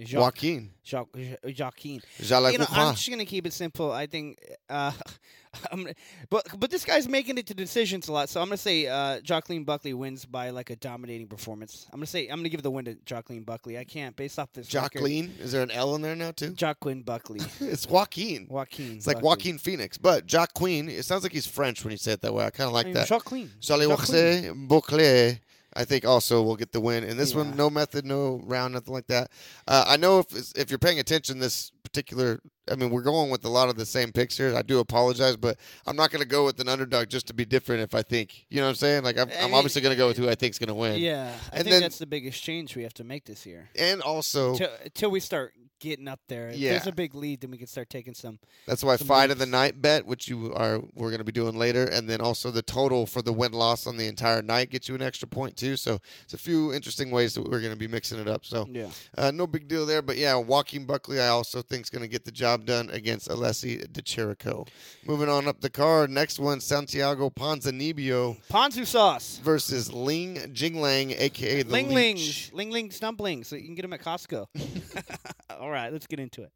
Jo- 0.04 0.20
Joaquin. 0.20 0.70
Jo- 0.84 1.08
Jo- 1.16 1.36
Joaquin. 1.58 2.00
Jacques 2.20 2.52
you 2.52 2.58
know, 2.58 2.66
I'm 2.70 2.94
just 2.94 3.08
gonna 3.08 3.24
keep 3.24 3.46
it 3.46 3.52
simple. 3.52 3.90
I 3.92 4.06
think, 4.06 4.38
uh, 4.68 4.92
I'm, 5.72 5.88
but 6.28 6.46
but 6.58 6.70
this 6.70 6.84
guy's 6.84 7.08
making 7.08 7.38
it 7.38 7.46
to 7.46 7.54
decisions 7.54 8.08
a 8.08 8.12
lot. 8.12 8.28
So 8.28 8.40
I'm 8.40 8.48
gonna 8.48 8.56
say 8.56 8.86
uh, 8.86 9.20
Joaquin 9.28 9.64
Buckley 9.64 9.94
wins 9.94 10.24
by 10.24 10.50
like 10.50 10.70
a 10.70 10.76
dominating 10.76 11.26
performance. 11.26 11.86
I'm 11.92 11.98
gonna 11.98 12.06
say 12.06 12.28
I'm 12.28 12.38
gonna 12.38 12.48
give 12.48 12.62
the 12.62 12.70
win 12.70 12.84
to 12.86 12.96
Joaquin 13.10 13.42
Buckley. 13.42 13.78
I 13.78 13.84
can't 13.84 14.14
based 14.16 14.38
off 14.38 14.52
this. 14.52 14.72
record. 14.74 15.02
Is 15.40 15.52
there 15.52 15.62
an 15.62 15.70
L 15.70 15.94
in 15.94 16.02
there 16.02 16.16
now 16.16 16.32
too? 16.32 16.54
Joaquin 16.60 17.02
Buckley. 17.02 17.40
it's 17.60 17.86
Joaquin. 17.88 18.46
Joaquin. 18.50 18.96
It's 18.96 19.06
like 19.06 19.16
Buckley. 19.16 19.28
Joaquin 19.28 19.58
Phoenix, 19.58 19.98
but 19.98 20.26
Jacqueline. 20.26 20.88
It 20.88 21.04
sounds 21.04 21.22
like 21.22 21.32
he's 21.32 21.46
French 21.46 21.84
when 21.84 21.92
you 21.92 21.98
say 21.98 22.12
it 22.12 22.20
that 22.22 22.34
way. 22.34 22.44
I 22.44 22.50
kind 22.50 22.68
of 22.68 22.74
like 22.74 22.86
I 22.86 22.88
mean, 22.88 22.94
that. 22.94 23.10
Joaquin. 23.10 23.50
Charlie 23.60 23.86
Joaquin. 23.86 24.68
Bouclé, 24.68 25.38
I 25.76 25.84
think 25.84 26.04
also 26.06 26.42
will 26.42 26.56
get 26.56 26.72
the 26.72 26.80
win. 26.80 27.04
And 27.04 27.18
this 27.18 27.32
Yeah. 27.32 27.38
one, 27.38 27.56
no 27.56 27.68
method, 27.70 28.04
no 28.06 28.40
round, 28.44 28.74
nothing 28.74 28.94
like 28.94 29.06
that. 29.08 29.30
Uh, 29.68 29.84
I 29.86 29.96
know 29.96 30.20
if 30.20 30.26
if 30.56 30.70
you're 30.70 30.78
paying 30.78 30.98
attention, 30.98 31.38
this 31.38 31.70
particular, 31.82 32.40
I 32.70 32.74
mean, 32.74 32.90
we're 32.90 33.02
going 33.02 33.30
with 33.30 33.44
a 33.44 33.48
lot 33.48 33.68
of 33.68 33.76
the 33.76 33.86
same 33.86 34.10
picks 34.10 34.36
here. 34.36 34.54
I 34.56 34.62
do 34.62 34.80
apologize, 34.80 35.36
but 35.36 35.56
I'm 35.86 35.94
not 35.96 36.10
going 36.10 36.22
to 36.22 36.28
go 36.28 36.44
with 36.44 36.58
an 36.60 36.68
underdog 36.68 37.08
just 37.08 37.26
to 37.28 37.34
be 37.34 37.44
different. 37.44 37.82
If 37.82 37.94
I 37.94 38.02
think, 38.02 38.46
you 38.50 38.56
know 38.58 38.64
what 38.64 38.70
I'm 38.70 38.74
saying? 38.76 39.04
Like 39.04 39.18
I'm, 39.18 39.28
I 39.30 39.38
I'm 39.42 39.44
mean, 39.46 39.54
obviously 39.54 39.82
going 39.82 39.94
to 39.94 39.96
go 39.98 40.08
with 40.08 40.16
who 40.16 40.28
I 40.28 40.34
think 40.34 40.52
is 40.52 40.58
going 40.58 40.68
to 40.68 40.74
win. 40.74 40.98
Yeah, 40.98 41.26
I 41.52 41.56
And 41.56 41.64
think 41.64 41.66
then- 41.74 41.80
that's 41.82 41.98
the 41.98 42.06
biggest 42.06 42.42
change 42.42 42.74
we 42.74 42.82
have 42.82 42.94
to 42.94 43.04
make 43.04 43.24
this 43.26 43.46
year. 43.46 43.68
And 43.76 44.02
also, 44.02 44.56
Till, 44.56 44.70
till 44.94 45.10
we 45.10 45.20
start 45.20 45.54
getting 45.78 46.08
up 46.08 46.20
there. 46.28 46.48
If 46.48 46.56
Yeah. 46.56 46.70
there's 46.70 46.86
a 46.86 46.92
big 46.92 47.14
lead, 47.14 47.40
then 47.40 47.50
we 47.50 47.58
can 47.58 47.66
start 47.66 47.90
taking 47.90 48.14
some. 48.14 48.38
That's 48.66 48.82
why 48.82 48.96
Some 48.96 49.06
fight 49.06 49.30
of 49.30 49.38
the 49.38 49.46
night 49.46 49.80
bet, 49.82 50.06
which 50.06 50.28
you 50.28 50.52
are 50.54 50.80
we're 50.94 51.10
going 51.10 51.18
to 51.18 51.24
be 51.24 51.32
doing 51.32 51.56
later, 51.56 51.84
and 51.84 52.08
then 52.08 52.20
also 52.20 52.50
the 52.50 52.62
total 52.62 53.06
for 53.06 53.22
the 53.22 53.32
win 53.32 53.52
loss 53.52 53.86
on 53.86 53.96
the 53.96 54.06
entire 54.06 54.42
night 54.42 54.70
gets 54.70 54.88
you 54.88 54.94
an 54.94 55.02
extra 55.02 55.28
point 55.28 55.56
too. 55.56 55.76
So 55.76 55.98
it's 56.24 56.34
a 56.34 56.38
few 56.38 56.72
interesting 56.72 57.10
ways 57.10 57.34
that 57.34 57.42
we're 57.48 57.60
going 57.60 57.72
to 57.72 57.78
be 57.78 57.88
mixing 57.88 58.18
it 58.18 58.28
up. 58.28 58.44
So 58.44 58.66
Yeah. 58.72 58.90
uh, 59.18 59.30
no 59.30 59.46
big 59.46 59.68
deal 59.68 59.86
there, 59.86 60.02
but 60.02 60.16
yeah, 60.16 60.34
Joaquin 60.36 60.86
Buckley 60.86 61.20
I 61.20 61.28
also 61.28 61.62
think 61.62 61.84
is 61.84 61.90
going 61.90 62.02
to 62.02 62.08
get 62.08 62.24
the 62.24 62.32
job 62.32 62.64
done 62.66 62.90
against 62.90 63.28
Alessi 63.28 63.90
Di 63.92 64.02
Chirico. 64.02 64.66
Moving 65.04 65.28
on 65.28 65.46
up 65.48 65.60
the 65.60 65.70
card, 65.70 66.10
next 66.10 66.38
one 66.38 66.60
Santiago 66.60 67.30
Ponzinibbio 67.30 68.36
Ponzu 68.50 68.86
sauce. 68.86 69.40
versus 69.42 69.92
Ling 69.92 70.36
Jinglang, 70.52 71.14
aka 71.18 71.62
the 71.62 71.70
Ling. 71.72 71.92
Lings, 71.94 72.50
Ling 72.52 72.70
Ling 72.70 72.90
Stumblings. 72.90 73.46
So 73.48 73.56
you 73.56 73.64
can 73.64 73.74
get 73.74 73.82
them 73.82 73.92
at 73.92 74.02
Costco. 74.02 74.46
All 75.66 75.72
right, 75.72 75.92
let's 75.92 76.06
get 76.06 76.20
into 76.20 76.44
it. 76.44 76.52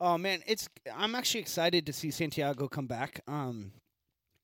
Oh 0.00 0.18
man, 0.18 0.42
it's 0.44 0.68
I'm 0.92 1.14
actually 1.14 1.42
excited 1.42 1.86
to 1.86 1.92
see 1.92 2.10
Santiago 2.10 2.66
come 2.66 2.88
back. 2.88 3.20
Um, 3.28 3.70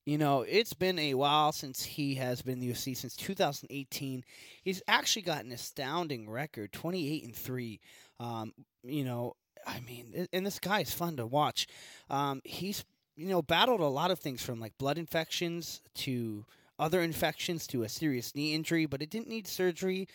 you 0.05 0.17
know, 0.17 0.43
it's 0.43 0.75
been 0.75 0.97
a 1.01 1.15
while 1.15 1.51
since 1.51 1.83
he 1.83 2.15
has 2.15 2.41
been 2.41 2.53
in 2.53 2.61
the 2.61 2.71
UFC 2.71 2.97
since 2.97 3.17
2018. 3.17 4.23
He's 4.63 4.81
actually 4.87 5.23
got 5.23 5.45
an 5.45 5.51
astounding 5.51 6.31
record, 6.31 6.73
28 6.73 7.25
and 7.25 7.35
three. 7.35 7.81
Um, 8.21 8.53
you 8.85 9.03
know, 9.03 9.35
I 9.67 9.81
mean, 9.81 10.29
and 10.33 10.47
this 10.47 10.61
guy 10.61 10.83
is 10.83 10.95
fun 10.95 11.17
to 11.17 11.27
watch. 11.27 11.67
Um, 12.09 12.43
he's 12.45 12.85
you 13.17 13.27
know 13.27 13.43
battled 13.43 13.81
a 13.81 13.87
lot 13.87 14.13
of 14.13 14.21
things 14.21 14.41
from 14.41 14.61
like 14.61 14.79
blood 14.79 14.99
infections 14.99 15.81
to 15.97 16.45
other 16.79 17.01
infections 17.01 17.67
to 17.67 17.83
a 17.83 17.89
serious 17.89 18.37
knee 18.37 18.55
injury, 18.55 18.87
but 18.87 19.03
it 19.03 19.11
didn't 19.11 19.29
need 19.29 19.49
surgery. 19.49 20.07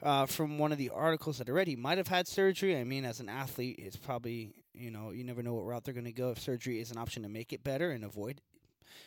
Uh, 0.00 0.26
from 0.26 0.58
one 0.58 0.70
of 0.70 0.78
the 0.78 0.90
articles 0.90 1.38
that 1.38 1.48
I 1.48 1.52
read, 1.52 1.66
he 1.66 1.74
might 1.74 1.98
have 1.98 2.06
had 2.06 2.28
surgery. 2.28 2.76
I 2.76 2.84
mean, 2.84 3.04
as 3.04 3.18
an 3.18 3.28
athlete, 3.28 3.76
it's 3.78 3.96
probably 3.96 4.52
you 4.72 4.90
know 4.90 5.10
you 5.10 5.24
never 5.24 5.42
know 5.42 5.54
what 5.54 5.66
route 5.66 5.84
they're 5.84 5.94
going 5.94 6.04
to 6.04 6.12
go. 6.12 6.30
If 6.30 6.38
surgery 6.38 6.80
is 6.80 6.90
an 6.90 6.98
option 6.98 7.22
to 7.24 7.28
make 7.28 7.52
it 7.52 7.64
better 7.64 7.90
and 7.90 8.04
avoid 8.04 8.40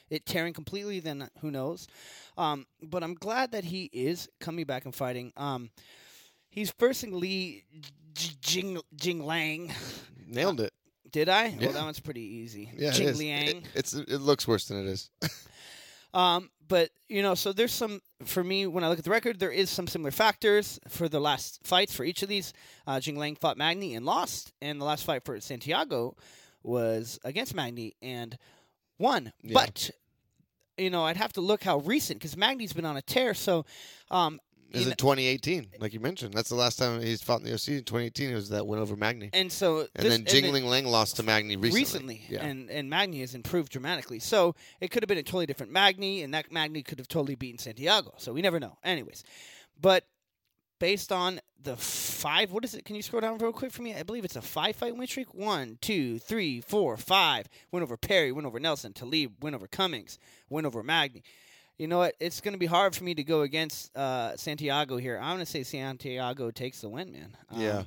it 0.10 0.26
tearing 0.26 0.54
completely, 0.54 1.00
then 1.00 1.30
who 1.40 1.50
knows? 1.52 1.88
Um, 2.38 2.66
but 2.84 3.04
I'm 3.04 3.16
glad 3.16 3.52
that 3.54 3.64
he 3.64 3.90
is 3.94 4.30
coming 4.40 4.66
back 4.66 4.86
and 4.86 4.94
fighting. 4.94 5.32
Um, 5.38 5.70
he's 6.50 6.72
versing 6.72 7.18
Lee 7.20 7.64
Jing 8.14 8.80
Jing 8.96 9.26
Lang. 9.26 9.74
Nailed 10.28 10.60
it. 10.62 10.74
Did 11.12 11.30
I? 11.30 11.48
Yeah. 11.48 11.66
Well, 11.66 11.74
that 11.74 11.84
one's 11.84 12.00
pretty 12.00 12.22
easy. 12.22 12.70
Yeah, 12.76 12.92
Jing 12.92 13.10
it. 13.10 13.16
Liang. 13.18 13.58
It, 13.58 13.64
it's 13.76 13.94
it 13.94 14.22
looks 14.22 14.48
worse 14.48 14.66
than 14.66 14.86
it 14.86 14.90
is. 14.90 15.10
Um, 16.14 16.50
but 16.68 16.90
you 17.10 17.22
know, 17.22 17.36
so 17.36 17.52
there's 17.52 17.74
some 17.74 18.02
for 18.26 18.44
me 18.44 18.68
when 18.68 18.84
I 18.84 18.90
look 18.90 19.00
at 19.00 19.04
the 19.04 19.12
record, 19.12 19.40
there 19.40 19.52
is 19.52 19.70
some 19.70 19.88
similar 19.88 20.12
factors 20.12 20.80
for 20.88 21.10
the 21.10 21.20
last 21.20 21.60
fights 21.64 21.94
for 21.94 22.04
each 22.04 22.24
of 22.24 22.30
these. 22.30 22.54
Uh, 22.88 23.00
Jing 23.00 23.18
Lang 23.18 23.36
fought 23.36 23.58
Magny 23.58 23.96
and 23.96 24.06
lost, 24.06 24.54
and 24.62 24.80
the 24.80 24.86
last 24.86 25.04
fight 25.04 25.26
for 25.26 25.40
Santiago 25.40 26.16
was 26.64 27.20
against 27.24 27.56
Magny 27.56 27.96
and 28.02 28.38
won. 28.98 29.34
Yeah. 29.42 29.54
But 29.54 29.92
you 30.78 30.90
know, 30.90 31.04
I'd 31.04 31.18
have 31.18 31.34
to 31.34 31.42
look 31.42 31.64
how 31.64 31.80
recent 31.80 32.20
because 32.20 32.38
Magny's 32.38 32.74
been 32.74 32.86
on 32.86 32.98
a 32.98 33.02
tear. 33.02 33.34
So, 33.34 33.66
um, 34.10 34.40
Is 34.74 34.88
it 34.88 34.98
2018? 34.98 35.68
Like 35.80 35.94
you 35.94 36.00
mentioned, 36.00 36.34
that's 36.34 36.50
the 36.50 36.56
last 36.56 36.78
time 36.78 37.02
he's 37.02 37.22
fought 37.22 37.42
in 37.42 37.46
the 37.46 37.54
OC. 37.54 37.68
In 37.70 37.84
2018, 37.84 38.32
it 38.32 38.36
was 38.36 38.50
that 38.50 38.66
win 38.66 38.80
over 38.80 38.96
Magny, 38.96 39.30
and 39.34 39.52
so 39.52 39.82
and 39.96 40.06
this, 40.06 40.18
then 40.18 40.26
Jingling 40.26 40.66
Lang 40.66 40.86
lost 40.86 41.18
to 41.18 41.24
Magny 41.24 41.56
recently. 41.56 42.22
Yeah. 42.30 42.44
and 42.44 42.70
and 42.70 42.90
Magny 42.90 43.22
has 43.22 43.36
improved 43.36 43.72
dramatically. 43.72 44.20
So 44.20 44.56
it 44.80 44.92
could 44.92 45.04
have 45.04 45.08
been 45.08 45.18
a 45.18 45.24
totally 45.24 45.46
different 45.46 45.72
Magny, 45.72 46.24
and 46.24 46.34
that 46.34 46.52
Magny 46.52 46.84
could 46.84 47.00
have 47.00 47.08
totally 47.08 47.36
beaten 47.36 47.58
Santiago. 47.60 48.14
So 48.18 48.34
we 48.34 48.42
never 48.42 48.60
know. 48.60 48.78
Anyways, 48.84 49.24
but 49.80 50.06
based 50.80 51.12
on 51.12 51.40
the 51.62 51.78
five, 51.78 52.52
what 52.52 52.66
is 52.66 52.74
it? 52.74 52.86
Can 52.86 52.96
you 52.96 53.04
scroll 53.04 53.22
down 53.22 53.38
real 53.38 53.54
quick 53.54 53.72
for 53.72 53.84
me? 53.84 53.94
I 53.96 54.02
believe 54.02 54.26
it's 54.26 54.36
a 54.36 54.42
five 54.42 54.76
fight 54.76 54.96
win 54.96 55.08
streak. 55.08 55.34
One, 55.34 55.78
two, 55.80 56.18
three, 56.18 56.60
four, 56.60 56.98
five. 56.98 57.48
Win 57.72 57.84
over 57.84 57.98
Perry. 57.98 58.32
Win 58.32 58.46
over 58.48 58.60
Nelson. 58.60 58.92
Talib. 58.92 59.34
Win 59.44 59.54
over 59.54 59.68
Cummings. 59.68 60.18
Win 60.50 60.66
over 60.66 60.82
Magny. 60.82 61.24
You 61.82 61.88
know 61.88 61.98
what? 61.98 62.14
It's 62.20 62.42
going 62.42 62.54
to 62.54 62.60
be 62.60 62.68
hard 62.68 62.96
for 62.96 63.04
me 63.04 63.16
to 63.16 63.24
go 63.24 63.42
against 63.42 63.98
uh, 63.98 64.38
Santiago 64.38 64.98
here. 64.98 65.18
I'm 65.18 65.34
going 65.34 65.40
to 65.40 65.52
say 65.52 65.64
Santiago 65.64 66.52
takes 66.52 66.82
the 66.82 66.90
win, 66.90 67.12
man. 67.12 67.36
Um, 67.50 67.60
Yeah. 67.60 67.84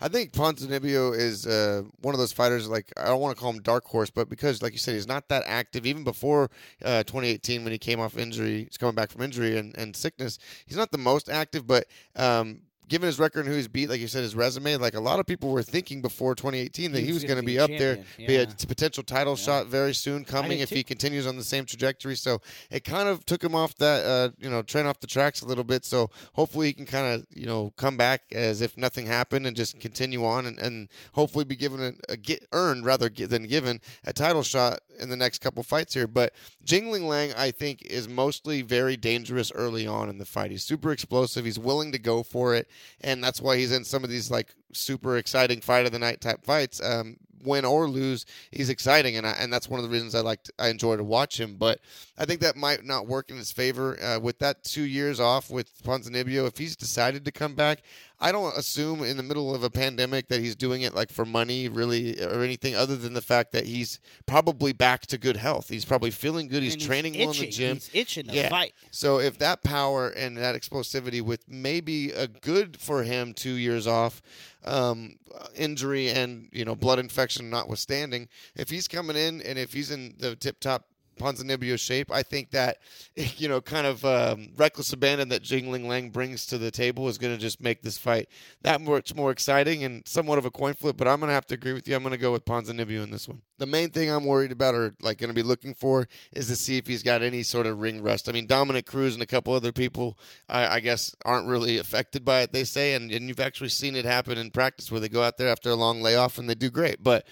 I 0.00 0.08
think 0.08 0.32
Ponzinibbio 0.32 1.14
is 1.14 1.46
uh, 1.46 1.82
one 2.00 2.14
of 2.14 2.18
those 2.18 2.32
fighters. 2.32 2.70
Like 2.70 2.90
I 2.96 3.04
don't 3.04 3.20
want 3.20 3.36
to 3.36 3.40
call 3.40 3.52
him 3.52 3.60
dark 3.60 3.84
horse, 3.84 4.08
but 4.08 4.30
because, 4.30 4.62
like 4.62 4.72
you 4.72 4.78
said, 4.78 4.94
he's 4.94 5.06
not 5.06 5.28
that 5.28 5.42
active. 5.46 5.84
Even 5.84 6.04
before 6.04 6.50
uh, 6.82 7.02
2018, 7.02 7.64
when 7.64 7.72
he 7.72 7.78
came 7.78 8.00
off 8.00 8.16
injury, 8.16 8.64
he's 8.64 8.78
coming 8.78 8.94
back 8.94 9.10
from 9.10 9.20
injury 9.20 9.58
and, 9.58 9.76
and 9.76 9.94
sickness. 9.94 10.38
He's 10.64 10.78
not 10.78 10.90
the 10.90 10.96
most 10.96 11.28
active, 11.28 11.66
but 11.66 11.84
um, 12.16 12.62
given 12.88 13.06
his 13.06 13.18
record 13.18 13.40
and 13.40 13.48
who 13.48 13.54
he's 13.56 13.68
beat, 13.68 13.88
like 13.88 14.00
you 14.00 14.08
said, 14.08 14.22
his 14.22 14.34
resume, 14.34 14.76
like 14.76 14.94
a 14.94 15.00
lot 15.00 15.18
of 15.20 15.26
people 15.26 15.50
were 15.50 15.62
thinking 15.62 16.02
before 16.02 16.34
2018 16.34 16.92
that 16.92 17.00
He 17.00 17.06
he 17.06 17.12
was 17.12 17.22
was 17.22 17.28
gonna 17.28 17.40
be 17.42 17.54
be 17.54 17.58
up 17.58 17.70
there, 17.70 17.96
champion, 17.96 18.26
be 18.26 18.36
a 18.36 18.46
potential 18.66 19.02
title 19.02 19.34
Yeah. 19.38 19.44
shot 19.44 19.66
very 19.66 19.94
soon 19.94 20.24
coming 20.24 20.60
if 20.60 20.68
too. 20.68 20.76
he 20.76 20.82
continues 20.82 21.26
on 21.26 21.36
the 21.36 21.44
same 21.44 21.64
trajectory. 21.64 22.16
So 22.16 22.40
it 22.70 22.84
kind 22.84 23.08
of 23.08 23.24
took 23.26 23.42
him 23.42 23.54
off 23.54 23.74
that, 23.76 24.04
uh, 24.04 24.30
you 24.38 24.50
know, 24.50 24.62
train 24.62 24.86
off 24.86 25.00
the 25.00 25.06
tracks 25.06 25.40
a 25.42 25.46
little 25.46 25.64
bit. 25.64 25.84
So 25.84 26.10
hopefully 26.34 26.66
he 26.68 26.72
can 26.72 26.86
kind 26.86 27.14
of, 27.14 27.26
you 27.30 27.46
know, 27.46 27.72
come 27.76 27.96
back 27.96 28.22
as 28.32 28.60
if 28.60 28.76
nothing 28.76 29.06
happened 29.06 29.46
and 29.46 29.56
just 29.56 29.78
continue 29.80 30.24
on 30.24 30.46
and, 30.46 30.58
and 30.58 30.88
hopefully 31.12 31.44
be 31.44 31.56
given 31.56 31.80
a, 32.08 32.12
a 32.12 32.16
get 32.16 32.46
earned 32.52 32.84
rather 32.84 33.08
than 33.08 33.46
given 33.46 33.80
a 34.04 34.12
title 34.12 34.42
shot 34.42 34.80
in 35.00 35.08
the 35.08 35.16
next 35.16 35.40
couple 35.40 35.62
fights 35.62 35.94
here. 35.94 36.06
But 36.06 36.32
Jingling 36.64 37.06
Lang, 37.08 37.32
I 37.34 37.50
think, 37.50 37.82
is 37.82 38.08
mostly 38.08 38.62
very 38.62 38.96
dangerous 38.96 39.50
early 39.52 39.86
on 39.86 40.08
in 40.08 40.18
the 40.18 40.24
fight. 40.24 40.50
He's 40.50 40.64
super 40.64 40.92
explosive. 40.92 41.44
He's 41.44 41.58
willing 41.58 41.92
to 41.92 41.98
go 41.98 42.22
for 42.22 42.54
it, 42.54 42.68
and 43.00 43.22
that's 43.22 43.40
why 43.40 43.56
he's 43.56 43.72
in 43.72 43.84
some 43.84 44.04
of 44.04 44.10
these 44.10 44.30
like 44.30 44.54
super 44.72 45.16
exciting 45.16 45.60
fight 45.60 45.86
of 45.86 45.92
the 45.92 45.98
night 45.98 46.20
type 46.20 46.44
fights. 46.44 46.82
Um, 46.82 47.16
win 47.44 47.64
or 47.64 47.88
lose, 47.88 48.24
he's 48.50 48.70
exciting, 48.70 49.16
and 49.16 49.26
I, 49.26 49.32
and 49.32 49.52
that's 49.52 49.68
one 49.68 49.78
of 49.78 49.84
the 49.84 49.90
reasons 49.90 50.14
I 50.14 50.20
like 50.20 50.40
I 50.58 50.68
enjoy 50.68 50.96
to 50.96 51.04
watch 51.04 51.38
him. 51.38 51.56
But 51.56 51.80
I 52.18 52.24
think 52.24 52.40
that 52.40 52.56
might 52.56 52.84
not 52.84 53.06
work 53.06 53.30
in 53.30 53.36
his 53.36 53.52
favor 53.52 54.02
uh, 54.02 54.18
with 54.18 54.38
that 54.38 54.64
two 54.64 54.82
years 54.82 55.20
off 55.20 55.50
with 55.50 55.82
Ponzinibbio. 55.82 56.46
If 56.46 56.58
he's 56.58 56.76
decided 56.76 57.24
to 57.24 57.32
come 57.32 57.54
back, 57.54 57.82
I 58.20 58.32
don't 58.32 58.56
assume 58.56 59.02
in 59.02 59.16
the 59.16 59.22
middle 59.22 59.54
of 59.54 59.64
a 59.64 59.70
pandemic 59.70 60.28
that 60.28 60.40
he's 60.40 60.54
doing 60.54 60.82
it 60.82 60.94
like 60.94 61.10
for 61.10 61.24
money, 61.24 61.68
really, 61.68 62.22
or 62.22 62.42
anything 62.42 62.74
other 62.74 62.96
than 62.96 63.12
the 63.12 63.20
fact 63.20 63.52
that 63.52 63.66
he's 63.66 63.98
probably 64.26 64.72
back 64.72 65.06
to 65.08 65.18
good 65.18 65.36
health. 65.36 65.68
He's 65.68 65.84
probably 65.84 66.10
feeling 66.10 66.48
good. 66.48 66.62
He's 66.62 66.74
and 66.74 66.82
training 66.82 67.18
well 67.18 67.30
in 67.32 67.38
the 67.38 67.50
gym. 67.50 67.76
He's 67.76 67.90
itching 67.92 68.26
to 68.28 68.34
Yeah. 68.34 68.48
fight. 68.48 68.74
So 68.90 69.18
if 69.18 69.38
that 69.38 69.62
power 69.62 70.08
and 70.08 70.36
that 70.36 70.54
explosivity 70.54 71.20
with 71.22 71.48
maybe 71.48 72.12
a 72.12 72.28
good 72.28 72.80
for 72.80 73.02
him 73.02 73.34
two 73.34 73.54
years 73.54 73.86
off, 73.86 74.22
um, 74.64 75.16
injury 75.56 76.08
and 76.10 76.48
you 76.52 76.64
know 76.64 76.74
blood 76.74 76.98
infection 76.98 77.50
notwithstanding, 77.50 78.28
if 78.54 78.70
he's 78.70 78.88
coming 78.88 79.16
in 79.16 79.42
and 79.42 79.58
if 79.58 79.72
he's 79.72 79.90
in 79.90 80.14
the 80.18 80.36
tip 80.36 80.60
top 80.60 80.86
Ponzinibbio 81.16 81.78
shape, 81.78 82.12
I 82.12 82.22
think 82.22 82.50
that 82.50 82.78
you 83.16 83.48
know 83.48 83.60
kind 83.60 83.86
of 83.86 84.04
um, 84.04 84.48
reckless 84.56 84.92
abandon 84.92 85.28
that 85.30 85.42
Jingling 85.42 85.86
Lang 85.86 86.10
brings 86.10 86.46
to 86.46 86.58
the 86.58 86.70
table 86.70 87.08
is 87.08 87.18
going 87.18 87.34
to 87.34 87.40
just 87.40 87.60
make 87.60 87.82
this 87.82 87.98
fight 87.98 88.28
that 88.62 88.80
much 88.80 89.14
more 89.14 89.30
exciting 89.30 89.84
and 89.84 90.06
somewhat 90.06 90.38
of 90.38 90.44
a 90.44 90.50
coin 90.50 90.74
flip. 90.74 90.96
But 90.96 91.08
I'm 91.08 91.20
going 91.20 91.28
to 91.28 91.34
have 91.34 91.46
to 91.46 91.54
agree 91.54 91.72
with 91.72 91.88
you. 91.88 91.94
I'm 91.96 92.02
going 92.02 92.12
to 92.12 92.18
go 92.18 92.32
with 92.32 92.44
Ponzinibbio 92.44 93.02
in 93.02 93.10
this 93.10 93.28
one. 93.28 93.42
The 93.58 93.66
main 93.66 93.90
thing 93.90 94.10
I'm 94.10 94.24
worried 94.24 94.52
about 94.52 94.74
or 94.74 94.94
like 95.00 95.18
going 95.18 95.28
to 95.28 95.34
be 95.34 95.42
looking 95.42 95.74
for 95.74 96.08
is 96.32 96.48
to 96.48 96.56
see 96.56 96.76
if 96.76 96.86
he's 96.86 97.02
got 97.02 97.22
any 97.22 97.42
sort 97.42 97.66
of 97.66 97.80
ring 97.80 98.02
rust. 98.02 98.28
I 98.28 98.32
mean, 98.32 98.46
Dominick 98.46 98.86
Cruz 98.86 99.14
and 99.14 99.22
a 99.22 99.26
couple 99.26 99.54
other 99.54 99.72
people, 99.72 100.18
I, 100.48 100.76
I 100.76 100.80
guess, 100.80 101.14
aren't 101.24 101.46
really 101.46 101.78
affected 101.78 102.24
by 102.24 102.40
it. 102.42 102.52
They 102.52 102.64
say, 102.64 102.94
and, 102.94 103.10
and 103.10 103.28
you've 103.28 103.40
actually 103.40 103.68
seen 103.68 103.94
it 103.94 104.04
happen 104.04 104.38
in 104.38 104.50
practice 104.50 104.90
where 104.90 105.00
they 105.00 105.08
go 105.08 105.22
out 105.22 105.36
there 105.36 105.48
after 105.48 105.70
a 105.70 105.76
long 105.76 106.02
layoff 106.02 106.38
and 106.38 106.48
they 106.48 106.54
do 106.54 106.70
great. 106.70 107.02
But 107.02 107.26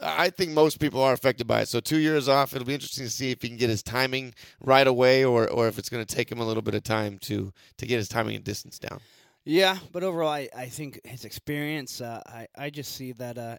I 0.00 0.30
think 0.30 0.52
most 0.52 0.80
people 0.80 1.00
are 1.02 1.12
affected 1.12 1.46
by 1.46 1.62
it. 1.62 1.68
So 1.68 1.80
two 1.80 1.98
years 1.98 2.28
off, 2.28 2.54
it'll 2.54 2.66
be 2.66 2.74
interesting 2.74 3.04
to 3.04 3.10
see 3.10 3.30
if 3.30 3.42
he 3.42 3.48
can 3.48 3.56
get 3.56 3.70
his 3.70 3.82
timing 3.82 4.34
right 4.60 4.86
away, 4.86 5.24
or 5.24 5.48
or 5.48 5.68
if 5.68 5.78
it's 5.78 5.88
going 5.88 6.04
to 6.04 6.14
take 6.14 6.30
him 6.30 6.40
a 6.40 6.44
little 6.46 6.62
bit 6.62 6.74
of 6.74 6.82
time 6.82 7.18
to 7.20 7.52
to 7.78 7.86
get 7.86 7.96
his 7.96 8.08
timing 8.08 8.36
and 8.36 8.44
distance 8.44 8.78
down. 8.78 9.00
Yeah, 9.44 9.76
but 9.92 10.02
overall, 10.02 10.30
I, 10.30 10.48
I 10.56 10.66
think 10.66 11.00
his 11.04 11.24
experience. 11.24 12.00
Uh, 12.00 12.22
I 12.26 12.46
I 12.56 12.70
just 12.70 12.94
see 12.94 13.12
that. 13.12 13.38
Uh, 13.38 13.58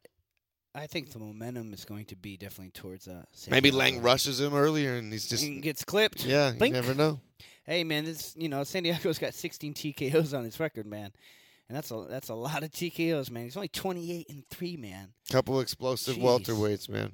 I 0.73 0.87
think 0.87 1.11
the 1.11 1.19
momentum 1.19 1.73
is 1.73 1.85
going 1.85 2.05
to 2.05 2.15
be 2.15 2.37
definitely 2.37 2.71
towards 2.71 3.07
uh. 3.07 3.23
Maybe. 3.49 3.71
Lang 3.71 4.01
rushes 4.01 4.41
him 4.41 4.53
earlier, 4.55 4.95
and 4.95 5.11
he's 5.11 5.27
just 5.27 5.43
and 5.43 5.61
gets 5.61 5.83
clipped. 5.83 6.25
yeah. 6.25 6.53
You 6.59 6.71
never 6.71 6.93
know. 6.93 7.19
Hey 7.65 7.83
man, 7.83 8.05
this 8.05 8.35
you 8.37 8.49
know 8.49 8.63
Santiago's 8.63 9.17
got 9.17 9.33
16 9.33 9.73
TKOs 9.73 10.37
on 10.37 10.43
his 10.43 10.59
record, 10.59 10.85
man, 10.85 11.11
and 11.67 11.75
that's 11.77 11.91
a 11.91 12.05
that's 12.09 12.29
a 12.29 12.35
lot 12.35 12.63
of 12.63 12.71
TKOs, 12.71 13.29
man. 13.31 13.43
He's 13.45 13.55
only 13.57 13.67
28 13.69 14.29
and 14.29 14.43
three, 14.49 14.77
man. 14.77 15.09
Couple 15.31 15.59
explosive 15.59 16.15
Jeez. 16.17 16.21
welterweights, 16.21 16.89
man. 16.89 17.13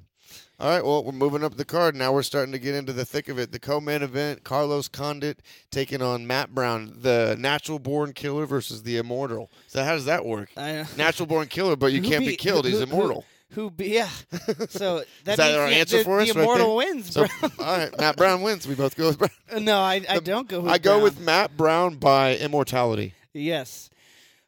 All 0.58 0.70
right, 0.70 0.82
well, 0.84 1.04
we're 1.04 1.12
moving 1.12 1.44
up 1.44 1.56
the 1.56 1.64
card. 1.64 1.94
Now 1.94 2.12
we're 2.12 2.22
starting 2.22 2.52
to 2.52 2.58
get 2.58 2.74
into 2.74 2.92
the 2.94 3.04
thick 3.04 3.28
of 3.28 3.38
it. 3.38 3.52
The 3.52 3.58
co-main 3.58 4.02
event: 4.02 4.44
Carlos 4.44 4.88
Condit 4.88 5.42
taking 5.70 6.00
on 6.00 6.26
Matt 6.26 6.54
Brown, 6.54 6.94
the 6.96 7.36
natural-born 7.38 8.12
killer 8.14 8.46
versus 8.46 8.82
the 8.84 8.96
immortal. 8.96 9.50
So 9.66 9.84
how 9.84 9.92
does 9.94 10.06
that 10.06 10.24
work? 10.24 10.50
Natural-born 10.56 11.48
killer, 11.48 11.76
but 11.76 11.92
you 11.92 12.00
can't 12.00 12.20
be 12.20 12.28
beat- 12.30 12.38
killed. 12.38 12.64
He's 12.64 12.74
who- 12.78 12.86
who- 12.86 12.92
immortal. 12.92 13.24
Who 13.50 13.70
be 13.70 13.88
yeah? 13.90 14.08
So 14.70 15.02
that 15.24 15.32
Is 15.32 15.36
that 15.36 15.38
means 15.38 15.56
our 15.58 15.68
the, 15.68 15.76
answer 15.76 15.98
the, 15.98 16.04
for 16.04 16.16
the 16.16 16.30
us 16.30 16.34
right 16.34 16.42
immortal 16.42 16.78
there? 16.78 16.94
wins, 16.94 17.12
So, 17.12 17.26
bro. 17.26 17.50
all 17.66 17.76
right, 17.78 17.98
Matt 17.98 18.16
Brown 18.16 18.40
wins. 18.40 18.66
We 18.66 18.74
both 18.74 18.96
go 18.96 19.08
with 19.08 19.18
Brown. 19.18 19.64
no, 19.64 19.78
I 19.78 20.00
I 20.08 20.20
don't 20.20 20.48
go. 20.48 20.60
With 20.60 20.72
I 20.72 20.78
go 20.78 20.92
Brown. 20.92 21.02
with 21.02 21.20
Matt 21.20 21.54
Brown 21.58 21.96
by 21.96 22.36
immortality. 22.38 23.12
yes. 23.34 23.90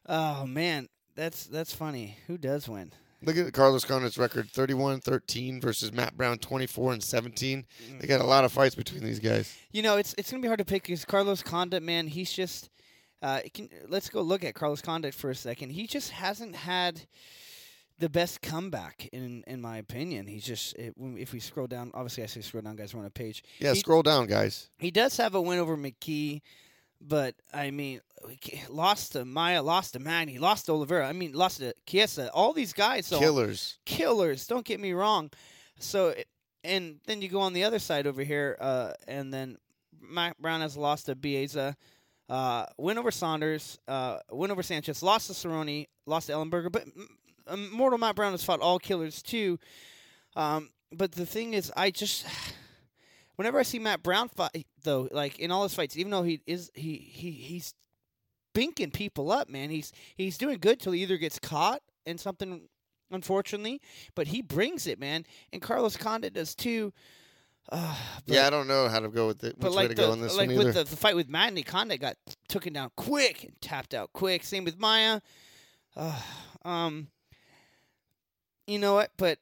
Oh 0.07 0.45
man, 0.45 0.87
that's 1.15 1.45
that's 1.45 1.73
funny. 1.73 2.17
Who 2.27 2.37
does 2.37 2.67
win? 2.69 2.91
Look 3.21 3.37
at 3.37 3.51
Carlos 3.53 3.85
Condit's 3.85 4.17
record: 4.17 4.49
31-13 4.51 5.61
versus 5.61 5.91
Matt 5.91 6.15
Brown, 6.15 6.37
24 6.37 6.93
and 6.93 7.03
17. 7.03 7.65
Mm. 7.89 7.99
They 7.99 8.07
got 8.07 8.21
a 8.21 8.25
lot 8.25 8.43
of 8.45 8.51
fights 8.51 8.75
between 8.75 9.03
these 9.03 9.19
guys. 9.19 9.55
You 9.71 9.81
know, 9.81 9.97
it's 9.97 10.13
it's 10.17 10.29
gonna 10.29 10.41
be 10.41 10.47
hard 10.47 10.59
to 10.59 10.65
pick 10.65 10.83
because 10.83 11.05
Carlos 11.05 11.41
Condit, 11.41 11.83
man, 11.83 12.07
he's 12.07 12.31
just. 12.31 12.69
Uh, 13.21 13.39
can, 13.53 13.69
let's 13.87 14.09
go 14.09 14.21
look 14.21 14.43
at 14.43 14.53
Carlos 14.53 14.81
Condit 14.81 15.13
for 15.13 15.31
a 15.31 15.35
second. 15.35 15.71
He 15.71 15.87
just 15.87 16.11
hasn't 16.11 16.55
had 16.55 17.01
the 17.97 18.09
best 18.09 18.41
comeback, 18.41 19.09
in 19.11 19.43
in 19.47 19.61
my 19.61 19.77
opinion. 19.77 20.27
He's 20.27 20.43
just 20.45 20.75
it, 20.75 20.93
if 20.97 21.33
we 21.33 21.39
scroll 21.39 21.65
down, 21.65 21.91
obviously 21.95 22.23
I 22.23 22.27
say 22.27 22.41
scroll 22.41 22.61
down, 22.61 22.75
guys. 22.75 22.93
We're 22.93 22.99
on 22.99 23.07
a 23.07 23.09
page. 23.09 23.43
Yeah, 23.59 23.73
He- 23.73 23.79
scroll 23.79 24.03
down, 24.03 24.27
guys. 24.27 24.69
He 24.77 24.91
does 24.91 25.17
have 25.17 25.33
a 25.33 25.41
win 25.41 25.57
over 25.57 25.75
McGee, 25.77 26.41
but 27.01 27.35
I 27.53 27.71
mean, 27.71 28.01
lost 28.69 29.13
to 29.13 29.25
Maia, 29.25 29.61
lost 29.61 29.93
to 29.93 29.99
Magny, 29.99 30.39
lost 30.39 30.65
to 30.67 30.73
Oliveira. 30.73 31.07
I 31.07 31.13
mean, 31.13 31.33
lost 31.33 31.59
to 31.59 31.73
Chiesa. 31.85 32.31
All 32.31 32.53
these 32.53 32.73
guys, 32.73 33.05
so 33.07 33.19
Killers. 33.19 33.77
killers. 33.85 34.47
Don't 34.47 34.65
get 34.65 34.79
me 34.79 34.93
wrong. 34.93 35.29
So, 35.79 36.13
and 36.63 36.99
then 37.05 37.21
you 37.21 37.29
go 37.29 37.41
on 37.41 37.53
the 37.53 37.63
other 37.63 37.79
side 37.79 38.07
over 38.07 38.23
here, 38.23 38.57
uh, 38.59 38.93
and 39.07 39.33
then 39.33 39.57
Matt 40.01 40.39
Brown 40.41 40.61
has 40.61 40.77
lost 40.77 41.07
to 41.07 41.15
Baeza, 41.15 41.75
uh, 42.29 42.65
win 42.77 42.97
over 42.97 43.11
Saunders, 43.11 43.79
uh, 43.87 44.17
win 44.31 44.51
over 44.51 44.63
Sanchez, 44.63 45.03
lost 45.03 45.27
to 45.27 45.33
Cerrone, 45.33 45.87
lost 46.05 46.27
to 46.27 46.33
Ellenberger, 46.33 46.71
but 46.71 46.85
Mortal 47.71 47.99
Matt 47.99 48.15
Brown 48.15 48.31
has 48.31 48.43
fought 48.43 48.61
all 48.61 48.79
killers 48.79 49.21
too. 49.21 49.59
Um, 50.35 50.69
but 50.91 51.11
the 51.11 51.25
thing 51.25 51.53
is, 51.53 51.71
I 51.75 51.91
just 51.91 52.25
whenever 53.35 53.59
I 53.59 53.63
see 53.63 53.79
Matt 53.79 54.03
Brown 54.03 54.29
fight, 54.29 54.67
though, 54.83 55.07
like 55.11 55.39
in 55.39 55.51
all 55.51 55.63
his 55.63 55.73
fights, 55.73 55.97
even 55.97 56.11
though 56.11 56.23
he 56.23 56.41
is 56.45 56.71
he 56.73 56.97
he 56.97 57.31
he's 57.31 57.73
binking 58.53 58.93
people 58.93 59.31
up, 59.31 59.49
man. 59.49 59.69
He's 59.69 59.91
he's 60.15 60.37
doing 60.37 60.57
good 60.59 60.79
till 60.79 60.93
he 60.93 61.01
either 61.03 61.17
gets 61.17 61.39
caught 61.39 61.81
in 62.05 62.17
something, 62.17 62.61
unfortunately, 63.11 63.81
but 64.15 64.27
he 64.27 64.41
brings 64.41 64.87
it, 64.87 64.99
man. 64.99 65.25
And 65.51 65.61
Carlos 65.61 65.97
Condit 65.97 66.33
does 66.33 66.55
too. 66.55 66.93
Uh, 67.69 67.95
but, 68.25 68.35
yeah, 68.35 68.47
I 68.47 68.49
don't 68.49 68.67
know 68.67 68.87
how 68.87 68.99
to 68.99 69.09
go 69.09 69.27
with 69.27 69.43
it. 69.43 69.55
but 69.59 69.69
Which 69.69 69.77
way 69.77 69.83
like 69.83 69.89
to 69.89 69.95
the, 69.95 70.01
go 70.01 70.11
on 70.11 70.21
this 70.21 70.37
like 70.37 70.49
one 70.49 70.57
with 70.57 70.73
the, 70.73 70.83
the 70.83 70.95
fight 70.95 71.15
with 71.15 71.29
Madden, 71.29 71.61
Condit 71.63 71.99
got 71.99 72.15
taken 72.47 72.73
down 72.73 72.91
quick 72.95 73.43
and 73.43 73.53
tapped 73.61 73.93
out 73.93 74.11
quick. 74.13 74.43
Same 74.43 74.63
with 74.63 74.79
Maia. 74.79 75.21
Uh, 75.95 76.19
um, 76.65 77.07
you 78.67 78.79
know 78.79 78.95
what? 78.95 79.11
But 79.17 79.39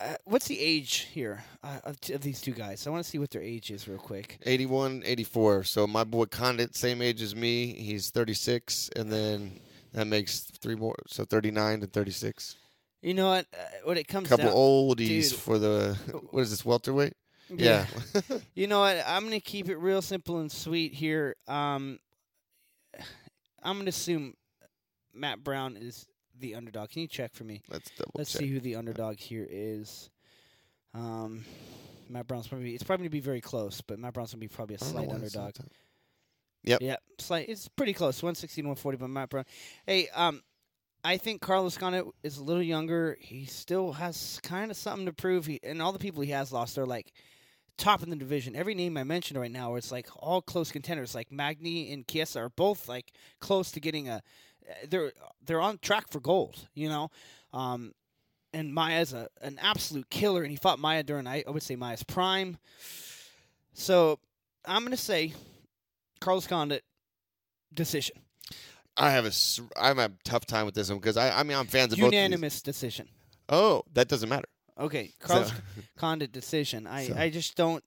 uh, 0.00 0.14
what's 0.24 0.46
the 0.48 0.58
age 0.58 1.08
here 1.12 1.44
uh, 1.62 1.78
of, 1.84 2.00
t- 2.00 2.12
of 2.12 2.20
these 2.20 2.40
two 2.40 2.52
guys? 2.52 2.86
I 2.86 2.90
want 2.90 3.04
to 3.04 3.08
see 3.08 3.18
what 3.18 3.30
their 3.30 3.42
age 3.42 3.70
is 3.70 3.86
real 3.86 3.98
quick. 3.98 4.38
81, 4.44 5.02
84. 5.04 5.64
So 5.64 5.86
my 5.86 6.04
boy 6.04 6.24
Condit, 6.26 6.74
same 6.76 7.00
age 7.00 7.22
as 7.22 7.34
me. 7.36 7.72
He's 7.74 8.10
36, 8.10 8.90
and 8.96 9.10
then 9.10 9.60
that 9.92 10.06
makes 10.06 10.40
three 10.40 10.74
more. 10.74 10.96
So 11.06 11.24
39 11.24 11.80
to 11.82 11.86
36. 11.86 12.56
You 13.02 13.14
know 13.14 13.28
what? 13.30 13.46
Uh, 13.52 13.64
when 13.84 13.98
it 13.98 14.08
comes 14.08 14.28
couple 14.28 14.46
down, 14.46 14.54
oldies 14.54 15.30
dude. 15.30 15.34
for 15.34 15.58
the 15.58 15.94
what 16.30 16.40
is 16.40 16.50
this 16.50 16.64
welterweight? 16.64 17.12
Yeah. 17.50 17.86
You 18.54 18.66
know 18.66 18.80
what? 18.80 19.02
I'm 19.06 19.24
gonna 19.24 19.40
keep 19.40 19.68
it 19.68 19.76
real 19.76 20.00
simple 20.00 20.38
and 20.38 20.50
sweet 20.50 20.94
here. 20.94 21.36
Um, 21.46 21.98
I'm 23.62 23.76
gonna 23.78 23.90
assume 23.90 24.34
Matt 25.12 25.44
Brown 25.44 25.76
is 25.76 26.06
the 26.38 26.54
underdog. 26.54 26.90
Can 26.90 27.02
you 27.02 27.08
check 27.08 27.34
for 27.34 27.44
me? 27.44 27.62
Let's 27.70 27.90
double 27.90 28.12
Let's 28.14 28.32
check. 28.32 28.40
see 28.40 28.48
who 28.48 28.60
the 28.60 28.76
underdog 28.76 29.18
here 29.18 29.46
is. 29.48 30.10
Um, 30.94 31.44
Matt 32.08 32.26
Brown's 32.26 32.46
probably 32.48 32.74
it's 32.74 32.82
probably 32.82 33.04
gonna 33.04 33.10
be 33.10 33.20
very 33.20 33.40
close, 33.40 33.80
but 33.80 33.98
Matt 33.98 34.14
Brown's 34.14 34.32
gonna 34.32 34.40
be 34.40 34.48
probably 34.48 34.76
a 34.76 34.78
slight 34.78 35.08
why 35.08 35.16
it's 35.16 35.34
not 35.34 35.44
underdog. 35.46 35.54
that. 35.54 35.66
Yeah, 36.80 36.96
slight. 37.18 37.48
It's 37.48 37.68
pretty 37.68 37.92
close, 37.92 38.22
160 38.22 38.62
to 38.62 38.68
140. 38.68 38.98
But 38.98 39.08
Matt 39.08 39.28
Brown. 39.30 39.44
Hey, 39.86 40.08
um, 40.14 40.42
I 41.04 41.18
think 41.18 41.42
Carlos 41.42 41.76
Condit 41.76 42.06
is 42.22 42.38
a 42.38 42.42
little 42.44 42.62
younger. 42.62 43.18
He 43.20 43.44
still 43.44 43.92
has 43.92 44.40
kind 44.42 44.70
of 44.70 44.76
something 44.76 45.06
to 45.06 45.12
prove. 45.12 45.46
He 45.46 45.60
and 45.62 45.82
all 45.82 45.92
the 45.92 45.98
people 45.98 46.22
he 46.22 46.30
has 46.30 46.52
lost 46.52 46.78
are 46.78 46.86
like 46.86 47.12
top 47.76 48.02
in 48.02 48.08
the 48.10 48.16
division. 48.16 48.56
Every 48.56 48.74
name 48.74 48.96
I 48.96 49.04
mentioned 49.04 49.38
right 49.38 49.50
now, 49.50 49.74
it's 49.74 49.92
like 49.92 50.08
all 50.16 50.40
close 50.40 50.72
contenders. 50.72 51.14
Like 51.14 51.30
Magny 51.30 51.92
and 51.92 52.06
Chiesa 52.08 52.40
are 52.40 52.48
both 52.48 52.88
like 52.88 53.12
close 53.40 53.70
to 53.72 53.80
getting 53.80 54.08
a. 54.08 54.22
They're 54.88 55.12
they're 55.44 55.60
on 55.60 55.78
track 55.78 56.08
for 56.10 56.20
gold. 56.20 56.68
You 56.74 56.88
know. 56.88 57.10
Um, 57.52 57.92
and 58.52 58.72
Maia's 58.72 59.12
a, 59.12 59.28
an 59.42 59.58
absolute 59.60 60.08
killer, 60.10 60.42
and 60.42 60.50
he 60.50 60.56
fought 60.56 60.78
Maia 60.78 61.02
during 61.02 61.26
I, 61.26 61.42
I 61.46 61.50
would 61.50 61.62
say 61.62 61.74
Maia's 61.76 62.04
prime. 62.04 62.56
So 63.72 64.18
I'm 64.64 64.84
gonna 64.84 64.96
say 64.96 65.32
Carlos 66.20 66.46
Condit 66.46 66.84
decision, 67.72 68.16
I 68.96 69.10
have 69.10 69.26
a 69.26 69.32
I 69.80 69.88
have 69.88 69.98
a 69.98 70.12
tough 70.24 70.46
time 70.46 70.66
with 70.66 70.74
this 70.74 70.88
one 70.88 70.98
because 70.98 71.16
I 71.16 71.30
I 71.38 71.42
mean 71.42 71.56
I'm 71.56 71.66
fans 71.66 71.92
of 71.92 71.98
both. 71.98 72.08
of 72.08 72.14
unanimous 72.14 72.62
decision. 72.62 73.08
Oh, 73.48 73.82
that 73.92 74.08
doesn't 74.08 74.28
matter. 74.28 74.48
Okay, 74.78 75.12
Carlos 75.20 75.48
So- 75.48 75.54
Condit 75.96 76.32
decision. 76.32 76.86
I, 76.86 77.06
So- 77.08 77.16
I 77.16 77.30
just 77.30 77.56
don't. 77.56 77.82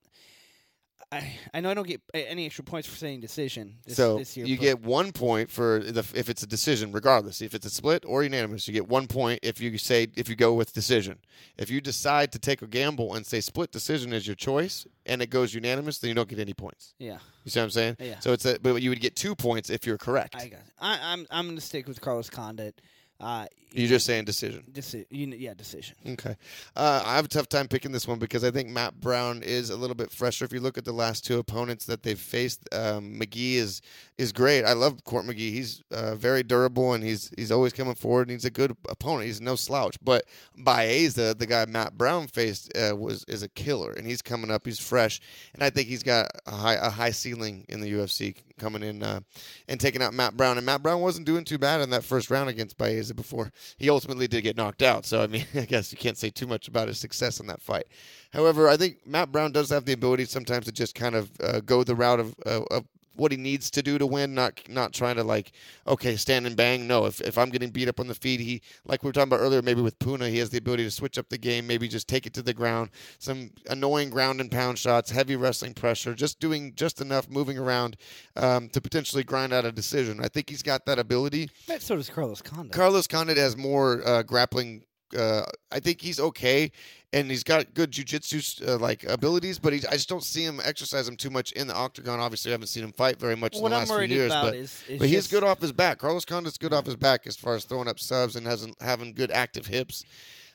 I 1.12 1.34
I 1.54 1.62
know 1.62 1.70
I 1.70 1.74
don't 1.74 1.88
get 1.88 2.02
any 2.14 2.46
extra 2.46 2.64
points 2.64 2.88
for 2.88 2.98
saying 2.98 3.22
decision 3.22 3.76
this, 3.86 3.96
so 3.96 4.18
this 4.18 4.36
year. 4.36 4.46
you 4.46 4.58
get 4.58 4.82
one 4.82 5.12
point 5.12 5.50
for 5.50 5.80
the 5.80 6.06
if 6.14 6.30
it's 6.30 6.44
a 6.44 6.48
decision, 6.48 6.92
regardless 6.92 7.42
if 7.42 7.54
it's 7.56 7.66
a 7.66 7.70
split 7.70 8.04
or 8.06 8.24
unanimous. 8.24 8.68
You 8.68 8.74
get 8.74 8.88
one 8.88 9.08
point 9.08 9.40
if 9.42 9.62
you 9.62 9.78
say 9.78 10.08
if 10.16 10.28
you 10.28 10.36
go 10.36 10.54
with 10.54 10.74
decision. 10.74 11.20
If 11.58 11.70
you 11.70 11.80
decide 11.80 12.32
to 12.34 12.40
take 12.40 12.62
a 12.62 12.68
gamble 12.68 13.16
and 13.16 13.26
say 13.26 13.40
split 13.40 13.72
decision 13.72 14.12
is 14.12 14.28
your 14.28 14.36
choice 14.36 14.86
and 15.06 15.22
it 15.22 15.30
goes 15.30 15.54
unanimous, 15.54 16.00
then 16.00 16.10
you 16.10 16.16
don't 16.16 16.28
get 16.28 16.40
any 16.40 16.54
points. 16.54 16.94
yeah. 17.00 17.20
You 17.46 17.52
see 17.52 17.60
what 17.62 17.66
I'm 17.66 17.70
saying? 17.70 17.98
Yeah. 18.00 18.20
So 18.20 18.34
it's 18.34 18.46
a 18.46 18.60
but 18.60 18.82
you 18.82 18.90
would 18.90 19.00
get 19.00 19.16
two 19.16 19.34
points 19.34 19.70
if 19.70 19.86
you're 19.86 19.98
correct. 19.98 20.36
I 20.36 20.50
got. 20.50 20.60
It. 20.60 20.66
I, 20.82 21.00
I'm 21.02 21.26
I'm 21.32 21.48
gonna 21.48 21.62
stick 21.62 21.88
with 21.88 22.02
Carlos 22.02 22.30
Condit. 22.30 22.82
Uh, 23.20 23.48
You're 23.74 23.90
just 23.90 24.06
saying 24.06 24.26
decision. 24.26 24.64
deci- 24.72 25.06
you, 25.10 25.28
yeah, 25.28 25.54
decision. 25.54 25.98
Okay. 26.08 26.36
Uh, 26.76 27.04
I 27.06 27.16
have 27.18 27.26
a 27.26 27.28
tough 27.28 27.50
time 27.50 27.68
picking 27.68 27.92
this 27.92 28.08
one 28.08 28.18
because 28.18 28.44
I 28.44 28.50
think 28.50 28.70
Matt 28.70 29.00
Brown 29.00 29.44
is 29.44 29.70
a 29.70 29.76
little 29.76 29.96
bit 29.96 30.10
fresher. 30.10 30.46
If 30.46 30.54
you 30.54 30.62
look 30.62 30.78
at 30.78 30.86
the 30.86 30.94
last 30.94 31.26
two 31.26 31.38
opponents 31.38 31.86
that 31.86 32.02
they've 32.02 32.18
faced, 32.20 32.62
um, 32.74 33.20
McGee 33.20 33.56
is 33.56 33.82
is 34.18 34.32
great. 34.32 34.64
I 34.64 34.74
love 34.74 35.04
Court 35.04 35.26
McGee. 35.26 35.52
He's 35.52 35.84
uh, 35.92 36.16
very 36.16 36.44
durable 36.44 36.94
and 36.94 37.04
he's 37.04 37.32
he's 37.38 37.52
always 37.52 37.74
coming 37.74 37.94
forward. 37.94 38.30
and 38.30 38.32
He's 38.32 38.46
a 38.46 38.50
good 38.50 38.76
opponent. 38.90 39.26
He's 39.28 39.42
no 39.42 39.56
slouch. 39.56 39.98
But 40.02 40.24
Baeza, 40.56 41.36
the 41.38 41.46
guy 41.46 41.66
Matt 41.66 41.98
Brown 41.98 42.28
faced, 42.28 42.72
uh, 42.78 42.96
was 42.96 43.26
is 43.28 43.44
a 43.44 43.50
killer, 43.50 43.92
and 43.92 44.08
he's 44.08 44.22
coming 44.22 44.50
up. 44.50 44.66
He's 44.66 44.80
fresh, 44.80 45.20
and 45.54 45.62
I 45.62 45.70
think 45.70 45.88
he's 45.88 46.04
got 46.04 46.32
a 46.46 46.52
high 46.52 46.76
a 46.76 46.90
high 46.90 47.12
ceiling 47.12 47.66
in 47.70 47.82
the 47.82 47.92
UFC 47.92 48.36
coming 48.58 48.82
in 48.82 49.04
uh, 49.04 49.20
and 49.68 49.80
taking 49.80 50.02
out 50.02 50.14
Matt 50.14 50.36
Brown. 50.36 50.58
And 50.58 50.66
Matt 50.66 50.82
Brown 50.82 51.02
wasn't 51.02 51.28
doing 51.28 51.44
too 51.44 51.58
bad 51.60 51.82
in 51.82 51.92
that 51.92 52.04
first 52.04 52.32
round 52.32 52.50
against 52.50 52.78
Baeza 52.78 53.14
before 53.14 53.52
he 53.78 53.90
ultimately 53.90 54.28
did 54.28 54.42
get 54.42 54.58
knocked 54.58 54.82
out. 54.82 55.06
So 55.06 55.22
I 55.22 55.28
mean, 55.28 55.46
I 55.56 55.66
guess 55.66 55.92
you 55.92 55.98
can't 55.98 56.18
say 56.18 56.30
too 56.30 56.48
much 56.48 56.68
about 56.68 56.88
his 56.88 57.00
success 57.00 57.40
in 57.40 57.48
that 57.48 57.62
fight. 57.62 57.88
However, 58.34 58.68
I 58.70 58.78
think 58.78 59.06
Matt 59.06 59.32
Brown 59.32 59.52
does 59.52 59.70
have 59.70 59.86
the 59.86 59.94
ability 59.94 60.26
sometimes 60.26 60.66
to 60.66 60.72
just 60.72 60.96
kind 60.96 61.16
of 61.16 61.32
uh, 61.42 61.62
go 61.62 61.84
the 61.84 61.96
route 61.96 62.20
of, 62.20 62.36
uh, 62.46 62.64
of 62.72 62.86
what 63.18 63.32
he 63.32 63.38
needs 63.38 63.70
to 63.72 63.84
do 63.84 63.98
to 63.98 64.06
win, 64.06 64.34
not 64.34 64.62
not 64.70 64.94
trying 64.94 65.16
to 65.16 65.24
like, 65.24 65.52
okay, 65.86 66.16
stand 66.16 66.48
and 66.48 66.56
bang. 66.56 66.88
No, 66.88 67.06
if, 67.06 67.20
if 67.22 67.38
I'm 67.38 67.50
getting 67.50 67.70
beat 67.70 67.88
up 67.88 68.00
on 68.00 68.08
the 68.08 68.16
feet, 68.16 68.40
he 68.40 68.62
like 68.86 69.04
we 69.04 69.08
were 69.08 69.14
talking 69.14 69.30
about 69.30 69.42
earlier, 69.42 69.62
maybe 69.62 69.82
with 69.82 70.00
Puna, 70.00 70.30
he 70.30 70.38
has 70.40 70.50
the 70.50 70.58
ability 70.58 70.84
to 70.84 70.92
switch 70.92 71.18
up 71.18 71.30
the 71.30 71.38
game, 71.38 71.68
maybe 71.68 71.88
just 71.88 72.08
take 72.08 72.26
it 72.26 72.34
to 72.36 72.42
the 72.42 72.54
ground, 72.54 72.90
some 73.20 73.52
annoying 73.70 74.10
ground 74.10 74.40
and 74.40 74.52
pound 74.52 74.78
shots, 74.78 75.12
heavy 75.12 75.36
wrestling 75.36 75.74
pressure, 75.74 76.14
just 76.14 76.40
doing 76.40 76.74
just 76.76 77.02
enough 77.02 77.30
moving 77.30 77.58
around 77.58 77.98
um, 78.36 78.70
to 78.70 78.82
potentially 78.82 79.24
grind 79.24 79.54
out 79.54 79.66
a 79.66 79.72
decision. 79.72 80.20
I 80.24 80.28
think 80.28 80.50
he's 80.50 80.64
got 80.64 80.86
that 80.86 81.00
ability. 81.00 81.50
So 81.80 81.96
does 81.96 82.10
Carlos 82.10 82.42
Condit. 82.42 82.72
Carlos 82.72 83.08
Condit 83.08 83.38
has 83.38 83.58
more 83.58 84.02
uh, 84.08 84.24
grappling 84.24 84.84
Uh, 85.18 85.44
I 85.72 85.80
think 85.80 86.02
he's 86.02 86.20
okay, 86.20 86.72
and 87.14 87.30
he's 87.30 87.44
got 87.44 87.74
good 87.74 87.92
jujitsu 87.92 88.68
uh, 88.68 88.78
like 88.78 89.04
abilities, 89.04 89.60
but 89.60 89.74
I 89.74 89.78
just 89.78 90.10
don't 90.10 90.24
see 90.24 90.44
him 90.44 90.60
exercise 90.64 91.08
him 91.08 91.16
too 91.16 91.30
much 91.30 91.52
in 91.54 91.68
the 91.68 91.76
octagon. 91.76 92.20
Obviously, 92.20 92.52
I 92.52 92.54
haven't 92.54 92.68
seen 92.68 92.84
him 92.84 92.92
fight 92.92 93.20
very 93.20 93.36
much 93.36 93.56
what 93.56 93.68
in 93.68 93.72
the 93.72 93.76
I'm 93.78 93.88
last 93.88 93.90
few 94.08 94.16
years, 94.16 94.32
but 94.32 94.56
is, 94.56 94.84
is 94.88 95.00
but 95.00 95.08
he's 95.08 95.28
good 95.28 95.44
off 95.44 95.62
his 95.62 95.72
back. 95.72 96.00
Carlos 96.00 96.26
Condit's 96.26 96.58
good 96.58 96.74
off 96.74 96.86
his 96.86 96.96
back 96.96 97.28
as 97.28 97.36
far 97.36 97.56
as 97.56 97.66
throwing 97.66 97.88
up 97.88 98.00
subs 98.00 98.36
and 98.36 98.46
hasn't 98.46 98.76
having 98.82 99.14
good 99.14 99.32
active 99.32 99.68
hips. 99.68 100.04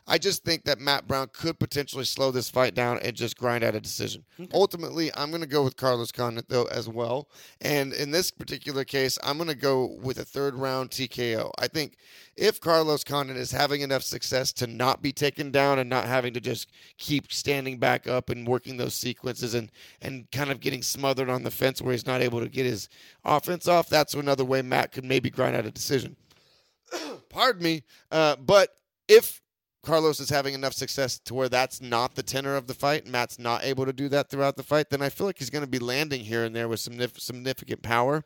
I 0.06 0.18
just 0.18 0.44
think 0.44 0.64
that 0.64 0.80
Matt 0.80 1.06
Brown 1.06 1.28
could 1.32 1.60
potentially 1.60 2.04
slow 2.04 2.32
this 2.32 2.50
fight 2.50 2.74
down 2.74 2.98
and 3.02 3.14
just 3.14 3.38
grind 3.38 3.62
out 3.62 3.76
a 3.76 3.80
decision. 3.80 4.24
Ultimately, 4.52 5.10
I'm 5.14 5.30
going 5.30 5.42
to 5.42 5.48
go 5.48 5.62
with 5.62 5.76
Carlos 5.76 6.10
Condit 6.10 6.48
though 6.48 6.64
as 6.64 6.88
well. 6.88 7.28
And 7.60 7.92
in 7.92 8.10
this 8.10 8.30
particular 8.30 8.84
case, 8.84 9.16
I'm 9.22 9.36
going 9.36 9.48
to 9.48 9.54
go 9.54 9.96
with 10.02 10.18
a 10.18 10.24
third 10.24 10.54
round 10.56 10.90
TKO. 10.90 11.52
I 11.58 11.68
think 11.68 11.96
if 12.36 12.60
Carlos 12.60 13.04
Condit 13.04 13.36
is 13.36 13.52
having 13.52 13.82
enough 13.82 14.02
success 14.02 14.52
to 14.54 14.66
not 14.66 15.02
be 15.02 15.12
taken 15.12 15.52
down 15.52 15.78
and 15.78 15.88
not 15.88 16.06
having 16.06 16.34
to 16.34 16.40
just 16.40 16.68
keep 16.98 17.32
standing 17.32 17.78
back 17.78 18.08
up 18.08 18.28
and 18.28 18.46
working 18.46 18.78
those 18.78 18.94
sequences 18.94 19.54
and 19.54 19.70
and 20.00 20.28
kind 20.32 20.50
of 20.50 20.58
getting 20.60 20.82
smothered 20.82 21.30
on 21.30 21.44
the 21.44 21.50
fence 21.50 21.80
where 21.80 21.92
he's 21.92 22.06
not 22.06 22.22
able 22.22 22.40
to 22.40 22.48
get 22.48 22.66
his 22.66 22.88
offense 23.24 23.68
off, 23.68 23.88
that's 23.88 24.14
another 24.14 24.44
way 24.44 24.62
Matt 24.62 24.90
could 24.90 25.04
maybe 25.04 25.30
grind 25.30 25.54
out 25.54 25.66
a 25.66 25.70
decision. 25.70 26.16
Pardon 27.28 27.62
me, 27.62 27.82
uh, 28.10 28.36
but 28.36 28.70
if 29.08 29.41
Carlos 29.82 30.20
is 30.20 30.30
having 30.30 30.54
enough 30.54 30.72
success 30.72 31.18
to 31.18 31.34
where 31.34 31.48
that's 31.48 31.80
not 31.80 32.14
the 32.14 32.22
tenor 32.22 32.54
of 32.54 32.66
the 32.66 32.74
fight, 32.74 33.02
and 33.02 33.12
Matt's 33.12 33.38
not 33.38 33.64
able 33.64 33.84
to 33.84 33.92
do 33.92 34.08
that 34.10 34.30
throughout 34.30 34.56
the 34.56 34.62
fight, 34.62 34.90
then 34.90 35.02
I 35.02 35.08
feel 35.08 35.26
like 35.26 35.38
he's 35.38 35.50
going 35.50 35.64
to 35.64 35.70
be 35.70 35.80
landing 35.80 36.20
here 36.20 36.44
and 36.44 36.54
there 36.54 36.68
with 36.68 36.80
some 36.80 36.94
nif- 36.94 37.18
significant 37.18 37.82
power, 37.82 38.24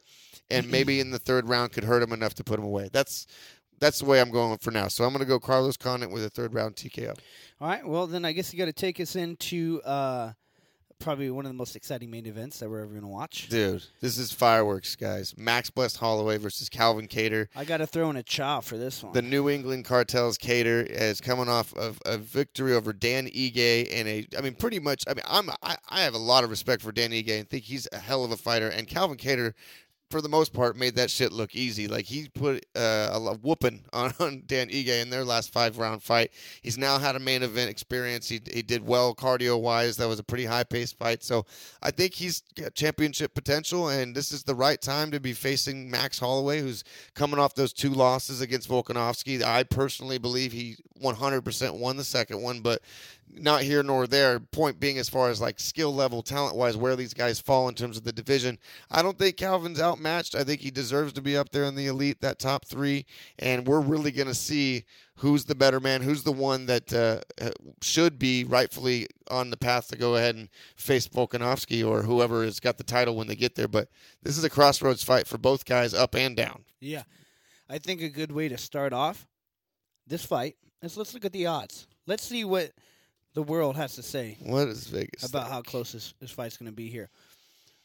and 0.51 0.71
maybe 0.71 1.01
in 1.01 1.11
the 1.11 1.19
third 1.19 1.49
round 1.49 1.73
could 1.73 1.85
hurt 1.85 2.03
him 2.03 2.13
enough 2.13 2.35
to 2.35 2.45
put 2.45 2.59
him 2.59 2.65
away. 2.65 2.91
That's 2.93 3.27
that's 3.79 3.99
the 3.99 4.07
way 4.07 4.21
I'm 4.21 4.31
going 4.31 4.59
for 4.59 4.71
now. 4.71 4.89
So 4.89 5.05
I'm 5.05 5.11
going 5.11 5.21
to 5.21 5.27
go 5.29 5.39
Carlos 5.39 5.77
Condit 5.77 6.11
with 6.11 6.25
a 6.25 6.31
third 6.31 6.55
round 6.55 6.77
TKO. 6.77 7.15
All 7.61 7.69
right. 7.69 7.87
Well, 7.87 8.07
then 8.07 8.25
I 8.25 8.33
guess 8.33 8.53
you 8.53 8.59
got 8.59 8.67
to 8.67 8.73
take 8.73 9.01
us 9.01 9.17
into 9.17 9.83
uh, 9.85 10.33
probably 10.99 11.31
one 11.31 11.45
of 11.45 11.51
the 11.51 11.57
most 11.57 11.77
exciting 11.77 12.11
main 12.11 12.27
events 12.27 12.59
that 12.59 12.69
we're 12.69 12.81
ever 12.81 12.91
going 12.91 13.03
to 13.03 13.09
watch. 13.09 13.49
Dude, 13.49 13.85
this 14.01 14.19
is 14.19 14.33
fireworks, 14.33 14.97
guys. 14.97 15.35
Max 15.37 15.71
Blessed 15.71 15.97
Holloway 15.99 16.39
versus 16.39 16.69
Calvin 16.69 17.07
Kattar. 17.09 17.49
I 17.55 17.65
got 17.65 17.79
to 17.79 17.87
throw 17.87 18.11
in 18.11 18.17
a 18.17 18.23
chow 18.23 18.61
for 18.61 18.77
this 18.77 19.03
one. 19.03 19.13
The 19.13 19.23
New 19.23 19.49
England 19.49 19.85
Cartels 19.85 20.39
Kattar 20.39 20.87
is 20.87 21.21
coming 21.21 21.49
off 21.49 21.75
of 21.75 22.01
a 22.07 22.19
victory 22.19 22.75
over 22.75 22.93
Dan 22.93 23.27
Ige 23.29 23.89
and 23.93 24.09
a 24.09 24.27
I 24.37 24.41
mean 24.41 24.55
pretty 24.55 24.81
much 24.81 25.05
I 25.09 25.15
mean 25.15 25.25
I'm 25.27 25.51
I, 25.63 25.77
I 25.89 26.01
have 26.03 26.15
a 26.15 26.19
lot 26.19 26.45
of 26.45 26.51
respect 26.51 26.83
for 26.83 26.93
Dan 26.93 27.11
Ige 27.11 27.39
and 27.39 27.49
think 27.49 27.65
he's 27.65 27.87
a 27.93 27.99
hell 27.99 28.25
of 28.25 28.33
a 28.33 28.37
fighter 28.37 28.69
and 28.69 28.87
Calvin 28.89 29.17
Kattar 29.17 29.55
for 30.11 30.21
the 30.21 30.29
most 30.29 30.53
part 30.53 30.77
made 30.77 30.95
that 30.97 31.11
shit 31.11 31.33
look 31.33 31.55
easy. 31.55 31.89
Like 31.89 32.05
he 32.05 32.29
put 32.29 32.65
uh, 32.77 33.11
a 33.13 33.35
whooping 33.35 33.85
on, 33.93 34.13
on 34.21 34.43
Dan 34.47 34.69
Ige 34.69 35.03
in 35.03 35.11
their 35.11 35.25
last 35.25 35.53
five 35.53 35.79
round 35.79 36.03
fight. 36.03 36.31
He's 36.63 36.79
now 36.79 36.99
had 36.99 37.17
a 37.17 37.21
main 37.21 37.43
event 37.43 37.71
experience. 37.71 38.29
He, 38.29 38.41
he 38.53 38.63
did 38.63 38.87
well 38.87 39.15
cardio 39.15 39.61
wise. 39.61 39.97
That 39.97 40.09
was 40.09 40.19
a 40.19 40.25
pretty 40.25 40.45
high 40.45 40.65
paced 40.65 40.99
fight. 40.99 41.23
So 41.23 41.45
I 41.83 41.91
think 41.91 42.15
he's 42.15 42.43
got 42.55 42.75
championship 42.75 43.35
potential, 43.35 43.89
and 43.89 44.15
this 44.15 44.33
is 44.33 44.45
the 44.45 44.55
right 44.55 44.81
time 44.81 45.11
to 45.11 45.21
be 45.21 45.33
facing 45.33 45.91
Max 45.91 46.19
Holloway, 46.19 46.61
who's 46.61 46.85
coming 47.15 47.39
off 47.41 47.55
those 47.55 47.73
two 47.73 47.91
losses 47.91 48.41
against 48.41 48.69
Volkanovski. 48.69 49.43
I 49.43 49.65
personally 49.65 50.19
believe 50.19 50.53
he 50.53 50.77
100% 51.03 51.79
won 51.79 51.97
the 51.97 52.05
second 52.05 52.43
one, 52.43 52.61
but 52.61 52.83
not 53.33 53.63
here 53.63 53.83
nor 53.83 54.07
there. 54.07 54.41
Point 54.41 54.81
being, 54.81 54.99
as 54.99 55.09
far 55.09 55.29
as 55.29 55.41
like 55.41 55.59
skill 55.61 55.95
level, 55.95 56.23
talent 56.23 56.57
wise, 56.57 56.77
where 56.77 56.97
these 56.97 57.15
guys 57.15 57.41
fall 57.41 57.69
in 57.69 57.75
terms 57.75 57.97
of 57.97 58.05
the 58.05 58.13
division, 58.13 58.59
I 58.91 59.03
don't 59.03 59.19
think 59.19 59.37
Calvin's 59.37 59.81
outmatched. 59.81 60.35
I 60.35 60.45
think 60.45 60.61
he 60.61 60.71
deserves 60.71 61.13
to 61.15 61.23
be 61.23 61.37
up 61.37 61.51
there 61.51 61.65
in 61.65 61.75
the 61.75 61.87
elite, 61.87 62.21
that 62.21 62.39
top 62.39 62.65
three, 62.65 63.07
and 63.39 63.67
we're 63.67 63.81
really 63.81 64.11
going 64.11 64.29
to 64.29 64.35
see 64.35 64.85
who's 65.17 65.45
the 65.45 65.55
better 65.55 65.81
man, 65.81 66.03
who's 66.03 66.23
the 66.23 66.33
one 66.33 66.67
that 66.67 66.93
uh, 66.93 67.51
should 67.83 68.19
be 68.19 68.45
rightfully 68.45 69.07
on 69.31 69.51
the 69.51 69.57
path 69.57 69.89
to 69.89 69.97
go 69.97 70.17
ahead 70.17 70.35
and 70.35 70.49
face 70.77 71.09
Volkanovski 71.09 71.87
or 71.87 72.03
whoever 72.03 72.45
has 72.45 72.61
got 72.61 72.77
the 72.77 72.85
title 72.85 73.17
when 73.17 73.27
they 73.27 73.37
get 73.37 73.55
there. 73.55 73.69
But 73.69 73.89
this 74.23 74.37
is 74.37 74.45
a 74.45 74.51
crossroads 74.51 75.03
fight 75.03 75.27
for 75.27 75.39
both 75.39 75.65
guys, 75.65 75.95
up 75.95 76.15
and 76.15 76.37
down. 76.37 76.65
yeah. 76.81 77.03
I 77.69 77.79
think 77.79 78.01
a 78.01 78.09
good 78.09 78.31
way 78.31 78.49
to 78.49 78.57
start 78.57 78.93
off 78.93 79.27
this 80.07 80.25
fight 80.25 80.55
is 80.83 80.97
let's 80.97 81.15
look 81.15 81.25
at 81.25 81.33
the 81.33 81.47
odds. 81.47 81.87
Let's 82.07 82.25
see 82.25 82.45
what 82.45 82.73
the 83.35 83.43
world 83.43 83.77
has 83.77 83.95
to 83.97 84.03
say 84.03 84.39
What 84.41 84.69
is 84.69 84.87
Vegas? 84.87 85.29
about 85.29 85.51
how 85.51 85.61
close 85.63 85.93
this, 85.93 86.15
this 86.21 86.31
fight's 86.31 86.57
going 86.57 86.71
to 86.71 86.75
be 86.77 86.89
here. 86.89 87.11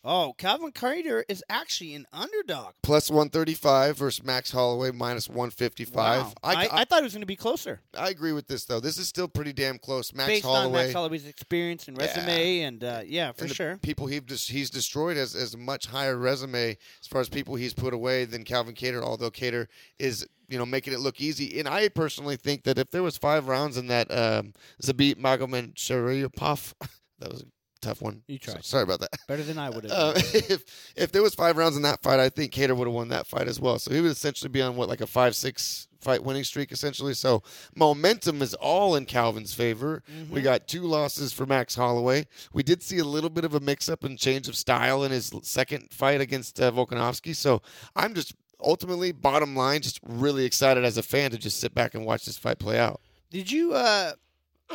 Oh, 0.03 0.33
Calvin 0.35 0.71
Kattar 0.71 1.23
is 1.29 1.43
actually 1.47 1.93
an 1.93 2.07
underdog. 2.11 2.73
Plus 2.81 3.11
135 3.11 3.97
versus 3.97 4.25
Max 4.25 4.51
Holloway 4.51 4.89
minus 4.91 5.29
155. 5.29 5.93
Wow. 6.23 6.33
I, 6.41 6.53
I, 6.53 6.69
I 6.71 6.85
thought 6.85 7.01
it 7.01 7.03
was 7.03 7.13
going 7.13 7.21
to 7.21 7.27
be 7.27 7.35
closer. 7.35 7.81
I 7.95 8.09
agree 8.09 8.33
with 8.33 8.47
this 8.47 8.65
though. 8.65 8.79
This 8.79 8.97
is 8.97 9.07
still 9.07 9.27
pretty 9.27 9.53
damn 9.53 9.77
close. 9.77 10.11
Max 10.13 10.27
based 10.27 10.45
Holloway, 10.45 10.65
on 10.65 10.71
Max 10.71 10.93
Holloway's 10.93 11.27
experience 11.27 11.87
and 11.87 11.97
resume, 11.97 12.61
and 12.61 12.83
uh, 12.83 13.01
yeah, 13.05 13.31
for 13.31 13.43
and 13.43 13.51
the 13.51 13.55
sure. 13.55 13.77
people 13.77 14.07
he 14.07 14.19
he's 14.27 14.71
destroyed 14.71 15.17
as, 15.17 15.33
has 15.33 15.53
a 15.53 15.57
much 15.57 15.85
higher 15.85 16.17
resume 16.17 16.77
as 17.01 17.07
far 17.07 17.21
as 17.21 17.29
people 17.29 17.53
he's 17.55 17.73
put 17.73 17.93
away 17.93 18.25
than 18.25 18.43
Calvin 18.43 18.73
Kattar. 18.73 19.03
Although 19.03 19.29
Kattar 19.29 19.67
is 19.99 20.25
you 20.49 20.57
know 20.57 20.65
making 20.65 20.93
it 20.93 20.99
look 20.99 21.21
easy, 21.21 21.59
and 21.59 21.67
I 21.67 21.89
personally 21.89 22.37
think 22.37 22.63
that 22.63 22.79
if 22.79 22.89
there 22.89 23.03
was 23.03 23.17
five 23.17 23.47
rounds 23.47 23.77
in 23.77 23.85
that 23.87 24.09
um, 24.09 24.53
Zabit 24.81 25.17
Magomedsharipov, 25.17 26.73
that 27.19 27.31
was 27.31 27.45
tough 27.81 28.01
one. 28.01 28.23
You 28.27 28.39
So- 28.43 28.53
tried. 28.53 28.65
sorry 28.65 28.83
about 28.83 28.99
that. 29.01 29.09
Better 29.27 29.43
than 29.43 29.57
I 29.57 29.69
would 29.73 29.83
have. 29.85 29.91
Uh, 29.93 30.13
if 30.33 30.63
if 30.95 31.11
there 31.11 31.21
was 31.21 31.35
five 31.35 31.57
rounds 31.57 31.75
in 31.75 31.83
that 31.83 32.01
fight, 32.01 32.19
I 32.19 32.29
think 32.29 32.53
Kattar 32.53 32.75
would 32.75 32.87
have 32.87 32.93
won 32.95 33.09
that 33.09 33.27
fight 33.27 33.47
as 33.47 33.59
well. 33.59 33.79
So 33.79 33.91
he 33.93 34.01
would 34.01 34.11
essentially 34.11 34.49
be 34.49 34.61
on 34.61 34.75
what 34.75 34.87
like 34.89 35.01
a 35.01 35.07
five 35.07 35.35
six 35.35 35.87
fight 35.99 36.23
winning 36.23 36.43
streak 36.43 36.71
essentially. 36.71 37.13
So 37.13 37.43
momentum 37.75 38.41
is 38.41 38.53
all 38.55 38.95
in 38.95 39.05
Calvin's 39.05 39.53
favor. 39.53 40.01
Mm-hmm. 40.11 40.33
We 40.33 40.41
got 40.41 40.67
two 40.67 40.81
losses 40.83 41.31
for 41.33 41.45
Max 41.45 41.75
Holloway. 41.75 42.25
We 42.53 42.63
did 42.63 42.81
see 42.81 42.97
a 42.97 43.03
little 43.03 43.29
bit 43.29 43.45
of 43.45 43.53
a 43.53 43.59
mix 43.59 43.87
up 43.89 44.03
and 44.03 44.17
change 44.17 44.47
of 44.47 44.55
style 44.55 45.03
in 45.03 45.11
his 45.11 45.31
second 45.43 45.89
fight 45.91 46.19
against 46.21 46.59
uh, 46.59 46.71
Volkanovski. 46.71 47.35
So 47.35 47.61
I'm 47.95 48.13
just 48.15 48.33
ultimately 48.63 49.11
bottom 49.11 49.55
line 49.55 49.81
just 49.81 49.99
really 50.03 50.45
excited 50.45 50.83
as 50.83 50.97
a 50.97 51.03
fan 51.03 51.31
to 51.31 51.37
just 51.37 51.59
sit 51.59 51.73
back 51.73 51.93
and 51.95 52.05
watch 52.05 52.25
this 52.25 52.37
fight 52.37 52.59
play 52.59 52.77
out. 52.79 53.01
did 53.31 53.51
you 53.51 53.73
uh, 53.73 54.11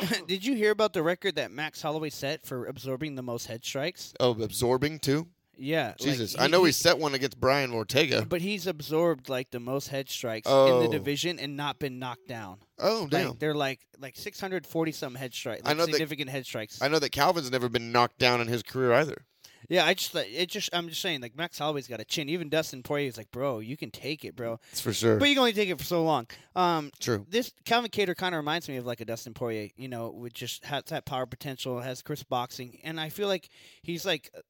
did 0.27 0.45
you 0.45 0.55
hear 0.55 0.71
about 0.71 0.93
the 0.93 1.03
record 1.03 1.35
that 1.35 1.51
Max 1.51 1.81
Holloway 1.81 2.09
set 2.09 2.45
for 2.45 2.65
absorbing 2.65 3.15
the 3.15 3.23
most 3.23 3.47
head 3.47 3.63
strikes? 3.65 4.13
Oh, 4.19 4.31
absorbing 4.41 4.99
too. 4.99 5.27
Yeah, 5.59 5.87
like, 5.87 5.97
Jesus, 5.97 6.35
I 6.37 6.45
know 6.45 6.63
he 6.65 6.71
set 6.71 6.99
one 6.99 7.15
against 7.15 7.39
Brian 7.39 7.71
Ortega. 7.73 8.23
but 8.29 8.41
he's 8.41 8.67
absorbed 8.67 9.27
like 9.27 9.49
the 9.49 9.59
most 9.59 9.87
head 9.87 10.07
strikes 10.07 10.45
in 10.47 10.53
Oh. 10.53 10.81
the 10.83 10.87
division 10.89 11.39
and 11.39 11.57
not 11.57 11.79
been 11.79 11.97
knocked 11.97 12.27
down. 12.27 12.59
Oh 12.77 13.07
damn. 13.07 13.35
They're 13.39 13.55
like 13.55 13.79
like 13.99 14.15
640 14.15 14.91
some 14.91 15.15
head 15.15 15.33
strikes, 15.33 15.63
I 15.65 15.69
like 15.69 15.77
know 15.77 15.85
that- 15.87 15.93
significant 15.93 16.29
head 16.29 16.45
strikes. 16.45 16.79
I 16.79 16.87
know 16.89 16.99
that 16.99 17.09
Calvin's 17.11 17.49
never 17.49 17.69
been 17.69 17.91
knocked 17.91 18.19
down 18.19 18.39
in 18.39 18.47
his 18.47 18.61
career 18.61 18.93
either. 18.93 19.25
Yeah, 19.69 19.85
I 19.85 19.93
just 19.93 20.13
like, 20.15 20.27
it 20.31 20.49
just 20.49 20.69
I'm 20.73 20.87
just 20.89 21.01
saying 21.01 21.21
like 21.21 21.35
Max 21.35 21.57
Holloway's 21.59 21.87
got 21.87 21.99
a 21.99 22.05
chin. 22.05 22.29
Even 22.29 22.49
Dustin 22.49 22.83
Poirier 22.83 23.07
is 23.07 23.17
like, 23.17 23.31
bro, 23.31 23.59
you 23.59 23.75
can 23.77 23.91
take 23.91 24.23
it, 24.25 24.35
bro. 24.35 24.59
That's 24.71 24.81
for 24.81 24.93
sure. 24.93 25.17
But 25.17 25.27
you 25.29 25.35
can 25.35 25.39
only 25.41 25.53
take 25.53 25.69
it 25.69 25.77
for 25.77 25.83
so 25.83 26.03
long. 26.03 26.27
Um, 26.55 26.91
True. 26.99 27.25
this 27.29 27.51
Calvin 27.65 27.91
Kattar 27.91 28.15
kind 28.15 28.33
of 28.33 28.37
reminds 28.39 28.69
me 28.69 28.77
of 28.77 28.85
like 28.85 29.01
a 29.01 29.05
Dustin 29.05 29.33
Poirier, 29.33 29.69
you 29.75 29.87
know, 29.87 30.09
which 30.09 30.33
just 30.35 30.63
has 30.65 30.83
that 30.85 31.05
power 31.05 31.25
potential, 31.25 31.79
has 31.81 32.01
crisp 32.01 32.29
boxing, 32.29 32.79
and 32.83 32.99
I 32.99 33.09
feel 33.09 33.27
like 33.27 33.49
he's 33.81 34.05
like. 34.05 34.29
uh, 34.35 34.41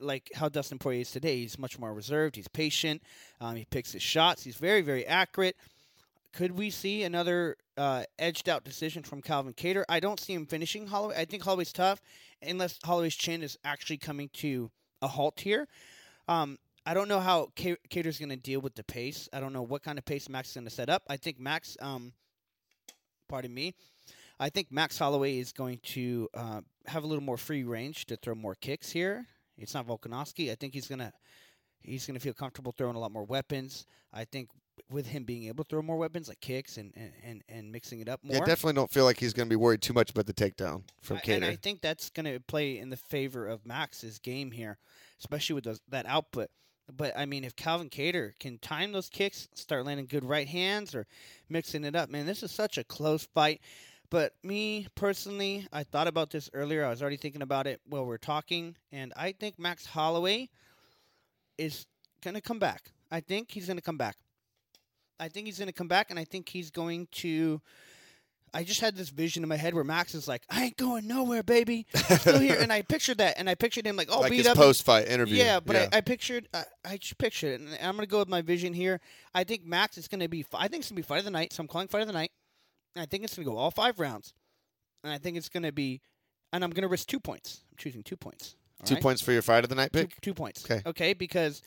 Like 0.00 0.30
how 0.34 0.50
Dustin 0.50 0.78
Poirier 0.78 1.00
is 1.00 1.10
today, 1.10 1.36
he's 1.38 1.58
much 1.58 1.78
more 1.78 1.94
reserved. 1.94 2.36
He's 2.36 2.46
patient. 2.48 3.02
Um, 3.40 3.56
he 3.56 3.64
picks 3.64 3.92
his 3.92 4.02
shots. 4.02 4.44
He's 4.44 4.56
very, 4.56 4.82
very 4.82 5.06
accurate. 5.06 5.56
Could 6.32 6.52
we 6.52 6.70
see 6.70 7.02
another 7.02 7.56
uh, 7.76 8.04
edged 8.18 8.48
out 8.48 8.64
decision 8.64 9.02
from 9.02 9.20
Calvin 9.20 9.52
Kattar? 9.52 9.84
I 9.88 10.00
don't 10.00 10.18
see 10.18 10.32
him 10.32 10.46
finishing 10.46 10.86
Holloway. 10.86 11.16
I 11.16 11.24
think 11.26 11.42
Holloway's 11.42 11.72
tough, 11.72 12.00
unless 12.40 12.78
Holloway's 12.84 13.14
chin 13.14 13.42
is 13.42 13.58
actually 13.64 13.98
coming 13.98 14.30
to 14.34 14.70
a 15.02 15.08
halt 15.08 15.40
here. 15.40 15.68
Um, 16.28 16.58
I 16.86 16.94
don't 16.94 17.08
know 17.08 17.20
how 17.20 17.48
Ca- 17.56 17.76
Kattar's 17.90 18.18
going 18.18 18.30
to 18.30 18.36
deal 18.36 18.60
with 18.60 18.74
the 18.74 18.84
pace. 18.84 19.28
I 19.32 19.40
don't 19.40 19.52
know 19.52 19.62
what 19.62 19.82
kind 19.82 19.98
of 19.98 20.04
pace 20.04 20.28
Max 20.28 20.48
is 20.48 20.54
going 20.54 20.64
to 20.64 20.70
set 20.70 20.88
up. 20.88 21.02
I 21.08 21.16
think 21.16 21.38
Max, 21.38 21.76
um, 21.80 22.12
pardon 23.28 23.52
me, 23.52 23.74
I 24.40 24.48
think 24.48 24.72
Max 24.72 24.98
Holloway 24.98 25.38
is 25.38 25.52
going 25.52 25.78
to 25.84 26.28
uh, 26.34 26.60
have 26.86 27.04
a 27.04 27.06
little 27.06 27.22
more 27.22 27.36
free 27.36 27.62
range 27.62 28.06
to 28.06 28.16
throw 28.16 28.34
more 28.34 28.54
kicks 28.54 28.90
here. 28.90 29.26
It's 29.58 29.74
not 29.74 29.86
Volkanovski. 29.86 30.50
I 30.50 30.54
think 30.54 30.74
he's 30.74 30.88
gonna 30.88 31.12
he's 31.80 32.06
gonna 32.06 32.18
feel 32.18 32.32
comfortable 32.32 32.74
throwing 32.76 32.96
a 32.96 32.98
lot 32.98 33.12
more 33.12 33.24
weapons. 33.24 33.86
I 34.12 34.24
think 34.24 34.48
with 34.92 35.06
him 35.06 35.24
being 35.24 35.44
able 35.44 35.64
to 35.64 35.68
throw 35.68 35.82
more 35.82 35.96
weapons 35.96 36.28
like 36.28 36.40
kicks 36.40 36.76
and 36.76 36.92
and, 36.96 37.12
and, 37.24 37.44
and 37.48 37.72
mixing 37.72 38.00
it 38.00 38.08
up 38.08 38.22
more. 38.22 38.36
Yeah, 38.36 38.44
definitely 38.44 38.74
don't 38.74 38.90
feel 38.90 39.04
like 39.04 39.18
he's 39.18 39.32
going 39.32 39.48
to 39.48 39.50
be 39.50 39.56
worried 39.56 39.82
too 39.82 39.92
much 39.92 40.10
about 40.10 40.26
the 40.26 40.34
takedown 40.34 40.82
from 41.00 41.18
I- 41.18 41.20
Kattar. 41.20 41.36
And 41.36 41.44
I 41.44 41.56
think 41.56 41.80
that's 41.80 42.10
going 42.10 42.26
to 42.26 42.40
play 42.40 42.78
in 42.78 42.90
the 42.90 42.96
favor 42.96 43.46
of 43.46 43.66
Max's 43.66 44.18
game 44.18 44.50
here, 44.50 44.78
especially 45.18 45.54
with 45.54 45.64
those, 45.64 45.80
that 45.88 46.06
output. 46.06 46.50
But 46.94 47.16
I 47.16 47.26
mean, 47.26 47.44
if 47.44 47.56
Calvin 47.56 47.88
Kattar 47.88 48.32
can 48.38 48.58
time 48.58 48.92
those 48.92 49.08
kicks, 49.08 49.48
start 49.54 49.86
landing 49.86 50.06
good 50.06 50.24
right 50.24 50.48
hands 50.48 50.94
or 50.94 51.06
mixing 51.48 51.84
it 51.84 51.96
up, 51.96 52.10
man, 52.10 52.26
this 52.26 52.42
is 52.42 52.50
such 52.50 52.78
a 52.78 52.84
close 52.84 53.26
fight. 53.34 53.60
But 54.10 54.34
me 54.42 54.88
personally, 54.94 55.66
I 55.72 55.84
thought 55.84 56.06
about 56.06 56.28
this 56.30 56.50
earlier. 56.52 56.84
I 56.84 56.90
was 56.90 57.00
already 57.00 57.16
thinking 57.16 57.40
about 57.40 57.66
it 57.66 57.80
while 57.86 58.04
we 58.04 58.14
are 58.14 58.18
talking, 58.18 58.76
and 58.90 59.10
I 59.16 59.32
think 59.32 59.58
Max 59.58 59.86
Holloway 59.86 60.50
is 61.56 61.86
going 62.22 62.34
to 62.34 62.42
come 62.42 62.58
back. 62.58 62.90
I 63.10 63.20
think 63.20 63.50
he's 63.50 63.66
going 63.66 63.78
to 63.78 63.82
come 63.82 63.96
back. 63.96 64.16
I 65.22 65.28
think 65.28 65.46
he's 65.46 65.58
going 65.58 65.68
to 65.68 65.72
come 65.72 65.88
back, 65.88 66.10
and 66.10 66.18
I 66.18 66.24
think 66.24 66.48
he's 66.48 66.70
going 66.70 67.08
to 67.12 67.60
I 68.54 68.64
just 68.64 68.80
had 68.80 68.96
this 68.96 69.08
vision 69.08 69.42
in 69.42 69.48
my 69.48 69.56
head 69.56 69.74
where 69.74 69.84
Max 69.84 70.14
is 70.14 70.28
like, 70.28 70.42
"I 70.50 70.64
ain't 70.64 70.76
going 70.76 71.06
nowhere, 71.06 71.42
baby, 71.42 71.86
I'm 72.10 72.18
still 72.18 72.38
here," 72.38 72.58
and 72.60 72.70
I 72.72 72.82
pictured 72.88 73.18
that, 73.18 73.38
and 73.38 73.48
I 73.48 73.54
pictured 73.54 73.86
him 73.86 73.96
like, 73.96 74.08
"Oh, 74.10 74.20
like 74.20 74.30
beat 74.30 74.38
his 74.38 74.46
up." 74.46 74.56
post 74.56 74.84
fight 74.84 75.08
interview. 75.08 75.36
Yeah, 75.36 75.60
but 75.60 75.76
I, 75.76 75.88
I 75.90 76.00
pictured, 76.02 76.48
I, 76.52 76.64
I 76.84 76.96
just 76.98 77.16
pictured 77.16 77.60
it, 77.60 77.60
and 77.60 77.70
I'm 77.80 77.96
gonna 77.96 78.06
go 78.06 78.18
with 78.18 78.28
my 78.28 78.42
vision 78.42 78.74
here. 78.74 79.00
I 79.34 79.44
think 79.44 79.64
Max 79.64 79.96
is 79.96 80.06
gonna 80.06 80.28
be, 80.28 80.44
I 80.52 80.68
think 80.68 80.80
it's 80.80 80.90
gonna 80.90 80.96
be 80.98 81.02
fight 81.02 81.20
of 81.20 81.24
the 81.24 81.30
night. 81.30 81.52
So 81.52 81.62
I'm 81.62 81.68
calling 81.68 81.88
fight 81.88 82.02
of 82.02 82.08
the 82.08 82.12
night. 82.12 82.32
And 82.94 83.02
I 83.02 83.06
think 83.06 83.24
it's 83.24 83.34
gonna 83.34 83.46
go 83.46 83.56
all 83.56 83.70
five 83.70 83.98
rounds, 83.98 84.34
and 85.02 85.12
I 85.12 85.16
think 85.16 85.38
it's 85.38 85.48
gonna 85.48 85.72
be, 85.72 86.02
and 86.52 86.62
I'm 86.62 86.70
gonna 86.70 86.88
risk 86.88 87.08
two 87.08 87.20
points. 87.20 87.62
I'm 87.70 87.78
choosing 87.78 88.02
two 88.02 88.18
points. 88.18 88.56
all 88.80 88.86
two 88.86 88.94
right? 88.94 89.02
points 89.02 89.22
for 89.22 89.32
your 89.32 89.42
fight 89.42 89.64
of 89.64 89.70
the 89.70 89.76
night 89.76 89.94
Two, 89.94 90.00
pick. 90.00 90.20
two 90.20 90.34
points. 90.34 90.70
Okay. 90.70 90.82
Okay, 90.84 91.14
because 91.14 91.62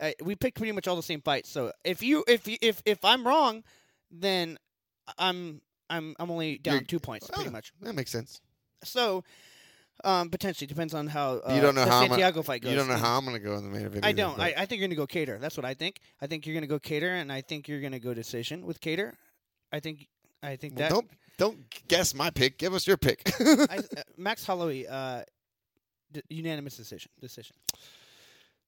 uh, 0.00 0.10
we 0.22 0.34
picked 0.34 0.56
pretty 0.58 0.72
much 0.72 0.88
all 0.88 0.96
the 0.96 1.02
same 1.02 1.20
fights. 1.20 1.50
So 1.50 1.72
if 1.84 2.02
you 2.02 2.24
if 2.28 2.46
you, 2.48 2.56
if 2.60 2.82
if 2.84 3.04
I'm 3.04 3.26
wrong, 3.26 3.62
then 4.10 4.58
I'm 5.18 5.60
I'm 5.90 6.14
I'm 6.18 6.30
only 6.30 6.58
down 6.58 6.74
You're- 6.74 6.86
two 6.86 6.98
points 7.00 7.28
pretty 7.30 7.48
Ah, 7.48 7.52
much. 7.52 7.72
That 7.82 7.94
makes 7.94 8.10
sense. 8.10 8.40
So 8.82 9.24
um, 10.02 10.28
potentially 10.28 10.66
depends 10.66 10.92
on 10.92 11.06
how 11.06 11.34
uh, 11.46 11.54
you 11.54 11.60
don't 11.60 11.74
know 11.74 11.84
the 11.84 11.90
how 11.90 12.02
I'm 12.02 12.08
Santiago 12.08 12.42
fight 12.42 12.62
goes. 12.62 12.72
You 12.72 12.76
don't 12.76 12.88
know 12.88 12.96
how 12.96 13.16
I'm 13.16 13.24
going 13.24 13.36
to 13.36 13.42
go 13.42 13.54
in 13.56 13.62
the 13.64 13.70
main 13.70 13.86
event. 13.86 14.04
I 14.04 14.12
don't. 14.12 14.38
I, 14.40 14.52
I 14.58 14.66
think 14.66 14.80
you're 14.80 14.88
gonna 14.88 14.96
go 14.96 15.06
Kattar. 15.06 15.40
That's 15.40 15.56
what 15.56 15.64
I 15.64 15.74
think. 15.74 16.00
I 16.20 16.26
think 16.26 16.46
you're 16.46 16.54
gonna 16.54 16.66
go 16.66 16.78
Kattar, 16.80 17.20
and 17.20 17.30
I 17.32 17.40
think 17.42 17.68
you're 17.68 17.80
gonna 17.80 18.00
go 18.00 18.12
decision 18.12 18.66
with 18.66 18.80
Kattar. 18.80 19.12
I 19.72 19.80
think 19.80 20.08
I 20.42 20.56
think 20.56 20.76
Well, 20.78 20.88
that 20.88 20.94
don't 20.94 21.10
don't 21.38 21.86
guess 21.88 22.12
my 22.14 22.30
pick. 22.30 22.58
Give 22.58 22.74
us 22.74 22.86
your 22.86 22.96
pick. 22.96 23.22
I, 23.40 23.78
uh, 23.78 23.82
Max 24.16 24.44
Holloway 24.44 24.84
uh, 24.86 25.22
d- 26.12 26.22
unanimous 26.28 26.76
decision. 26.76 27.10
Decision. 27.20 27.54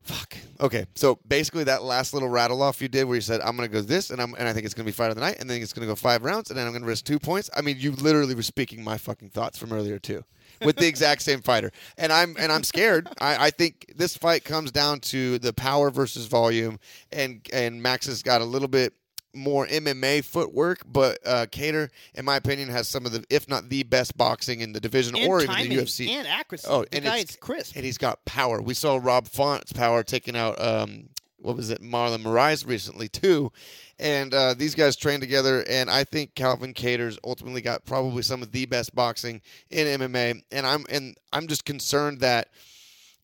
Fuck. 0.06 0.36
Okay, 0.60 0.86
so 0.94 1.18
basically 1.26 1.64
that 1.64 1.82
last 1.82 2.14
little 2.14 2.28
rattle 2.28 2.62
off 2.62 2.80
you 2.80 2.86
did, 2.86 3.04
where 3.04 3.16
you 3.16 3.20
said 3.20 3.40
I'm 3.40 3.56
gonna 3.56 3.66
go 3.66 3.80
this, 3.80 4.10
and 4.10 4.22
I'm 4.22 4.34
and 4.34 4.46
I 4.48 4.52
think 4.52 4.64
it's 4.64 4.72
gonna 4.72 4.86
be 4.86 4.92
fight 4.92 5.10
of 5.10 5.16
the 5.16 5.20
night, 5.20 5.38
and 5.40 5.50
then 5.50 5.60
it's 5.60 5.72
gonna 5.72 5.88
go 5.88 5.96
five 5.96 6.24
rounds, 6.24 6.48
and 6.48 6.56
then 6.56 6.64
I'm 6.64 6.72
gonna 6.72 6.86
risk 6.86 7.04
two 7.04 7.18
points. 7.18 7.50
I 7.56 7.60
mean, 7.60 7.76
you 7.80 7.90
literally 7.90 8.36
were 8.36 8.42
speaking 8.42 8.84
my 8.84 8.98
fucking 8.98 9.30
thoughts 9.30 9.58
from 9.58 9.72
earlier 9.72 9.98
too, 9.98 10.22
with 10.64 10.76
the 10.76 10.86
exact 10.86 11.22
same 11.22 11.42
fighter, 11.42 11.72
and 11.98 12.12
I'm 12.12 12.36
and 12.38 12.52
I'm 12.52 12.62
scared. 12.62 13.08
I, 13.20 13.46
I 13.46 13.50
think 13.50 13.92
this 13.96 14.16
fight 14.16 14.44
comes 14.44 14.70
down 14.70 15.00
to 15.00 15.40
the 15.40 15.52
power 15.52 15.90
versus 15.90 16.26
volume, 16.26 16.78
and 17.10 17.44
and 17.52 17.82
Max 17.82 18.06
has 18.06 18.22
got 18.22 18.40
a 18.40 18.44
little 18.44 18.68
bit 18.68 18.94
more 19.36 19.66
MMA 19.66 20.24
footwork, 20.24 20.80
but 20.90 21.18
uh, 21.24 21.46
Kattar, 21.50 21.90
in 22.14 22.24
my 22.24 22.36
opinion, 22.36 22.68
has 22.70 22.88
some 22.88 23.06
of 23.06 23.12
the, 23.12 23.24
if 23.30 23.48
not 23.48 23.68
the 23.68 23.82
best 23.84 24.16
boxing 24.16 24.60
in 24.60 24.72
the 24.72 24.80
division 24.80 25.16
And 25.16 25.28
or 25.28 25.42
even 25.42 25.54
the 25.68 25.76
UFC. 25.76 26.08
and 26.08 26.26
accuracy. 26.26 26.66
Oh, 26.68 26.84
and 26.92 27.04
it's- 27.04 27.36
crisp. 27.36 27.76
and 27.76 27.84
he's 27.84 27.98
got 27.98 28.24
power. 28.24 28.60
We 28.60 28.74
saw 28.74 28.98
Rob 29.02 29.28
Font's 29.28 29.72
power 29.72 30.02
taking 30.02 30.36
out 30.36 30.60
um, 30.60 31.08
what 31.38 31.54
was 31.56 31.70
it, 31.70 31.80
Marlon 31.82 32.22
Moraes 32.24 32.66
recently 32.66 33.08
too, 33.08 33.52
and 34.00 34.34
uh, 34.34 34.54
these 34.54 34.74
guys 34.74 34.96
trained 34.96 35.20
together. 35.22 35.64
And 35.68 35.88
I 35.88 36.02
think 36.04 36.34
Calvin 36.34 36.74
Kattar's 36.74 37.18
ultimately 37.22 37.60
got 37.60 37.84
probably 37.84 38.22
some 38.22 38.42
of 38.42 38.50
the 38.50 38.66
best 38.66 38.94
boxing 38.94 39.40
in 39.70 40.00
MMA. 40.00 40.42
And 40.50 40.66
I'm 40.66 40.84
and 40.90 41.16
I'm 41.32 41.46
just 41.46 41.64
concerned 41.64 42.20
that. 42.20 42.48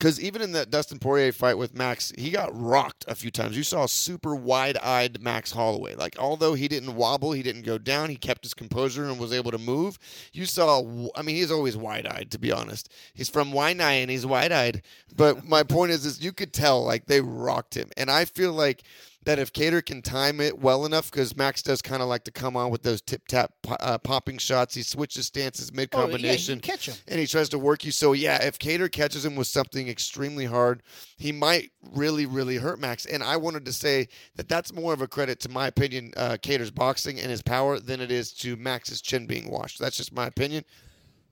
Because 0.03 0.21
even 0.21 0.43
in 0.43 0.51
that 0.51 0.69
Dustin 0.69 0.99
Poirier 0.99 1.31
fight 1.31 1.57
with 1.57 1.77
Max, 1.77 2.13
he 2.19 2.33
got 2.33 2.51
rocked 2.53 3.05
a 3.07 3.15
few 3.15 3.31
times. 3.31 3.57
You 3.57 3.63
saw 3.63 3.87
super 3.87 4.35
wide-eyed 4.35 5.23
Max 5.23 5.53
Holloway. 5.53 5.95
Like, 5.95 6.17
although 6.19 6.55
he 6.55 6.67
didn't 6.67 6.97
wobble, 6.97 7.31
he 7.31 7.45
didn't 7.45 7.63
go 7.63 7.79
down. 7.79 8.11
He 8.11 8.17
kept 8.17 8.43
his 8.43 8.53
composure 8.53 9.05
and 9.05 9.21
was 9.21 9.33
able 9.33 9.53
to 9.53 9.59
move. 9.59 10.01
You 10.33 10.45
saw. 10.45 10.81
I 11.15 11.23
mean, 11.23 11.37
he's 11.37 11.53
always 11.53 11.77
wide-eyed. 11.77 12.33
To 12.33 12.39
be 12.41 12.51
honest, 12.51 12.91
he's 13.15 13.29
from 13.29 13.53
Waianae 13.53 14.03
and 14.03 14.11
he's 14.11 14.27
wide-eyed. 14.27 14.83
But 15.15 15.47
my 15.47 15.63
point 15.63 15.93
is, 15.93 16.05
is 16.05 16.21
you 16.21 16.33
could 16.33 16.53
tell 16.53 16.83
like 16.83 17.07
they 17.07 17.21
rocked 17.21 17.77
him, 17.77 17.89
and 17.97 18.11
I 18.11 18.25
feel 18.25 18.53
like 18.53 18.83
that 19.25 19.39
if 19.39 19.53
Kattar 19.53 19.85
can 19.85 20.03
time 20.03 20.41
it 20.41 20.59
well 20.59 20.85
enough, 20.85 21.11
because 21.11 21.37
Max 21.37 21.63
does 21.63 21.81
kind 21.81 22.03
of 22.03 22.09
like 22.09 22.25
to 22.25 22.33
come 22.33 22.57
on 22.57 22.71
with 22.71 22.83
those 22.83 23.01
tip 23.01 23.27
tap 23.29 23.53
uh, 23.81 23.99
popping 23.99 24.39
shots. 24.39 24.75
He 24.75 24.83
switches 24.83 25.27
stances 25.27 25.73
mid 25.73 25.91
Oh, 25.93 25.99
yeah, 25.99 26.05
combination 26.05 26.61
catch 26.61 26.89
him. 26.89 26.95
and 27.07 27.21
he 27.21 27.27
tries 27.27 27.49
to 27.51 27.59
work 27.59 27.85
you. 27.85 27.93
So 27.93 28.13
yeah, 28.15 28.43
if 28.43 28.59
Kattar 28.59 28.91
catches 28.91 29.25
him 29.25 29.37
with 29.37 29.47
something 29.47 29.87
extremely 29.89 30.45
hard, 30.45 30.83
he 31.17 31.31
might 31.31 31.71
really, 31.93 32.27
really 32.27 32.57
hurt 32.57 32.81
Max. 32.81 33.07
And 33.07 33.23
I 33.23 33.37
wanted 33.37 33.65
to 33.67 33.73
say 33.73 34.09
that 34.37 34.49
that's 34.49 34.73
more 34.73 34.93
of 34.93 35.03
a 35.03 35.07
credit 35.09 35.39
to 35.41 35.49
my 35.49 35.69
opinion, 35.69 36.13
uh, 36.17 36.37
Kattar's 36.43 36.71
boxing 36.73 37.21
and 37.21 37.31
his 37.31 37.43
power 37.43 37.79
than 37.79 38.01
it 38.01 38.11
is 38.11 38.33
to 38.35 38.57
Max's 38.57 39.01
chin 39.01 39.27
being 39.27 39.51
washed. 39.51 39.79
That's 39.79 39.97
just 39.97 40.13
my 40.13 40.27
opinion. 40.27 40.65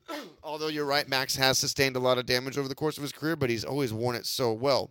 Although 0.43 0.68
you're 0.68 0.84
right, 0.84 1.09
Max 1.09 1.36
has 1.36 1.59
sustained 1.59 1.97
a 1.97 2.01
lot 2.01 2.18
of 2.18 2.26
damage 2.26 2.57
over 2.59 2.68
the 2.68 2.74
course 2.74 2.97
of 2.97 3.03
his 3.03 3.12
career, 3.12 3.36
but 3.36 3.51
he's 3.51 3.64
always 3.64 3.93
worn 3.93 4.16
it 4.16 4.26
so 4.26 4.53
well. 4.53 4.91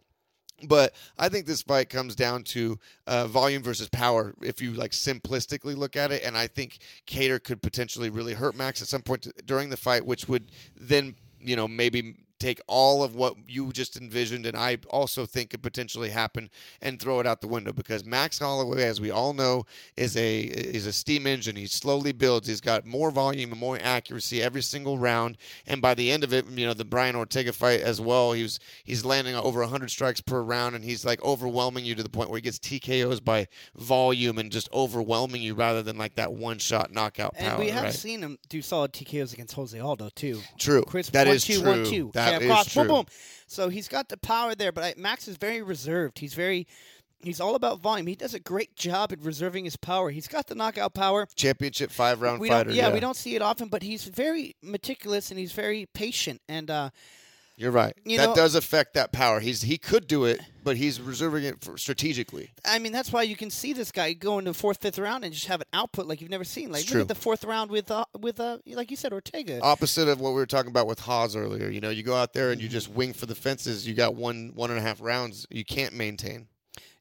But 0.67 0.93
I 1.17 1.29
think 1.29 1.45
this 1.45 1.61
fight 1.61 1.89
comes 1.89 2.15
down 2.15 2.43
to 2.45 2.79
uh, 3.07 3.27
volume 3.27 3.63
versus 3.63 3.89
power, 3.89 4.33
if 4.41 4.61
you 4.61 4.73
like 4.73 4.91
simplistically 4.91 5.75
look 5.75 5.95
at 5.95 6.11
it. 6.11 6.23
And 6.23 6.37
I 6.37 6.47
think 6.47 6.79
Kattar 7.07 7.43
could 7.43 7.61
potentially 7.61 8.09
really 8.09 8.33
hurt 8.33 8.55
Max 8.55 8.81
at 8.81 8.87
some 8.87 9.01
point 9.01 9.27
during 9.45 9.69
the 9.69 9.77
fight, 9.77 10.05
which 10.05 10.27
would 10.27 10.51
then, 10.79 11.15
you 11.39 11.55
know, 11.55 11.67
maybe 11.67 12.15
take 12.39 12.61
all 12.67 13.03
of 13.03 13.15
what 13.15 13.35
you 13.47 13.71
just 13.71 13.97
envisioned 13.97 14.45
and 14.45 14.55
I 14.57 14.77
also 14.89 15.25
think 15.25 15.49
could 15.51 15.61
potentially 15.61 16.09
happen 16.09 16.49
and 16.81 16.99
throw 16.99 17.19
it 17.19 17.27
out 17.27 17.41
the 17.41 17.47
window 17.47 17.73
because 17.73 18.05
Max 18.05 18.39
Holloway 18.39 18.83
as 18.83 19.01
we 19.01 19.11
all 19.11 19.33
know 19.33 19.65
is 19.97 20.15
a 20.15 20.39
is 20.41 20.85
a 20.85 20.93
steam 20.93 21.27
engine 21.27 21.55
he 21.55 21.65
slowly 21.67 22.11
builds 22.11 22.47
he's 22.47 22.61
got 22.61 22.85
more 22.85 23.11
volume 23.11 23.51
and 23.51 23.59
more 23.59 23.77
accuracy 23.81 24.41
every 24.41 24.61
single 24.61 24.97
round 24.97 25.37
and 25.67 25.81
by 25.81 25.93
the 25.93 26.11
end 26.11 26.23
of 26.23 26.33
it 26.33 26.45
you 26.49 26.65
know 26.65 26.73
the 26.73 26.85
Brian 26.85 27.15
Ortega 27.15 27.51
fight 27.53 27.81
as 27.81 27.99
well 27.99 28.31
he 28.33 28.43
was 28.43 28.59
he's 28.83 29.03
landing 29.03 29.35
over 29.35 29.59
100 29.61 29.89
strikes 29.89 30.21
per 30.21 30.41
round 30.41 30.75
and 30.75 30.83
he's 30.83 31.03
like 31.05 31.21
overwhelming 31.23 31.83
you 31.85 31.95
to 31.95 32.03
the 32.03 32.09
point 32.09 32.29
where 32.29 32.37
he 32.37 32.41
gets 32.41 32.59
TKOs 32.59 33.23
by 33.23 33.47
volume 33.75 34.37
and 34.37 34.51
just 34.51 34.69
overwhelming 34.73 35.41
you 35.41 35.53
rather 35.55 35.81
than 35.83 35.97
like 35.97 36.15
that 36.15 36.31
one 36.33 36.57
shot 36.57 36.91
knockout 36.91 37.33
And 37.37 37.49
power 37.51 37.59
we 37.59 37.69
have 37.69 37.83
right? 37.85 37.93
seen 37.93 38.21
him 38.21 38.37
do 38.49 38.61
solid 38.61 38.93
TKOs 38.93 39.33
against 39.33 39.53
Jose 39.55 39.77
Aldo 39.79 40.09
too. 40.15 40.41
True. 40.57 40.83
Chris, 40.83 41.09
That 41.09 41.27
one, 41.27 41.35
is 41.35 41.43
two, 41.45 41.59
true. 41.61 41.69
one, 41.69 41.85
two. 41.85 42.11
That 42.13 42.28
Jab 42.31 42.41
is 42.41 42.47
cross, 42.47 42.73
true. 42.73 42.83
boom, 42.83 42.87
boom. 42.91 43.05
So 43.47 43.69
he's 43.69 43.87
got 43.87 44.09
the 44.09 44.17
power 44.17 44.55
there, 44.55 44.71
but 44.71 44.83
I, 44.83 44.93
Max 44.97 45.27
is 45.27 45.37
very 45.37 45.61
reserved. 45.61 46.19
He's 46.19 46.33
very, 46.33 46.67
he's 47.21 47.39
all 47.39 47.55
about 47.55 47.79
volume. 47.79 48.07
He 48.07 48.15
does 48.15 48.33
a 48.33 48.39
great 48.39 48.75
job 48.75 49.11
at 49.11 49.21
reserving 49.21 49.65
his 49.65 49.75
power. 49.75 50.09
He's 50.11 50.27
got 50.27 50.47
the 50.47 50.55
knockout 50.55 50.93
power. 50.93 51.27
Championship 51.35 51.91
five 51.91 52.21
round 52.21 52.39
We 52.39 52.49
fighter. 52.49 52.69
don't, 52.69 52.75
yeah, 52.75 52.93
we 52.93 52.99
don't 52.99 53.15
see 53.15 53.35
it 53.35 53.41
often, 53.41 53.67
but 53.69 53.81
he's 53.83 54.03
very 54.05 54.55
meticulous 54.61 55.31
and 55.31 55.39
he's 55.39 55.51
very 55.51 55.87
patient. 55.93 56.41
And 56.47 56.69
uh, 56.69 56.89
You're 57.59 57.71
right. 57.71 57.93
You 58.05 58.17
that 58.17 58.29
know- 58.29 58.35
does 58.35 58.55
affect 58.55 58.93
that 58.93 59.11
power. 59.11 59.41
He's 59.41 59.61
he 59.63 59.77
could 59.77 60.07
do 60.07 60.23
it, 60.23 60.39
but 60.63 60.77
he's 60.77 61.01
reserving 61.01 61.43
it 61.43 61.61
for 61.61 61.77
strategically. 61.77 62.51
I 62.63 62.79
mean, 62.79 62.93
that's 62.93 63.11
why 63.11 63.23
you 63.23 63.35
can 63.35 63.49
see 63.49 63.73
this 63.73 63.91
guy 63.91 64.13
go 64.13 64.39
into 64.39 64.53
fourth, 64.53 64.79
fifth 64.81 64.97
round 64.97 65.25
and 65.25 65.33
just 65.33 65.47
have 65.47 65.59
an 65.59 65.67
output 65.73 66.07
like 66.07 66.21
you've 66.21 66.29
never 66.31 66.45
seen. 66.45 66.71
Like 66.71 66.83
It's 66.83 66.89
look 66.89 66.93
true. 66.93 67.01
at 67.01 67.07
the 67.09 67.15
fourth 67.15 67.43
round 67.43 67.69
with 67.69 67.91
uh, 67.91 68.05
with 68.17 68.39
uh, 68.39 68.59
like 68.67 68.89
you 68.89 68.95
said, 68.97 69.11
Ortega. 69.11 69.59
Opposite 69.61 70.07
of 70.07 70.21
what 70.21 70.29
we 70.29 70.35
were 70.35 70.45
talking 70.45 70.69
about 70.71 70.87
with 70.87 70.99
Hawes 70.99 71.35
earlier. 71.35 71.69
You 71.69 71.81
know, 71.81 71.89
you 71.89 72.01
go 72.01 72.15
out 72.15 72.31
there 72.31 72.51
and 72.51 72.61
you 72.61 72.67
Mm-hmm. 72.69 72.73
just 72.73 72.89
wing 72.89 73.11
for 73.11 73.25
the 73.25 73.35
fences. 73.35 73.85
You 73.85 73.93
got 73.93 74.15
one 74.15 74.53
one 74.55 74.69
and 74.69 74.79
a 74.79 74.81
half 74.81 75.01
rounds. 75.01 75.45
You 75.49 75.65
can't 75.65 75.93
maintain. 75.93 76.47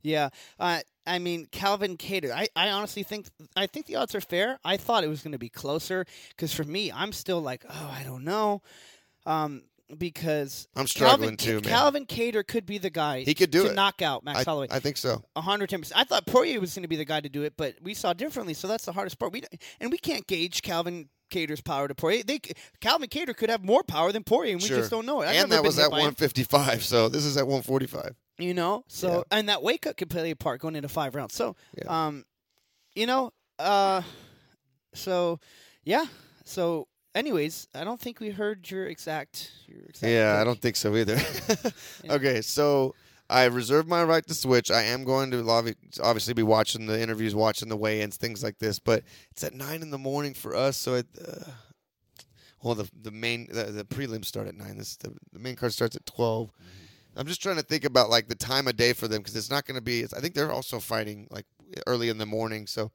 Yeah, 0.03 0.31
uh, 0.59 0.81
I 1.07 1.19
mean 1.21 1.47
Calvin 1.53 1.97
Kattar. 1.97 2.33
I, 2.33 2.49
I 2.57 2.71
honestly 2.71 3.05
think 3.05 3.27
I 3.57 3.67
think 3.69 3.87
the 3.87 3.95
odds 3.97 4.15
are 4.17 4.21
fair. 4.21 4.59
I 4.65 4.77
thought 4.77 5.05
it 5.05 5.09
was 5.09 5.23
going 5.23 5.33
to 5.33 5.39
be 5.39 5.49
closer 5.51 6.05
because 6.31 6.53
for 6.53 6.65
me, 6.65 6.91
I'm 6.91 7.13
still 7.13 7.41
like, 7.41 7.65
oh, 7.69 7.95
I 7.97 8.03
don't 8.03 8.25
know, 8.25 8.63
um, 9.27 9.63
because 9.97 10.69
I'm 10.77 10.87
struggling 10.87 11.37
Calvin, 11.37 11.37
too, 11.37 11.55
man. 11.55 11.63
Calvin 11.63 12.07
Kattar 12.07 12.47
could 12.47 12.67
be 12.67 12.79
the 12.79 12.91
guy. 12.91 13.21
He 13.23 13.35
could 13.35 13.51
do 13.51 13.65
to 13.65 13.71
it. 13.71 13.75
knock 13.75 14.03
out 14.03 14.25
Max 14.25 14.41
I, 14.41 14.45
Holloway. 14.45 14.69
I 14.71 14.81
think 14.81 14.97
so. 14.97 15.23
110. 15.35 15.81
percent 15.81 15.99
I 16.01 16.05
thought 16.05 16.27
Poirier 16.27 16.61
was 16.61 16.75
going 16.75 16.83
to 16.83 16.89
be 16.89 16.97
the 16.97 17.05
guy 17.05 17.21
to 17.21 17.29
do 17.29 17.43
it, 17.43 17.55
but 17.57 17.77
we 17.83 17.95
saw 17.95 18.13
differently. 18.13 18.55
So 18.55 18.69
that's 18.69 18.85
the 18.85 18.93
hardest 18.93 19.19
part. 19.19 19.33
We 19.33 19.43
and 19.81 19.91
we 19.91 19.99
can't 19.99 20.27
gauge 20.27 20.63
Calvin 20.63 21.09
Kattar's 21.31 21.61
power 21.61 21.89
to 21.89 21.95
Poirier. 21.95 22.23
They 22.23 22.41
Calvin 22.81 23.09
Kattar 23.09 23.37
could 23.37 23.51
have 23.51 23.65
more 23.65 23.83
power 23.83 24.13
than 24.13 24.25
Poirier, 24.25 24.53
and 24.53 24.63
we 24.63 24.69
Sure. 24.69 24.79
just 24.79 24.91
don't 24.91 25.07
know 25.07 25.23
it. 25.23 25.27
I've 25.29 25.37
and 25.45 25.53
that 25.53 25.63
was 25.63 25.79
at 25.79 25.91
by 25.91 25.99
him. 25.99 26.15
155. 26.15 26.83
So 26.85 27.09
this 27.09 27.25
is 27.25 27.37
at 27.37 27.47
145. 27.47 28.15
You 28.39 28.55
know, 28.55 28.85
so 28.89 29.09
Yeah. 29.31 29.39
and 29.39 29.49
that 29.49 29.63
weight 29.63 29.83
cut 29.83 29.97
could 29.97 30.11
play 30.11 30.31
a 30.31 30.37
part 30.37 30.61
going 30.61 30.77
into 30.77 30.89
five 30.89 31.15
rounds. 31.15 31.35
So, 31.35 31.57
Yeah. 31.77 32.07
um, 32.07 32.25
you 32.95 33.05
know, 33.07 33.33
uh, 33.59 34.03
so 34.95 35.41
yeah. 35.85 36.05
So, 36.45 36.87
anyways, 37.19 37.69
I 37.75 37.85
don't 37.85 38.01
think 38.01 38.21
we 38.21 38.31
heard 38.31 38.71
your 38.71 38.87
exact. 38.87 39.53
Your 39.67 39.83
exact 39.83 40.11
Yeah, 40.11 40.41
I 40.41 40.45
don't 40.45 40.61
think 40.61 40.77
so 40.77 40.97
either. 40.97 41.19
Yeah. 42.05 42.15
Okay, 42.15 42.41
so 42.41 42.95
I 43.29 43.45
reserve 43.45 43.89
my 43.89 44.05
right 44.05 44.27
to 44.27 44.35
switch. 44.35 44.71
I 44.71 44.83
am 44.85 45.05
going 45.05 45.31
to 45.33 45.45
obviously 46.03 46.35
be 46.35 46.43
watching 46.43 46.87
the 46.87 47.01
interviews, 47.01 47.35
watching 47.35 47.69
the 47.69 47.77
weigh-ins, 47.77 48.17
things 48.17 48.43
like 48.43 48.59
this. 48.59 48.79
But 48.79 49.03
it's 49.33 49.45
at 49.45 49.53
nine 49.53 49.83
in 49.83 49.91
the 49.91 49.99
morning 49.99 50.35
for 50.35 50.55
us, 50.55 50.77
so 50.77 50.95
it. 50.95 51.07
Uh, 51.21 51.51
well, 52.63 52.75
the 52.75 52.91
the 53.03 53.11
main 53.11 53.49
the, 53.51 53.65
the 53.65 53.85
prelims 53.85 54.25
start 54.27 54.49
at 54.49 54.57
nine. 54.57 54.79
This 54.79 54.97
the, 54.97 55.15
the 55.33 55.39
main 55.39 55.57
card 55.57 55.73
starts 55.73 55.97
at 55.97 56.07
12 56.07 56.51
I'm 57.19 57.27
just 57.27 57.43
trying 57.43 57.57
to 57.57 57.63
think 57.63 57.85
about 57.85 58.11
like 58.11 58.29
the 58.29 58.37
time 58.37 58.69
of 58.69 58.77
day 58.77 58.93
for 58.93 59.09
them 59.09 59.19
because 59.19 59.35
it's 59.35 59.51
not 59.51 59.67
going 59.67 59.75
to 59.75 59.83
be. 59.83 60.01
It's, 60.01 60.15
I 60.15 60.21
think 60.21 60.35
they're 60.35 60.53
also 60.53 60.79
fighting 60.79 61.27
like 61.31 61.47
early 61.87 62.09
in 62.11 62.19
the 62.19 62.27
morning. 62.27 62.69
So 62.69 62.93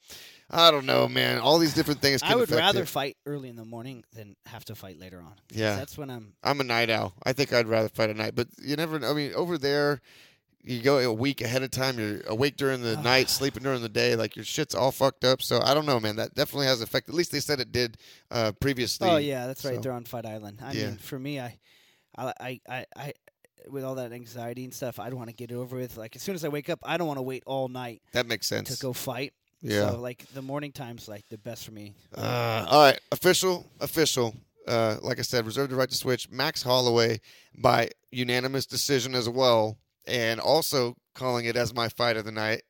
I 0.54 0.72
don't 0.72 0.86
know, 0.86 1.08
man. 1.08 1.39
All 1.39 1.58
these 1.60 1.74
different 1.74 2.01
things. 2.01 2.22
Can 2.22 2.32
I 2.32 2.36
would 2.36 2.43
affect 2.43 2.60
rather 2.60 2.84
it. 2.84 2.88
fight 2.88 3.18
early 3.26 3.49
in 3.49 3.56
the 3.56 3.66
morning 3.66 4.04
than 4.14 4.36
have 4.45 4.64
to 4.66 4.76
fight 4.76 4.99
later 4.99 5.20
on. 5.20 5.34
Yeah. 5.51 5.76
that's 5.76 5.97
when 5.97 6.10
I'm. 6.10 6.34
I'm 6.43 6.60
a 6.62 6.64
night 6.64 6.89
owl. 6.89 7.14
I 7.24 7.34
think 7.34 7.51
I'd 7.54 7.68
rather 7.68 7.89
fight 7.89 8.10
at 8.10 8.16
night, 8.16 8.36
but 8.36 8.47
you 8.62 8.76
never. 8.76 9.04
I 9.06 9.14
mean, 9.14 9.34
over 9.34 9.58
there, 9.58 10.01
you 10.64 10.82
go 10.82 10.97
a 10.99 11.12
week 11.12 11.41
ahead 11.41 11.64
of 11.64 11.72
time. 11.72 11.97
You're 11.99 12.22
awake 12.28 12.56
during 12.56 12.82
the 12.82 12.95
night, 12.97 13.30
sleeping 13.30 13.64
during 13.64 13.82
the 13.82 13.89
day. 13.89 14.16
Like 14.16 14.36
your 14.36 14.45
shit's 14.45 14.76
all 14.76 14.91
fucked 14.91 15.26
up. 15.26 15.41
So 15.41 15.60
I 15.62 15.74
don't 15.74 15.86
know, 15.86 15.99
man. 15.99 16.16
That 16.18 16.36
definitely 16.36 16.68
has 16.68 16.82
effect. 16.82 17.10
At 17.10 17.16
least 17.16 17.32
they 17.32 17.39
said 17.39 17.60
it 17.60 17.72
did 17.72 17.97
uh, 18.32 18.51
previously. 18.60 19.10
Oh 19.10 19.18
yeah, 19.18 19.47
that's 19.47 19.66
right. 19.66 19.82
They're 19.82 19.91
on 19.91 20.06
Fight 20.06 20.26
Island. 20.26 20.60
I 20.64 20.72
Yeah. 20.74 20.86
mean, 20.88 20.97
for 20.97 21.18
me, 21.20 21.39
I, 21.39 21.58
I, 22.18 22.34
I, 22.39 22.60
I, 22.70 22.86
I, 22.95 23.14
with 23.70 23.84
all 23.84 23.95
that 23.95 24.12
anxiety 24.14 24.64
and 24.66 24.74
stuff, 24.74 24.99
I 24.99 25.10
don't 25.10 25.18
want 25.18 25.30
to 25.30 25.36
get 25.36 25.51
it 25.51 25.56
over 25.56 25.76
with. 25.78 25.97
Like 25.97 26.16
as 26.16 26.22
soon 26.22 26.36
as 26.36 26.45
I 26.45 26.49
wake 26.49 26.70
up, 26.70 26.80
I 26.84 26.97
don't 26.97 27.08
want 27.08 27.18
to 27.18 27.24
wait 27.24 27.43
all 27.45 27.68
night 27.70 28.01
That 28.12 28.26
makes 28.28 28.45
sense 28.47 28.76
to 28.76 28.82
go 28.82 28.93
fight. 28.93 29.34
Yeah. 29.64 29.89
So 29.91 29.99
like 29.99 30.26
the 30.34 30.41
morning 30.41 30.72
time's 30.72 31.07
like 31.07 31.24
the 31.30 31.38
best 31.38 31.66
for 31.66 31.72
me. 31.72 31.93
Uh, 32.16 32.66
all 32.70 32.84
right, 32.84 32.99
official, 33.11 33.66
official. 33.80 34.36
Uh, 34.68 34.97
like 35.01 35.20
I 35.20 35.24
said, 35.24 35.45
reserve 35.45 35.70
the 35.70 35.76
right 35.76 35.89
to 35.89 35.95
switch. 35.95 36.30
Max 36.30 36.61
Holloway 36.61 37.20
by 37.57 37.89
unanimous 38.11 38.66
decision 38.66 39.16
as 39.16 39.28
well, 39.28 39.78
and 40.05 40.39
also 40.39 40.95
calling 41.16 41.45
it 41.45 41.55
as 41.55 41.74
my 41.74 41.89
fight 41.89 42.18
of 42.18 42.26
the 42.26 42.32
night. 42.32 42.61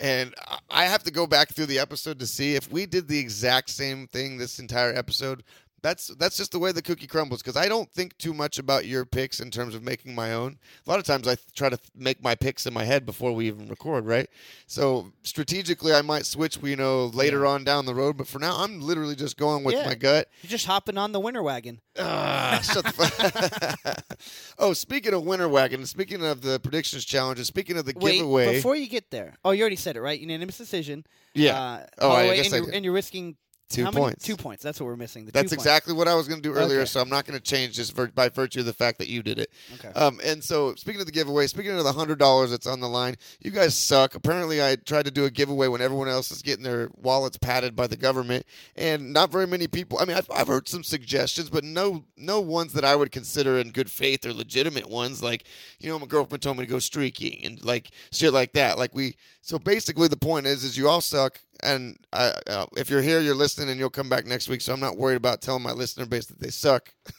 And 0.00 0.32
I- 0.46 0.58
I 0.70 0.84
have 0.86 1.02
to 1.04 1.10
go 1.10 1.26
back 1.26 1.52
through 1.52 1.66
the 1.66 1.78
episode 1.80 2.18
to 2.20 2.26
see 2.26 2.54
if 2.54 2.70
we 2.70 2.86
did 2.86 3.08
the 3.08 3.18
exact 3.18 3.70
same 3.70 4.06
thing 4.06 4.36
this 4.38 4.58
entire 4.60 4.92
episode. 4.94 5.42
That's 5.80 6.08
that's 6.16 6.36
just 6.36 6.50
the 6.52 6.58
way 6.58 6.72
the 6.72 6.82
cookie 6.82 7.06
crumbles 7.06 7.40
because 7.40 7.56
I 7.56 7.68
don't 7.68 7.88
think 7.92 8.18
too 8.18 8.34
much 8.34 8.58
about 8.58 8.86
your 8.86 9.04
picks 9.04 9.38
in 9.38 9.50
terms 9.50 9.74
of 9.76 9.82
making 9.82 10.14
my 10.14 10.32
own. 10.32 10.58
A 10.86 10.90
lot 10.90 10.98
of 10.98 11.04
times 11.04 11.28
I 11.28 11.36
th- 11.36 11.46
try 11.54 11.68
to 11.68 11.76
th- 11.76 11.90
make 11.94 12.22
my 12.22 12.34
picks 12.34 12.66
in 12.66 12.74
my 12.74 12.84
head 12.84 13.06
before 13.06 13.32
we 13.32 13.46
even 13.46 13.68
record, 13.68 14.04
right? 14.04 14.28
So 14.66 15.12
strategically, 15.22 15.92
I 15.94 16.02
might 16.02 16.26
switch, 16.26 16.58
you 16.62 16.74
know, 16.76 17.06
later 17.06 17.46
on 17.46 17.62
down 17.62 17.86
the 17.86 17.94
road. 17.94 18.16
But 18.16 18.26
for 18.26 18.38
now, 18.40 18.56
I'm 18.58 18.80
literally 18.80 19.14
just 19.14 19.36
going 19.36 19.62
with 19.62 19.76
Yeah. 19.76 19.86
my 19.86 19.94
gut. 19.94 20.28
You're 20.42 20.50
just 20.50 20.66
hopping 20.66 20.98
on 20.98 21.12
the 21.12 21.20
winter 21.20 21.42
wagon. 21.44 21.80
Ah, 21.98 22.60
shut 22.62 22.84
the 22.84 22.92
fuck. 22.92 23.98
oh, 24.58 24.72
speaking 24.72 25.14
of 25.14 25.24
winter 25.24 25.48
wagon, 25.48 25.86
speaking 25.86 26.24
of 26.24 26.42
the 26.42 26.58
predictions 26.60 27.04
challenges, 27.04 27.46
speaking 27.46 27.76
of 27.76 27.84
the 27.86 27.94
Wait, 27.96 28.16
giveaway, 28.18 28.54
before 28.54 28.76
you 28.76 28.88
get 28.88 29.10
there. 29.10 29.34
Oh, 29.44 29.52
you 29.52 29.62
already 29.62 29.76
said 29.76 29.96
it, 29.96 30.00
right? 30.00 30.18
Unanimous 30.18 30.58
decision. 30.58 31.04
yeah, 31.34 31.56
Uh, 31.58 31.86
Oh, 32.00 32.10
I 32.12 32.36
guess 32.36 32.46
and, 32.46 32.54
I 32.54 32.58
you're, 32.58 32.70
and 32.74 32.84
you're 32.84 32.94
risking 32.94 33.36
two 33.68 33.84
how 33.84 33.90
many? 33.90 34.02
points. 34.04 34.24
Two 34.24 34.36
points. 34.36 34.62
That's 34.62 34.80
what 34.80 34.86
we're 34.86 34.96
missing. 34.96 35.26
The 35.26 35.32
That's 35.32 35.50
two 35.50 35.56
points. 35.56 35.64
exactly 35.66 35.94
what 35.94 36.08
I 36.08 36.14
was 36.14 36.26
going 36.28 36.40
to 36.40 36.48
do 36.48 36.54
earlier, 36.54 36.80
Okay. 36.80 36.86
so 36.86 37.00
I'm 37.00 37.08
not 37.08 37.26
going 37.26 37.38
to 37.38 37.42
change 37.42 37.76
vir- 37.92 38.08
by 38.14 38.28
virtue 38.28 38.60
of 38.60 38.66
the 38.66 38.72
fact 38.72 38.98
that 38.98 39.08
you 39.08 39.22
did 39.22 39.38
it. 39.38 39.50
Okay. 39.74 39.88
Um, 39.98 40.20
and 40.24 40.42
so, 40.42 40.74
speaking 40.74 41.00
of 41.00 41.06
the 41.06 41.12
giveaway, 41.12 41.46
speaking 41.46 41.72
of 41.72 41.84
the 41.84 41.92
hundred 41.92 42.18
dollars 42.18 42.50
that's 42.50 42.66
on 42.66 42.80
the 42.80 42.88
line, 42.88 43.16
you 43.40 43.50
guys 43.50 43.76
suck. 43.76 44.14
Apparently, 44.14 44.62
I 44.62 44.76
tried 44.76 45.04
to 45.04 45.10
do 45.10 45.24
a 45.24 45.30
giveaway 45.30 45.68
when 45.68 45.80
everyone 45.80 46.08
else 46.08 46.30
is 46.30 46.42
getting 46.42 46.64
their 46.64 46.88
wallets 46.96 47.36
padded 47.36 47.76
by 47.76 47.86
the 47.86 47.96
government, 47.96 48.46
and 48.76 49.12
not 49.12 49.30
very 49.30 49.46
many 49.46 49.66
people. 49.66 49.98
I 50.00 50.04
mean, 50.04 50.16
I've, 50.16 50.30
I've 50.34 50.48
heard 50.48 50.68
some 50.68 50.82
suggestions, 50.82 51.50
but 51.50 51.64
no, 51.64 52.04
no 52.16 52.40
ones 52.40 52.72
that 52.72 52.84
I 52.84 52.96
would 52.96 53.12
consider 53.12 53.58
in 53.58 53.70
good 53.70 53.90
faith 53.90 54.24
or 54.24 54.32
legitimate 54.32 54.88
ones. 54.88 55.22
Like, 55.22 55.44
you 55.78 55.88
know, 55.90 55.98
my 55.98 56.06
girlfriend 56.06 56.42
told 56.42 56.56
me 56.56 56.64
to 56.64 56.70
go 56.70 56.78
streaking 56.78 57.44
and 57.44 57.64
like 57.64 57.90
shit 58.12 58.32
like 58.32 58.52
that. 58.54 58.78
Like 58.78 58.94
we. 58.94 59.16
So 59.48 59.58
basically, 59.58 60.08
the 60.08 60.16
point 60.18 60.46
is, 60.46 60.62
is 60.62 60.76
you 60.76 60.90
all 60.90 61.00
suck. 61.00 61.40
And 61.62 61.96
I, 62.12 62.34
uh, 62.48 62.66
if 62.76 62.90
you're 62.90 63.00
here, 63.00 63.20
you're 63.20 63.34
listening, 63.34 63.70
and 63.70 63.80
you'll 63.80 63.88
come 63.88 64.10
back 64.10 64.26
next 64.26 64.46
week. 64.46 64.60
So 64.60 64.74
I'm 64.74 64.80
not 64.80 64.98
worried 64.98 65.16
about 65.16 65.40
telling 65.40 65.62
my 65.62 65.72
listener 65.72 66.04
base 66.04 66.26
that 66.26 66.38
they 66.38 66.50
suck. 66.50 66.92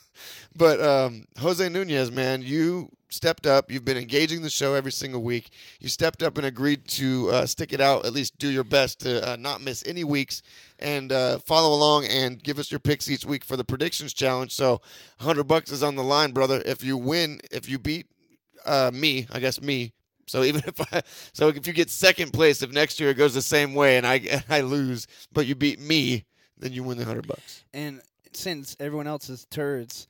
But 0.53 0.81
um, 0.81 1.27
Jose 1.37 1.69
Nunez, 1.69 2.11
man, 2.11 2.41
you 2.41 2.89
stepped 3.07 3.47
up. 3.47 3.71
You've 3.71 3.85
been 3.85 3.95
engaging 3.95 4.41
the 4.41 4.49
show 4.49 4.73
every 4.73 4.91
single 4.91 5.23
week. 5.23 5.51
You 5.79 5.87
stepped 5.87 6.21
up 6.21 6.37
and 6.37 6.45
agreed 6.45 6.85
to 6.89 7.29
uh, 7.29 7.45
stick 7.45 7.71
it 7.71 7.79
out, 7.79 8.05
at 8.05 8.11
least 8.11 8.37
do 8.37 8.49
your 8.49 8.65
best 8.65 8.99
to 9.01 9.25
uh, 9.25 9.37
not 9.37 9.61
miss 9.61 9.81
any 9.87 10.03
weeks 10.03 10.41
and 10.79 11.13
uh, 11.13 11.39
follow 11.39 11.73
along 11.73 12.07
and 12.07 12.43
give 12.43 12.59
us 12.59 12.69
your 12.69 12.81
picks 12.81 13.09
each 13.09 13.23
week 13.23 13.45
for 13.45 13.55
the 13.55 13.63
predictions 13.63 14.13
challenge. 14.13 14.53
So 14.53 14.81
100 15.19 15.45
bucks 15.45 15.71
is 15.71 15.83
on 15.83 15.95
the 15.95 16.03
line, 16.03 16.33
brother. 16.33 16.61
If 16.65 16.83
you 16.83 16.97
win, 16.97 17.39
if 17.49 17.69
you 17.69 17.79
beat 17.79 18.07
uh, 18.65 18.91
me, 18.93 19.25
I 19.31 19.39
guess 19.39 19.61
me. 19.61 19.93
So 20.29 20.43
even 20.43 20.61
if 20.67 20.93
I, 20.93 21.01
so 21.33 21.47
if 21.49 21.65
you 21.65 21.73
get 21.73 21.89
second 21.89 22.31
place, 22.33 22.61
if 22.61 22.71
next 22.71 22.99
year 22.99 23.09
it 23.09 23.15
goes 23.15 23.33
the 23.33 23.41
same 23.41 23.73
way 23.73 23.97
and 23.97 24.05
I 24.05 24.15
and 24.15 24.43
I 24.49 24.61
lose, 24.61 25.07
but 25.33 25.47
you 25.47 25.55
beat 25.55 25.79
me, 25.79 26.25
then 26.57 26.71
you 26.71 26.83
win 26.83 26.97
the 26.97 27.05
hundred 27.05 27.27
bucks. 27.27 27.63
And 27.73 28.01
since 28.33 28.75
everyone 28.79 29.07
else 29.07 29.29
is 29.29 29.45
turds, 29.49 30.07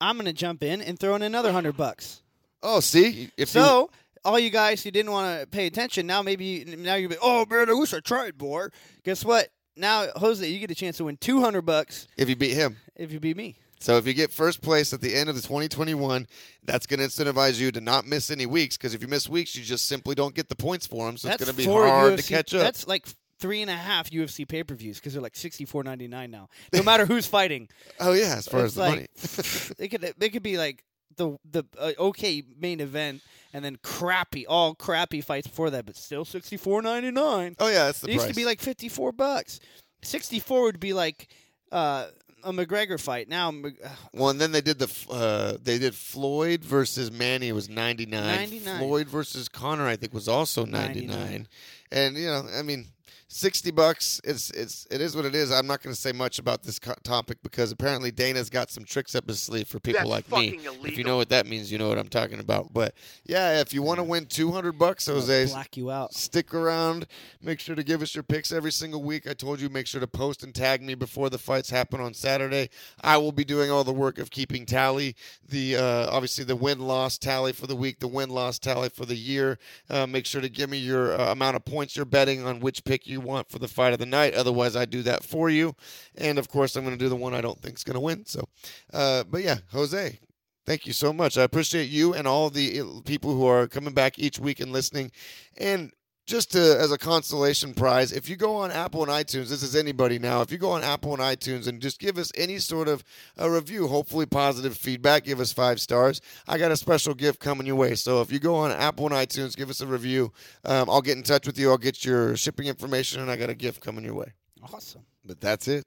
I'm 0.00 0.16
gonna 0.16 0.32
jump 0.32 0.62
in 0.62 0.82
and 0.82 0.98
throw 0.98 1.14
in 1.14 1.22
another 1.22 1.52
hundred 1.52 1.76
bucks. 1.76 2.22
Oh, 2.62 2.80
see, 2.80 3.30
if 3.36 3.54
you, 3.54 3.60
So 3.60 3.90
all 4.24 4.38
you 4.38 4.50
guys 4.50 4.82
who 4.82 4.90
didn't 4.90 5.12
want 5.12 5.40
to 5.40 5.46
pay 5.46 5.66
attention, 5.66 6.06
now 6.06 6.22
maybe 6.22 6.64
now 6.64 6.94
you're 6.94 7.10
oh 7.22 7.46
man, 7.48 7.70
I 7.70 7.74
wish 7.74 7.94
I 7.94 8.00
tried 8.00 8.40
more. 8.40 8.72
Guess 9.04 9.24
what? 9.24 9.48
Now 9.76 10.06
Jose, 10.16 10.46
you 10.46 10.58
get 10.58 10.70
a 10.70 10.74
chance 10.74 10.96
to 10.98 11.04
win 11.04 11.16
two 11.16 11.40
hundred 11.40 11.62
bucks 11.62 12.08
if 12.16 12.28
you 12.28 12.36
beat 12.36 12.54
him. 12.54 12.76
if 12.96 13.12
you 13.12 13.20
beat 13.20 13.36
me. 13.36 13.56
So 13.82 13.96
if 13.96 14.06
you 14.06 14.14
get 14.14 14.30
first 14.30 14.62
place 14.62 14.92
at 14.92 15.00
the 15.00 15.12
end 15.14 15.28
of 15.28 15.34
the 15.34 15.42
2021, 15.42 16.28
that's 16.62 16.86
going 16.86 17.00
to 17.00 17.06
incentivize 17.06 17.58
you 17.58 17.72
to 17.72 17.80
not 17.80 18.06
miss 18.06 18.30
any 18.30 18.46
weeks. 18.46 18.76
Because 18.76 18.94
if 18.94 19.02
you 19.02 19.08
miss 19.08 19.28
weeks, 19.28 19.56
you 19.56 19.64
just 19.64 19.86
simply 19.86 20.14
don't 20.14 20.34
get 20.34 20.48
the 20.48 20.54
points 20.54 20.86
for 20.86 21.06
them. 21.06 21.16
So 21.16 21.28
that's 21.28 21.42
it's 21.42 21.50
going 21.50 21.56
to 21.56 21.68
be 21.68 21.72
hard 21.72 22.14
UFC, 22.14 22.16
to 22.16 22.34
catch 22.34 22.54
up. 22.54 22.62
That's 22.62 22.86
like 22.86 23.06
three 23.40 23.60
and 23.60 23.70
a 23.70 23.74
half 23.74 24.08
UFC 24.10 24.46
pay 24.46 24.62
per 24.62 24.76
views 24.76 24.98
because 24.98 25.14
they're 25.14 25.22
like 25.22 25.34
sixty 25.34 25.64
four 25.64 25.82
ninety 25.82 26.06
nine 26.06 26.30
now. 26.30 26.48
No 26.72 26.84
matter 26.84 27.06
who's 27.06 27.26
fighting, 27.26 27.68
oh 28.00 28.12
yeah, 28.12 28.36
as 28.36 28.46
far 28.46 28.60
it's 28.60 28.66
as 28.66 28.74
the 28.76 28.80
like 28.80 28.90
money. 28.90 29.06
it 29.80 29.88
could 29.88 30.04
it 30.04 30.30
could 30.30 30.44
be 30.44 30.56
like 30.56 30.84
the 31.16 31.36
the 31.50 31.64
uh, 31.76 31.92
okay 31.98 32.44
main 32.58 32.78
event 32.78 33.20
and 33.52 33.64
then 33.64 33.76
crappy 33.82 34.46
all 34.46 34.76
crappy 34.76 35.20
fights 35.20 35.48
before 35.48 35.70
that, 35.70 35.86
but 35.86 35.96
still 35.96 36.24
sixty 36.24 36.56
four 36.56 36.82
ninety 36.82 37.10
nine. 37.10 37.56
oh 37.58 37.66
yeah, 37.66 37.86
that's 37.86 38.00
the 38.00 38.10
It 38.10 38.14
used 38.14 38.28
to 38.28 38.34
be 38.34 38.44
like 38.44 38.60
fifty 38.60 38.88
four 38.88 39.10
bucks. 39.10 39.58
Sixty 40.02 40.38
four 40.38 40.62
would 40.62 40.80
be 40.80 40.92
like 40.92 41.28
uh, 41.72 42.06
a 42.44 42.52
McGregor 42.52 43.00
fight. 43.00 43.28
Now 43.28 43.50
uh, 43.50 43.88
well, 44.12 44.30
and 44.30 44.40
then 44.40 44.52
they 44.52 44.60
did 44.60 44.78
the 44.78 44.86
f- 44.86 45.06
uh, 45.10 45.56
they 45.62 45.78
did 45.78 45.94
Floyd 45.94 46.64
versus 46.64 47.10
Manny 47.10 47.48
it 47.48 47.52
was 47.52 47.68
99. 47.68 48.20
99. 48.24 48.78
Floyd 48.78 49.08
versus 49.08 49.48
Conor 49.48 49.86
I 49.86 49.96
think 49.96 50.12
was 50.14 50.28
also 50.28 50.64
99. 50.64 51.08
99. 51.08 51.48
And 51.92 52.16
you 52.16 52.26
know, 52.26 52.44
I 52.56 52.62
mean, 52.62 52.86
60 53.34 53.70
bucks 53.70 54.20
it's 54.24 54.50
it's 54.50 54.86
it 54.90 55.00
is 55.00 55.16
what 55.16 55.24
it 55.24 55.34
is. 55.34 55.50
I'm 55.50 55.66
not 55.66 55.82
going 55.82 55.94
to 55.94 56.00
say 56.00 56.12
much 56.12 56.38
about 56.38 56.62
this 56.62 56.78
co- 56.78 56.94
topic 57.02 57.38
because 57.42 57.72
apparently 57.72 58.10
Dana's 58.10 58.50
got 58.50 58.70
some 58.70 58.84
tricks 58.84 59.14
up 59.14 59.26
his 59.26 59.40
sleeve 59.40 59.66
for 59.66 59.80
people 59.80 60.08
like 60.08 60.30
me. 60.30 60.60
If 60.84 60.98
you 60.98 61.04
know 61.04 61.16
what 61.16 61.30
that 61.30 61.46
means, 61.46 61.72
you 61.72 61.78
know 61.78 61.88
what 61.88 61.98
I'm 61.98 62.08
talking 62.08 62.40
about. 62.40 62.72
But 62.72 62.94
yeah, 63.24 63.60
if 63.60 63.72
you 63.72 63.82
want 63.82 63.98
to 63.98 64.04
win 64.04 64.26
200 64.26 64.72
bucks, 64.72 65.06
Jose, 65.06 65.46
black 65.46 65.76
you 65.76 65.90
out. 65.90 66.12
stick 66.12 66.52
around. 66.52 67.06
Make 67.40 67.58
sure 67.58 67.74
to 67.74 67.82
give 67.82 68.02
us 68.02 68.14
your 68.14 68.22
picks 68.22 68.52
every 68.52 68.70
single 68.70 69.02
week. 69.02 69.26
I 69.28 69.32
told 69.32 69.60
you, 69.60 69.68
make 69.70 69.86
sure 69.86 70.00
to 70.00 70.06
post 70.06 70.42
and 70.42 70.54
tag 70.54 70.82
me 70.82 70.94
before 70.94 71.30
the 71.30 71.38
fights 71.38 71.70
happen 71.70 72.00
on 72.00 72.12
Saturday. 72.12 72.68
I 73.00 73.16
will 73.16 73.32
be 73.32 73.44
doing 73.44 73.70
all 73.70 73.82
the 73.82 73.92
work 73.92 74.18
of 74.18 74.30
keeping 74.30 74.66
tally. 74.66 75.16
The 75.48 75.76
uh, 75.76 76.10
obviously 76.10 76.44
the 76.44 76.56
win 76.56 76.80
loss 76.80 77.16
tally 77.16 77.52
for 77.52 77.66
the 77.66 77.76
week, 77.76 77.98
the 77.98 78.08
win 78.08 78.28
loss 78.28 78.58
tally 78.58 78.90
for 78.90 79.06
the 79.06 79.16
year. 79.16 79.58
Uh, 79.88 80.06
make 80.06 80.26
sure 80.26 80.42
to 80.42 80.48
give 80.50 80.68
me 80.68 80.78
your 80.78 81.18
uh, 81.18 81.32
amount 81.32 81.56
of 81.56 81.64
points 81.64 81.96
you're 81.96 82.04
betting 82.04 82.44
on 82.44 82.60
which 82.60 82.84
pick 82.84 83.06
you 83.06 83.21
want 83.24 83.50
for 83.50 83.58
the 83.58 83.68
fight 83.68 83.92
of 83.92 83.98
the 83.98 84.06
night. 84.06 84.34
Otherwise, 84.34 84.76
I 84.76 84.84
do 84.84 85.02
that 85.02 85.24
for 85.24 85.50
you. 85.50 85.74
And 86.16 86.38
of 86.38 86.48
course, 86.48 86.76
I'm 86.76 86.84
going 86.84 86.96
to 86.96 87.04
do 87.04 87.08
the 87.08 87.16
one 87.16 87.34
I 87.34 87.40
don't 87.40 87.60
think 87.60 87.76
is 87.76 87.84
going 87.84 87.94
to 87.94 88.00
win. 88.00 88.24
So, 88.26 88.44
uh, 88.92 89.24
but 89.24 89.42
yeah, 89.42 89.58
Jose, 89.70 90.18
Thank 90.64 90.86
you 90.86 90.92
so 90.92 91.12
much. 91.12 91.36
I 91.36 91.42
appreciate 91.42 91.90
you 91.90 92.14
and 92.14 92.26
all 92.26 92.48
the 92.48 92.80
uh, 92.80 92.84
people 93.04 93.34
who 93.34 93.46
are 93.46 93.66
coming 93.66 93.94
back 93.94 94.18
each 94.18 94.38
week 94.38 94.60
and 94.60 94.70
listening. 94.70 95.10
And 95.58 95.90
just 96.26 96.52
to, 96.52 96.58
as 96.78 96.92
a 96.92 96.98
consolation 96.98 97.74
prize, 97.74 98.12
if 98.12 98.28
you 98.28 98.36
go 98.36 98.56
on 98.56 98.70
Apple 98.70 99.02
and 99.02 99.10
iTunes, 99.10 99.48
this 99.48 99.62
is 99.62 99.74
anybody 99.74 100.18
now. 100.18 100.40
If 100.40 100.52
you 100.52 100.58
go 100.58 100.70
on 100.70 100.82
Apple 100.84 101.12
and 101.12 101.22
iTunes 101.22 101.66
and 101.66 101.80
just 101.80 101.98
give 101.98 102.16
us 102.16 102.30
any 102.36 102.58
sort 102.58 102.88
of 102.88 103.02
a 103.36 103.50
review, 103.50 103.88
hopefully 103.88 104.26
positive 104.26 104.76
feedback, 104.76 105.24
give 105.24 105.40
us 105.40 105.52
five 105.52 105.80
stars. 105.80 106.20
I 106.46 106.58
got 106.58 106.70
a 106.70 106.76
special 106.76 107.14
gift 107.14 107.40
coming 107.40 107.66
your 107.66 107.76
way. 107.76 107.94
So 107.96 108.20
if 108.20 108.30
you 108.30 108.38
go 108.38 108.54
on 108.54 108.70
Apple 108.70 109.06
and 109.06 109.14
iTunes, 109.14 109.56
give 109.56 109.70
us 109.70 109.80
a 109.80 109.86
review. 109.86 110.32
Um, 110.64 110.88
I'll 110.88 111.02
get 111.02 111.16
in 111.16 111.22
touch 111.22 111.46
with 111.46 111.58
you. 111.58 111.70
I'll 111.70 111.78
get 111.78 112.04
your 112.04 112.36
shipping 112.36 112.66
information, 112.66 113.20
and 113.20 113.30
I 113.30 113.36
got 113.36 113.50
a 113.50 113.54
gift 113.54 113.80
coming 113.80 114.04
your 114.04 114.14
way. 114.14 114.32
Awesome. 114.72 115.02
But 115.24 115.40
that's 115.40 115.68
it. 115.68 115.84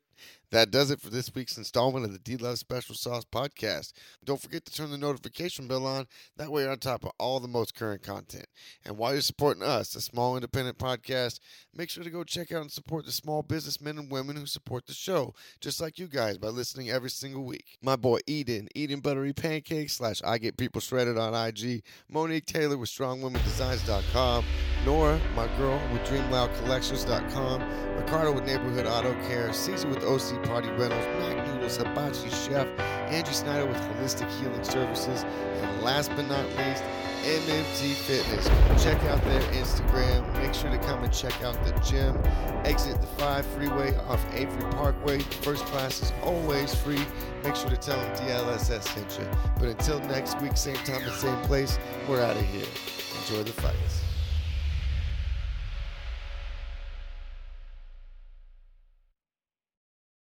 That 0.51 0.71
does 0.71 0.91
it 0.91 1.01
for 1.01 1.09
this 1.09 1.33
week's 1.35 1.57
installment 1.57 2.05
of 2.05 2.13
the 2.13 2.19
D 2.19 2.37
Love 2.37 2.57
Special 2.57 2.95
Sauce 2.95 3.25
podcast. 3.25 3.91
Don't 4.23 4.41
forget 4.41 4.63
to 4.65 4.71
turn 4.71 4.91
the 4.91 4.97
notification 4.97 5.67
bell 5.67 5.85
on. 5.85 6.05
That 6.37 6.51
way, 6.51 6.61
you're 6.61 6.71
on 6.71 6.79
top 6.79 7.03
of 7.03 7.11
all 7.19 7.39
the 7.39 7.47
most 7.47 7.75
current 7.75 8.01
content. 8.01 8.45
And 8.85 8.97
while 8.97 9.11
you're 9.11 9.21
supporting 9.21 9.63
us, 9.63 9.95
a 9.95 10.01
small 10.01 10.37
independent 10.37 10.77
podcast, 10.77 11.39
make 11.73 11.89
sure 11.89 12.03
to 12.03 12.09
go 12.09 12.23
check 12.23 12.51
out 12.53 12.61
and 12.61 12.71
support 12.71 13.05
the 13.05 13.11
small 13.11 13.43
businessmen 13.43 13.97
and 13.97 14.09
women 14.09 14.37
who 14.37 14.45
support 14.45 14.85
the 14.85 14.93
show, 14.93 15.33
just 15.59 15.81
like 15.81 15.99
you 15.99 16.07
guys, 16.07 16.37
by 16.37 16.47
listening 16.47 16.89
every 16.89 17.09
single 17.09 17.43
week. 17.43 17.77
My 17.81 17.95
boy 17.97 18.19
Eden, 18.27 18.69
Eden 18.75 19.01
Buttery 19.01 19.33
Pancakes 19.33 19.97
slash 19.97 20.21
I 20.23 20.37
Get 20.37 20.57
People 20.57 20.79
Shredded 20.79 21.17
on 21.17 21.33
IG, 21.33 21.83
Monique 22.09 22.45
Taylor 22.45 22.77
with 22.77 22.89
StrongWomenDesigns.com, 22.91 24.45
Nora, 24.85 25.19
my 25.35 25.47
girl, 25.57 25.81
with 25.91 26.03
DreamLoudCollections.com, 26.03 27.97
Ricardo 27.97 28.31
with 28.31 28.45
Neighborhood 28.45 28.85
Auto 28.85 29.13
Care, 29.27 29.51
Caesar 29.51 29.87
with 29.87 30.03
OC 30.03 30.43
Party 30.43 30.69
Rentals, 30.69 31.05
Mac 31.19 31.47
Noodles, 31.47 31.77
Hibachi 31.77 32.29
Chef, 32.29 32.67
Angie 33.09 33.33
Snyder 33.33 33.65
with 33.65 33.77
Holistic 33.77 34.29
Healing 34.39 34.63
Services, 34.63 35.23
and 35.23 35.81
last 35.81 36.11
but 36.15 36.27
not 36.27 36.45
least, 36.45 36.83
MMT 37.23 37.93
Fitness. 37.95 38.45
Check 38.83 39.01
out 39.05 39.19
their 39.23 39.41
Instagram. 39.53 40.31
Make 40.33 40.53
sure 40.53 40.69
to 40.69 40.77
come 40.77 41.03
and 41.03 41.11
check 41.11 41.43
out 41.43 41.55
the 41.65 41.71
gym. 41.79 42.15
Exit 42.63 43.01
the 43.01 43.07
5 43.07 43.43
freeway 43.47 43.95
off 44.07 44.23
Avery 44.35 44.69
Parkway. 44.73 45.17
First 45.17 45.65
class 45.65 46.03
is 46.03 46.13
always 46.21 46.75
free. 46.75 47.03
Make 47.43 47.55
sure 47.55 47.71
to 47.71 47.77
tell 47.77 47.97
them 47.97 48.15
DLSS 48.17 48.83
sent 48.83 49.17
you. 49.19 49.27
But 49.57 49.69
until 49.69 49.99
next 50.01 50.39
week, 50.39 50.55
same 50.55 50.75
time 50.75 51.01
and 51.01 51.13
same 51.13 51.41
place, 51.45 51.79
we're 52.07 52.21
out 52.21 52.37
of 52.37 52.43
here. 52.43 52.67
enjoy 53.21 53.41
the 53.41 53.53
fights. 53.53 53.94